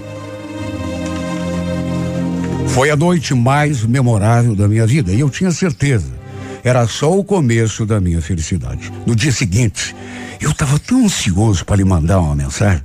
Foi 2.68 2.90
a 2.90 2.96
noite 2.96 3.34
mais 3.34 3.84
memorável 3.84 4.56
da 4.56 4.68
minha 4.68 4.88
vida 4.88 5.12
e 5.12 5.20
eu 5.20 5.30
tinha 5.30 5.52
certeza. 5.52 6.22
Era 6.64 6.88
só 6.88 7.18
o 7.18 7.24
começo 7.24 7.86
da 7.86 8.00
minha 8.00 8.22
felicidade. 8.22 8.92
No 9.06 9.16
dia 9.16 9.32
seguinte, 9.32 9.96
eu 10.40 10.52
estava 10.52 10.80
tão 10.80 11.06
ansioso 11.06 11.66
para 11.66 11.76
lhe 11.76 11.84
mandar 11.84 12.20
uma 12.20 12.36
mensagem. 12.36 12.84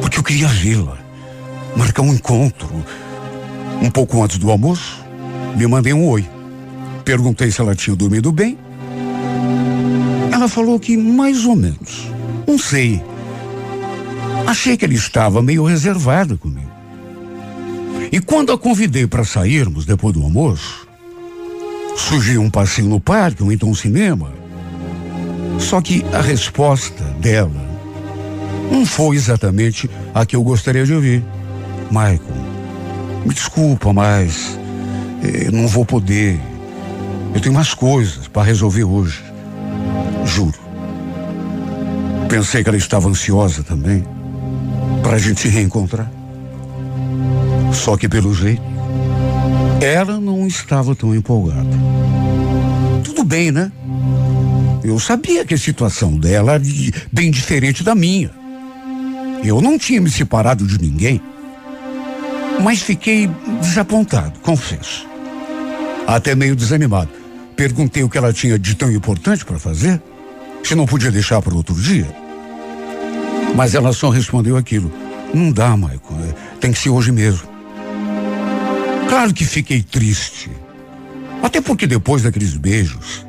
Porque 0.00 0.18
eu 0.18 0.22
queria 0.22 0.46
vê-la, 0.48 0.98
marcar 1.76 2.02
um 2.02 2.12
encontro. 2.12 2.68
Um 3.82 3.90
pouco 3.90 4.22
antes 4.22 4.38
do 4.38 4.50
almoço, 4.50 5.04
lhe 5.56 5.66
mandei 5.66 5.92
um 5.92 6.06
oi. 6.06 6.37
Perguntei 7.08 7.50
se 7.50 7.58
ela 7.58 7.74
tinha 7.74 7.96
dormido 7.96 8.30
bem. 8.30 8.58
Ela 10.30 10.46
falou 10.46 10.78
que 10.78 10.94
mais 10.94 11.42
ou 11.46 11.56
menos. 11.56 12.06
Não 12.46 12.58
sei. 12.58 13.02
Achei 14.46 14.76
que 14.76 14.84
ela 14.84 14.92
estava 14.92 15.40
meio 15.40 15.64
reservada 15.64 16.36
comigo. 16.36 16.70
E 18.12 18.20
quando 18.20 18.52
a 18.52 18.58
convidei 18.58 19.06
para 19.06 19.24
sairmos 19.24 19.86
depois 19.86 20.12
do 20.12 20.22
almoço, 20.22 20.86
surgiu 21.96 22.42
um 22.42 22.50
passeio 22.50 22.90
no 22.90 23.00
parque 23.00 23.42
ou 23.42 23.50
então 23.50 23.70
um 23.70 23.74
cinema. 23.74 24.30
Só 25.58 25.80
que 25.80 26.04
a 26.12 26.20
resposta 26.20 27.04
dela 27.22 27.66
não 28.70 28.84
foi 28.84 29.16
exatamente 29.16 29.88
a 30.14 30.26
que 30.26 30.36
eu 30.36 30.42
gostaria 30.42 30.84
de 30.84 30.92
ouvir. 30.92 31.24
Michael, 31.90 32.20
me 33.24 33.32
desculpa, 33.32 33.94
mas 33.94 34.58
eh, 35.22 35.50
não 35.50 35.66
vou 35.66 35.86
poder. 35.86 36.38
Eu 37.38 37.42
tenho 37.42 37.54
umas 37.54 37.72
coisas 37.72 38.26
para 38.26 38.42
resolver 38.42 38.82
hoje. 38.82 39.22
Juro. 40.24 40.58
Pensei 42.28 42.64
que 42.64 42.68
ela 42.68 42.76
estava 42.76 43.08
ansiosa 43.08 43.62
também 43.62 44.04
para 45.04 45.14
a 45.14 45.18
gente 45.20 45.42
se 45.42 45.48
reencontrar. 45.48 46.10
Só 47.72 47.96
que 47.96 48.08
pelo 48.08 48.34
jeito, 48.34 48.60
ela 49.80 50.18
não 50.18 50.48
estava 50.48 50.96
tão 50.96 51.14
empolgada. 51.14 51.68
Tudo 53.04 53.22
bem, 53.22 53.52
né? 53.52 53.70
Eu 54.82 54.98
sabia 54.98 55.44
que 55.44 55.54
a 55.54 55.58
situação 55.58 56.18
dela 56.18 56.54
era 56.54 56.64
bem 57.12 57.30
diferente 57.30 57.84
da 57.84 57.94
minha. 57.94 58.32
Eu 59.44 59.60
não 59.60 59.78
tinha 59.78 60.00
me 60.00 60.10
separado 60.10 60.66
de 60.66 60.76
ninguém. 60.76 61.22
Mas 62.60 62.82
fiquei 62.82 63.30
desapontado, 63.60 64.40
confesso. 64.40 65.06
Até 66.04 66.34
meio 66.34 66.56
desanimado. 66.56 67.17
Perguntei 67.58 68.04
o 68.04 68.08
que 68.08 68.16
ela 68.16 68.32
tinha 68.32 68.56
de 68.56 68.76
tão 68.76 68.88
importante 68.92 69.44
para 69.44 69.58
fazer. 69.58 70.00
Se 70.62 70.76
não 70.76 70.86
podia 70.86 71.10
deixar 71.10 71.42
para 71.42 71.54
outro 71.56 71.74
dia. 71.74 72.06
Mas 73.56 73.74
ela 73.74 73.92
só 73.92 74.10
respondeu 74.10 74.56
aquilo. 74.56 74.92
Não 75.34 75.50
dá, 75.50 75.76
Michael. 75.76 76.00
é, 76.30 76.56
Tem 76.60 76.70
que 76.70 76.78
ser 76.78 76.90
hoje 76.90 77.10
mesmo. 77.10 77.48
Claro 79.08 79.34
que 79.34 79.44
fiquei 79.44 79.82
triste. 79.82 80.52
Até 81.42 81.60
porque 81.60 81.84
depois 81.84 82.22
daqueles 82.22 82.56
beijos, 82.56 83.26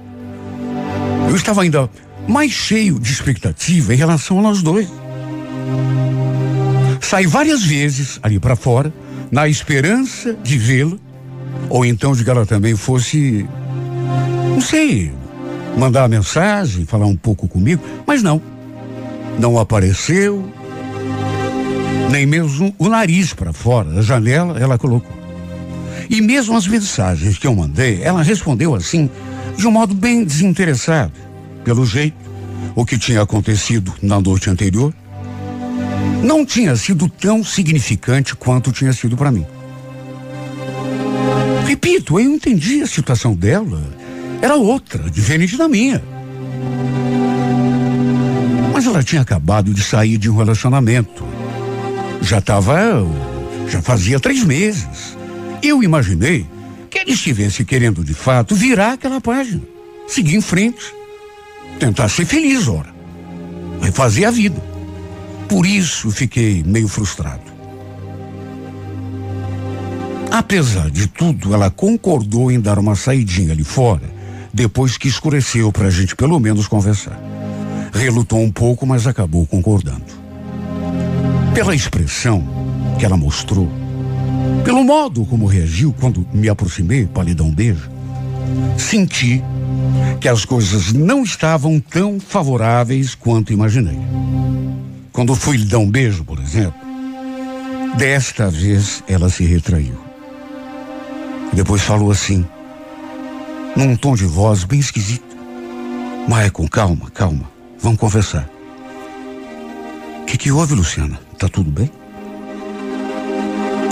eu 1.28 1.36
estava 1.36 1.64
ainda 1.64 1.90
mais 2.28 2.52
cheio 2.52 3.00
de 3.00 3.12
expectativa 3.12 3.96
em 3.96 3.98
relação 3.98 4.38
a 4.38 4.44
nós 4.44 4.62
dois. 4.62 4.88
Saí 7.02 7.26
várias 7.26 7.64
vezes 7.64 8.20
ali 8.22 8.40
para 8.40 8.56
fora, 8.56 8.94
na 9.32 9.48
esperança 9.48 10.36
de 10.36 10.56
vê-la, 10.60 10.98
ou 11.68 11.84
então 11.84 12.14
de 12.14 12.24
que 12.24 12.30
ela 12.30 12.46
também 12.46 12.76
fosse, 12.76 13.48
não 14.50 14.62
sei, 14.62 15.12
mandar 15.78 16.02
uma 16.02 16.08
mensagem, 16.10 16.86
falar 16.86 17.06
um 17.06 17.16
pouco 17.16 17.48
comigo, 17.48 17.82
mas 18.06 18.22
não. 18.22 18.42
Não 19.40 19.58
apareceu, 19.58 20.52
nem 22.10 22.26
mesmo 22.26 22.74
o 22.78 22.90
nariz 22.90 23.34
para 23.34 23.54
fora 23.54 23.90
da 23.90 24.02
janela 24.02 24.60
ela 24.60 24.78
colocou. 24.78 25.18
E 26.10 26.22
mesmo 26.22 26.58
as 26.58 26.68
mensagens 26.68 27.38
que 27.38 27.46
eu 27.46 27.56
mandei, 27.56 28.02
ela 28.02 28.24
respondeu 28.24 28.74
assim, 28.74 29.10
de 29.56 29.68
um 29.68 29.72
modo 29.72 29.94
bem 29.94 30.24
desinteressado. 30.24 31.14
Pelo 31.64 31.86
jeito, 31.86 32.18
o 32.76 32.84
que 32.84 32.98
tinha 32.98 33.22
acontecido 33.22 33.94
na 34.02 34.20
noite 34.20 34.50
anterior 34.50 34.94
não 36.24 36.46
tinha 36.46 36.76
sido 36.76 37.08
tão 37.08 37.44
significante 37.44 38.36
quanto 38.36 38.72
tinha 38.72 38.92
sido 38.92 39.16
para 39.16 39.32
mim. 39.32 39.46
Repito, 41.66 42.20
eu 42.20 42.34
entendi 42.34 42.82
a 42.82 42.88
situação 42.88 43.36
dela. 43.36 43.82
Era 44.42 44.56
outra, 44.56 45.10
diferente 45.10 45.58
da 45.58 45.68
minha. 45.68 46.02
Mas 48.74 48.86
ela 48.86 49.04
tinha 49.04 49.22
acabado 49.22 49.74
de 49.74 49.84
sair 49.84 50.18
de 50.18 50.30
um 50.30 50.38
relacionamento. 50.38 51.26
Já 52.22 52.40
estava. 52.40 53.06
Já 53.68 53.82
fazia 53.82 54.20
três 54.20 54.44
meses. 54.44 55.18
Eu 55.62 55.84
imaginei 55.84 56.46
que 56.90 56.98
ele 56.98 57.12
estivesse 57.12 57.66
querendo 57.66 58.04
de 58.04 58.14
fato 58.14 58.56
virar 58.56 58.94
aquela 58.94 59.20
página, 59.20 59.62
seguir 60.08 60.36
em 60.36 60.42
frente, 60.42 60.94
tentar 61.80 62.10
ser 62.10 62.26
feliz, 62.26 62.68
ora, 62.68 62.94
refazer 63.82 64.28
a 64.28 64.32
vida. 64.32 64.62
Por 65.48 65.66
isso 65.66 66.10
fiquei 66.12 66.64
meio 66.64 66.88
frustrado. 66.88 67.50
Apesar 70.32 70.90
de 70.90 71.08
tudo, 71.08 71.54
ela 71.54 71.70
concordou 71.70 72.52
em 72.52 72.60
dar 72.60 72.80
uma 72.80 72.96
saidinha 72.96 73.52
ali 73.52 73.64
fora, 73.64 74.19
depois 74.54 74.98
que 74.98 75.08
escureceu 75.08 75.72
para 75.72 75.88
a 75.88 75.92
gente 75.92 76.16
pelo 76.16 76.40
menos 76.40 76.68
conversar. 76.68 77.20
Relutou 77.94 78.40
um 78.40 78.52
pouco, 78.52 78.86
mas 78.86 79.08
acabou 79.08 79.46
concordando. 79.46 80.06
Pela 81.54 81.76
expressão 81.76 82.44
que 82.98 83.06
ela 83.06 83.18
mostrou, 83.18 83.70
pelo 84.64 84.84
modo 84.84 85.26
como 85.26 85.46
reagiu 85.46 85.94
quando 86.00 86.26
me 86.34 86.50
aproximei 86.50 87.06
para 87.06 87.24
lhe 87.24 87.34
dar 87.34 87.44
um 87.44 87.54
beijo, 87.54 87.90
senti 88.78 89.44
que 90.20 90.28
as 90.28 90.46
coisas 90.46 90.94
não 90.94 91.24
estavam 91.24 91.80
tão 91.80 92.20
favoráveis 92.20 93.16
quanto 93.16 93.54
imaginei. 93.54 93.98
Quando 95.12 95.36
fui 95.36 95.58
lhe 95.58 95.66
dar 95.66 95.80
um 95.80 95.90
beijo, 95.90 96.24
por 96.24 96.40
exemplo, 96.40 96.80
desta 97.98 98.50
vez 98.50 99.04
ela 99.08 99.30
se 99.30 99.44
retraiu. 99.44 99.98
Depois 101.54 101.82
falou 101.82 102.12
assim, 102.12 102.46
num 103.80 103.96
tom 103.96 104.14
de 104.14 104.26
voz 104.26 104.66
bem 104.66 104.80
esquisito. 104.80 105.38
Michael, 106.28 106.70
calma, 106.70 107.10
calma, 107.12 107.50
vamos 107.80 107.98
conversar. 107.98 108.50
O 110.22 110.26
que, 110.26 110.38
que 110.38 110.52
houve, 110.52 110.76
Luciana? 110.76 111.20
Tá 111.38 111.48
tudo 111.48 111.72
bem? 111.72 111.90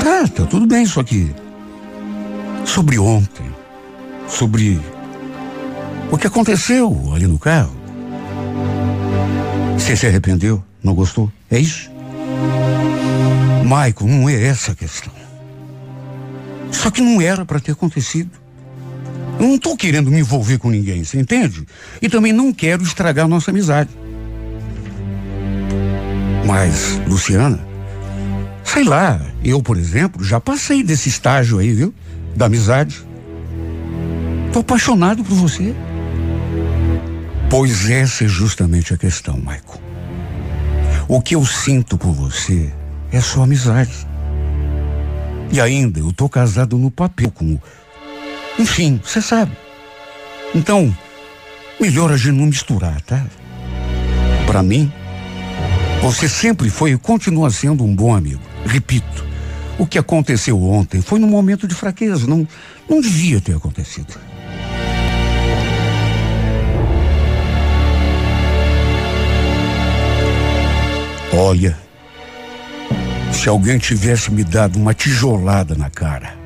Tá, 0.04 0.28
tá 0.28 0.46
tudo 0.46 0.68
bem, 0.68 0.86
só 0.86 1.04
que. 1.04 1.34
Sobre 2.66 3.00
ontem. 3.00 3.46
Sobre. 4.28 4.80
O 6.12 6.18
que 6.18 6.28
aconteceu 6.28 7.14
ali 7.14 7.26
no 7.26 7.40
carro. 7.40 7.76
Você 9.78 9.96
se 9.96 10.06
arrependeu? 10.06 10.64
Não 10.84 10.94
gostou? 10.94 11.32
É 11.50 11.58
isso? 11.60 11.90
Michael, 13.64 13.96
não 14.08 14.30
é 14.30 14.44
essa 14.44 14.74
a 14.74 14.76
questão. 14.76 15.14
Só 16.72 16.92
que 16.92 17.02
não 17.02 17.22
era 17.22 17.46
para 17.46 17.60
ter 17.60 17.72
acontecido. 17.72 18.47
Não 19.40 19.56
estou 19.56 19.78
querendo 19.78 20.10
me 20.10 20.20
envolver 20.20 20.58
com 20.58 20.70
ninguém, 20.70 21.04
você 21.04 21.20
entende? 21.20 21.66
E 22.02 22.10
também 22.10 22.34
não 22.34 22.52
quero 22.52 22.84
estragar 22.84 23.28
nossa 23.28 23.52
amizade. 23.52 23.90
Mas, 26.46 27.00
Luciana, 27.08 27.60
sei 28.64 28.84
lá, 28.84 29.22
eu, 29.44 29.62
por 29.62 29.78
exemplo, 29.78 30.24
já 30.24 30.40
passei 30.40 30.82
desse 30.82 31.10
estágio 31.10 31.60
aí, 31.60 31.74
viu? 31.74 31.94
Da 32.36 32.46
amizade. 32.46 33.06
Tô 34.54 34.60
apaixonado 34.60 35.24
por 35.24 35.36
você. 35.36 35.76
Pois 37.50 37.90
essa 37.90 38.26
é 38.26 38.28
justamente 38.28 38.94
a 38.94 38.98
questão, 38.98 39.38
Michael. 39.38 39.82
O 41.08 41.22
que 41.22 41.36
eu 41.36 41.46
sinto 41.46 41.98
por 41.98 42.12
você 42.14 42.72
é 43.12 43.22
só 43.22 43.44
amizade. 43.44 44.08
E 45.52 45.62
ainda 45.62 46.00
eu 46.00 46.12
tô 46.12 46.28
casado 46.28 46.78
no 46.78 46.92
papel 46.92 47.32
com. 47.32 47.58
Enfim, 48.60 49.00
você 49.04 49.22
sabe. 49.22 49.52
Então, 50.56 50.96
melhor 51.80 52.12
a 52.12 52.18
gente 52.18 52.36
não 52.36 52.46
misturar, 52.48 53.00
tá? 53.02 53.26
Pra 54.46 54.64
mim, 54.64 54.92
você 56.02 56.28
sempre 56.28 56.70
foi 56.70 56.92
e 56.92 56.98
continua 56.98 57.50
sendo 57.50 57.84
um 57.84 57.96
bom 57.96 58.16
amigo. 58.16 58.42
Repito, 58.66 59.26
o 59.78 59.86
que 59.86 59.98
aconteceu 59.98 60.62
ontem 60.62 61.02
foi 61.02 61.20
num 61.20 61.28
momento 61.28 61.68
de 61.68 61.76
fraqueza, 61.76 62.26
não, 62.26 62.48
não 62.90 63.02
devia 63.02 63.40
ter 63.40 63.56
acontecido. 63.56 64.16
Olha, 71.34 71.78
se 73.32 73.48
alguém 73.48 73.78
tivesse 73.78 74.32
me 74.32 74.44
dado 74.44 74.78
uma 74.78 74.94
tijolada 74.94 75.76
na 75.76 75.90
cara, 75.90 76.37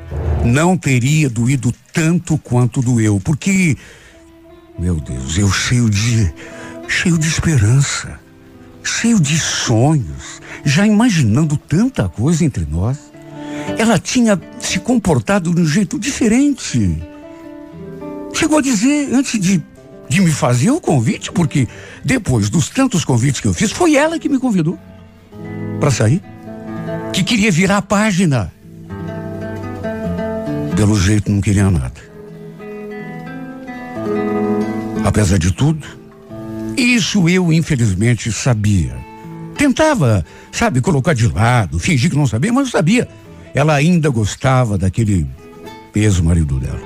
não 0.45 0.77
teria 0.77 1.29
doído 1.29 1.73
tanto 1.93 2.37
quanto 2.37 2.81
doeu, 2.81 3.19
porque, 3.23 3.77
meu 4.77 4.99
Deus, 4.99 5.37
eu 5.37 5.51
cheio 5.51 5.89
de, 5.89 6.33
cheio 6.87 7.17
de 7.17 7.27
esperança, 7.27 8.19
cheio 8.83 9.19
de 9.19 9.37
sonhos, 9.37 10.41
já 10.65 10.85
imaginando 10.85 11.57
tanta 11.57 12.09
coisa 12.09 12.43
entre 12.43 12.65
nós. 12.69 12.97
Ela 13.77 13.99
tinha 13.99 14.39
se 14.59 14.79
comportado 14.79 15.53
de 15.53 15.61
um 15.61 15.65
jeito 15.65 15.99
diferente. 15.99 17.01
Chegou 18.33 18.57
a 18.57 18.61
dizer, 18.61 19.13
antes 19.13 19.39
de, 19.39 19.63
de 20.09 20.21
me 20.21 20.31
fazer 20.31 20.71
o 20.71 20.81
convite, 20.81 21.31
porque 21.31 21.67
depois 22.03 22.49
dos 22.49 22.69
tantos 22.69 23.05
convites 23.05 23.39
que 23.39 23.47
eu 23.47 23.53
fiz, 23.53 23.71
foi 23.71 23.95
ela 23.95 24.17
que 24.17 24.27
me 24.27 24.39
convidou 24.39 24.79
para 25.79 25.91
sair. 25.91 26.21
Que 27.13 27.23
queria 27.23 27.51
virar 27.51 27.77
a 27.77 27.81
página. 27.81 28.51
Pelo 30.81 30.99
jeito 30.99 31.31
não 31.31 31.39
queria 31.41 31.69
nada. 31.69 31.93
Apesar 35.05 35.37
de 35.37 35.53
tudo, 35.53 35.85
isso 36.75 37.29
eu 37.29 37.53
infelizmente 37.53 38.31
sabia. 38.31 38.97
Tentava, 39.55 40.25
sabe, 40.51 40.81
colocar 40.81 41.13
de 41.13 41.27
lado, 41.27 41.77
fingir 41.77 42.09
que 42.09 42.17
não 42.17 42.25
sabia, 42.25 42.51
mas 42.51 42.65
eu 42.65 42.71
sabia. 42.71 43.07
Ela 43.53 43.75
ainda 43.75 44.09
gostava 44.09 44.75
daquele 44.75 45.27
ex-marido 45.93 46.59
dela. 46.59 46.81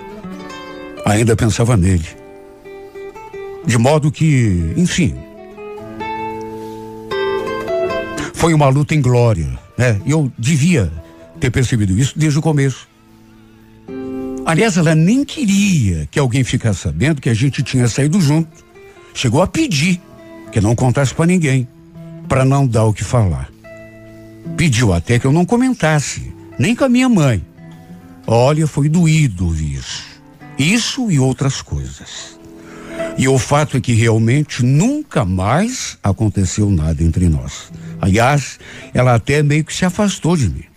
Ainda 1.06 1.34
pensava 1.34 1.78
nele. 1.78 2.10
De 3.66 3.78
modo 3.78 4.12
que, 4.12 4.74
enfim. 4.76 5.16
Foi 8.34 8.54
uma 8.54 8.68
luta 8.68 8.94
em 8.94 9.00
glória, 9.00 9.58
né? 9.78 10.02
Eu 10.06 10.30
devia 10.38 10.92
ter 11.40 11.50
percebido 11.50 11.98
isso 11.98 12.20
desde 12.20 12.38
o 12.38 12.42
começo. 12.42 12.94
Aliás, 14.46 14.78
ela 14.78 14.94
nem 14.94 15.26
queria 15.26 16.08
que 16.12 16.20
alguém 16.20 16.44
ficasse 16.44 16.82
sabendo 16.82 17.20
que 17.20 17.30
a 17.30 17.34
gente 17.34 17.64
tinha 17.64 17.88
saído 17.88 18.22
junto. 18.22 18.64
Chegou 19.12 19.42
a 19.42 19.48
pedir 19.48 20.00
que 20.52 20.62
não 20.62 20.76
contasse 20.76 21.16
para 21.16 21.26
ninguém, 21.26 21.68
para 22.30 22.46
não 22.46 22.68
dar 22.68 22.84
o 22.84 22.94
que 22.94 23.04
falar. 23.04 23.50
Pediu 24.56 24.94
até 24.94 25.18
que 25.18 25.26
eu 25.26 25.32
não 25.32 25.46
comentasse, 25.46 26.32
nem 26.60 26.76
com 26.76 26.84
a 26.84 26.90
minha 26.90 27.10
mãe. 27.10 27.44
Olha, 28.28 28.68
foi 28.68 28.88
doído 28.88 29.46
ouvir 29.46 29.74
isso. 29.74 30.04
Isso 30.60 31.10
e 31.10 31.20
outras 31.20 31.62
coisas. 31.64 32.40
E 33.18 33.28
o 33.28 33.40
fato 33.40 33.78
é 33.78 33.82
que 33.82 33.94
realmente 33.94 34.64
nunca 34.64 35.26
mais 35.26 35.98
aconteceu 36.04 36.70
nada 36.70 37.04
entre 37.04 37.28
nós. 37.28 37.72
Aliás, 38.00 38.60
ela 38.94 39.16
até 39.16 39.42
meio 39.42 39.66
que 39.66 39.74
se 39.74 39.86
afastou 39.86 40.38
de 40.38 40.50
mim. 40.50 40.75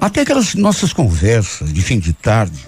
Até 0.00 0.22
aquelas 0.22 0.54
nossas 0.54 0.92
conversas 0.92 1.72
de 1.72 1.82
fim 1.82 1.98
de 1.98 2.12
tarde, 2.14 2.66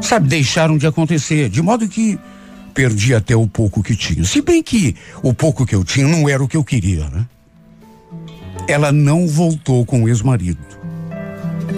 sabe, 0.00 0.26
deixaram 0.26 0.78
de 0.78 0.86
acontecer, 0.86 1.50
de 1.50 1.60
modo 1.60 1.86
que 1.86 2.18
perdi 2.72 3.14
até 3.14 3.36
o 3.36 3.46
pouco 3.46 3.82
que 3.82 3.94
tinha. 3.94 4.24
Se 4.24 4.40
bem 4.40 4.62
que 4.62 4.96
o 5.22 5.34
pouco 5.34 5.66
que 5.66 5.74
eu 5.74 5.84
tinha 5.84 6.08
não 6.08 6.28
era 6.28 6.42
o 6.42 6.48
que 6.48 6.56
eu 6.56 6.64
queria, 6.64 7.08
né? 7.10 7.26
Ela 8.66 8.90
não 8.90 9.26
voltou 9.26 9.84
com 9.84 10.04
o 10.04 10.08
ex-marido. 10.08 10.60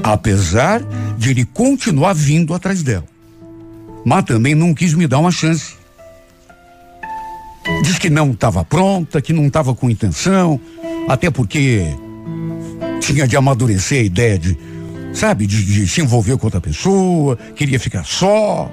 Apesar 0.03 0.81
de 1.19 1.31
ele 1.31 1.45
continuar 1.45 2.13
vindo 2.13 2.55
atrás 2.55 2.83
dela. 2.83 3.05
Mas 4.05 4.25
também 4.25 4.55
não 4.55 4.73
quis 4.73 4.95
me 4.95 5.07
dar 5.07 5.19
uma 5.19 5.33
chance. 5.33 5.75
Diz 7.83 7.99
que 7.99 8.11
não 8.11 8.31
estava 8.31 8.65
pronta, 8.65 9.21
que 9.21 9.33
não 9.33 9.47
estava 9.47 9.75
com 9.75 9.91
intenção, 9.91 10.61
até 11.09 11.31
porque 11.31 11.85
tinha 13.01 13.27
de 13.27 13.37
amadurecer 13.37 14.01
a 14.01 14.05
ideia 14.05 14.39
de, 14.39 14.57
sabe, 15.13 15.47
de, 15.47 15.65
de 15.65 15.89
se 15.89 16.01
envolver 16.01 16.37
com 16.37 16.47
outra 16.47 16.61
pessoa, 16.61 17.37
queria 17.57 17.81
ficar 17.81 18.05
só. 18.05 18.71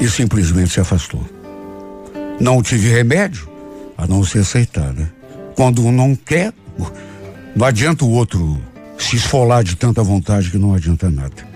E 0.00 0.08
simplesmente 0.08 0.70
se 0.70 0.80
afastou. 0.80 1.24
Não 2.38 2.62
tive 2.62 2.88
remédio 2.88 3.48
a 3.96 4.06
não 4.06 4.24
se 4.24 4.38
aceitar, 4.38 4.92
né? 4.92 5.08
Quando 5.54 5.84
um 5.84 5.92
não 5.92 6.14
quer, 6.14 6.52
não 7.54 7.66
adianta 7.66 8.04
o 8.04 8.10
outro 8.10 8.60
se 8.98 9.16
esfolar 9.16 9.62
de 9.62 9.76
tanta 9.76 10.02
vontade 10.02 10.50
que 10.50 10.58
não 10.58 10.74
adianta 10.74 11.10
nada. 11.10 11.52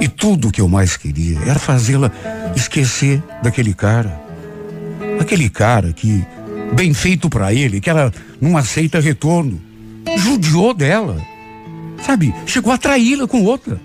E 0.00 0.06
tudo 0.06 0.50
que 0.50 0.60
eu 0.60 0.68
mais 0.68 0.96
queria 0.96 1.38
era 1.40 1.58
fazê-la 1.58 2.10
esquecer 2.54 3.22
daquele 3.42 3.74
cara. 3.74 4.20
Aquele 5.20 5.48
cara 5.48 5.92
que, 5.92 6.24
bem 6.74 6.92
feito 6.94 7.28
para 7.28 7.52
ele, 7.52 7.80
que 7.80 7.90
ela 7.90 8.12
não 8.40 8.56
aceita 8.56 9.00
retorno, 9.00 9.60
judiou 10.18 10.72
dela. 10.74 11.20
Sabe, 12.04 12.34
chegou 12.46 12.72
a 12.72 12.78
traí-la 12.78 13.26
com 13.26 13.42
outra. 13.44 13.80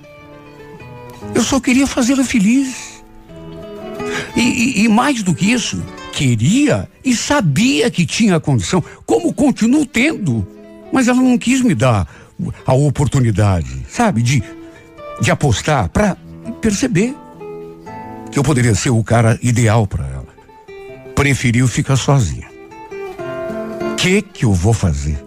Eu 1.34 1.44
só 1.44 1.60
queria 1.60 1.88
fazê-la 1.88 2.24
feliz. 2.24 3.02
E, 4.36 4.42
e- 4.42 4.84
e 4.84 4.88
mais 4.90 5.24
do 5.24 5.34
que 5.34 5.52
isso, 5.52 5.84
queria 6.12 6.88
e 7.04 7.16
sabia 7.16 7.90
que 7.90 8.06
tinha 8.06 8.36
a 8.36 8.40
condição, 8.40 8.84
como 9.06 9.34
continuo 9.34 9.86
tendo. 9.86 10.46
Mas 10.92 11.08
ela 11.08 11.22
não 11.22 11.38
quis 11.38 11.62
me 11.62 11.74
dar 11.74 12.08
a 12.66 12.74
oportunidade, 12.74 13.84
sabe, 13.90 14.22
de, 14.22 14.44
de 15.22 15.32
apostar 15.32 15.90
para 15.90 16.16
perceber 16.62 17.16
que 18.32 18.38
eu 18.38 18.44
poderia 18.44 18.76
ser 18.76 18.90
o 18.92 19.04
cara 19.04 19.40
ideal 19.42 19.88
para 19.88 20.06
ela. 20.06 20.28
Preferiu 21.16 21.68
ficar 21.68 21.96
sozinha. 21.96 22.48
Que 24.04 24.22
que 24.22 24.44
eu 24.44 24.52
vou 24.52 24.74
fazer? 24.74 25.18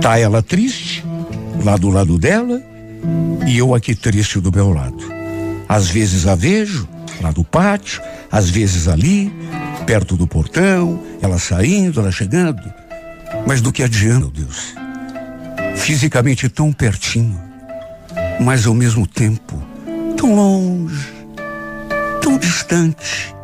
Tá 0.00 0.20
ela 0.20 0.40
triste, 0.40 1.04
lá 1.64 1.76
do 1.76 1.90
lado 1.90 2.16
dela, 2.16 2.62
e 3.44 3.58
eu 3.58 3.74
aqui 3.74 3.92
triste 3.92 4.38
do 4.38 4.52
meu 4.52 4.70
lado. 4.70 5.02
Às 5.68 5.90
vezes 5.90 6.28
a 6.28 6.36
vejo, 6.36 6.88
lá 7.20 7.32
do 7.32 7.42
pátio, 7.42 8.00
às 8.30 8.48
vezes 8.48 8.86
ali, 8.86 9.32
perto 9.84 10.16
do 10.16 10.28
portão, 10.28 11.02
ela 11.20 11.40
saindo, 11.40 11.98
ela 11.98 12.12
chegando. 12.12 12.72
Mas 13.48 13.60
do 13.60 13.72
que 13.72 13.82
adianta, 13.82 14.20
meu 14.20 14.30
Deus? 14.30 14.72
Fisicamente 15.74 16.48
tão 16.48 16.72
pertinho, 16.72 17.36
mas 18.40 18.64
ao 18.64 18.74
mesmo 18.74 19.08
tempo 19.08 19.60
tão 20.16 20.36
longe, 20.36 21.12
tão 22.22 22.38
distante 22.38 23.34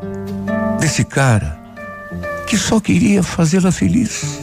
desse 0.79 1.03
cara 1.05 1.58
que 2.49 2.57
só 2.57 2.81
queria 2.81 3.23
fazê-la 3.23 3.71
feliz. 3.71 4.41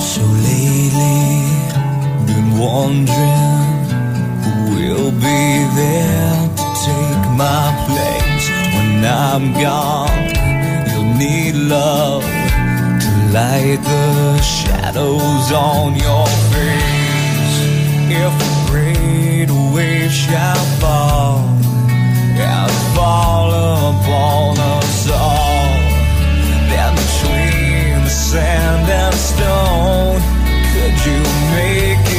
So 0.00 0.22
lately, 0.46 1.44
been 2.24 2.58
wondering 2.58 3.84
who 4.42 4.74
will 4.74 5.12
be 5.12 5.66
there 5.76 6.48
to 6.56 6.64
take 6.86 7.24
my 7.36 7.68
place 7.86 8.48
when 8.74 9.04
I'm 9.04 9.52
gone. 9.52 10.24
You'll 10.90 11.14
need 11.18 11.54
love 11.54 12.24
to 12.24 13.10
light 13.34 13.80
the 13.84 14.40
shadows 14.40 15.52
on 15.52 15.96
your 15.96 16.26
face. 16.26 16.97
If 18.10 18.32
a 18.32 18.70
great 18.70 19.50
wave 19.74 20.10
shall 20.10 20.64
fall 20.80 21.40
and 22.40 22.70
fall 22.96 23.50
upon 23.50 24.58
us 24.58 25.10
all. 25.10 25.68
Then 26.70 26.94
between 26.94 28.04
the 28.04 28.10
sand 28.10 28.88
and 28.88 29.14
stone, 29.14 30.20
could 30.72 30.96
you 31.04 31.20
make 31.52 32.12
it 32.12 32.17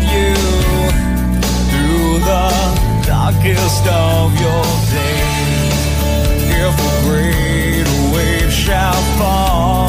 guide 0.00 0.12
you 0.12 0.34
through 1.70 2.18
the 2.20 3.06
darkest 3.06 3.86
of 3.86 4.32
your 4.40 4.64
days. 4.90 5.80
If 6.52 6.74
a 6.78 7.08
great 7.08 7.86
wave 8.12 8.52
shall 8.52 9.02
fall 9.18 9.79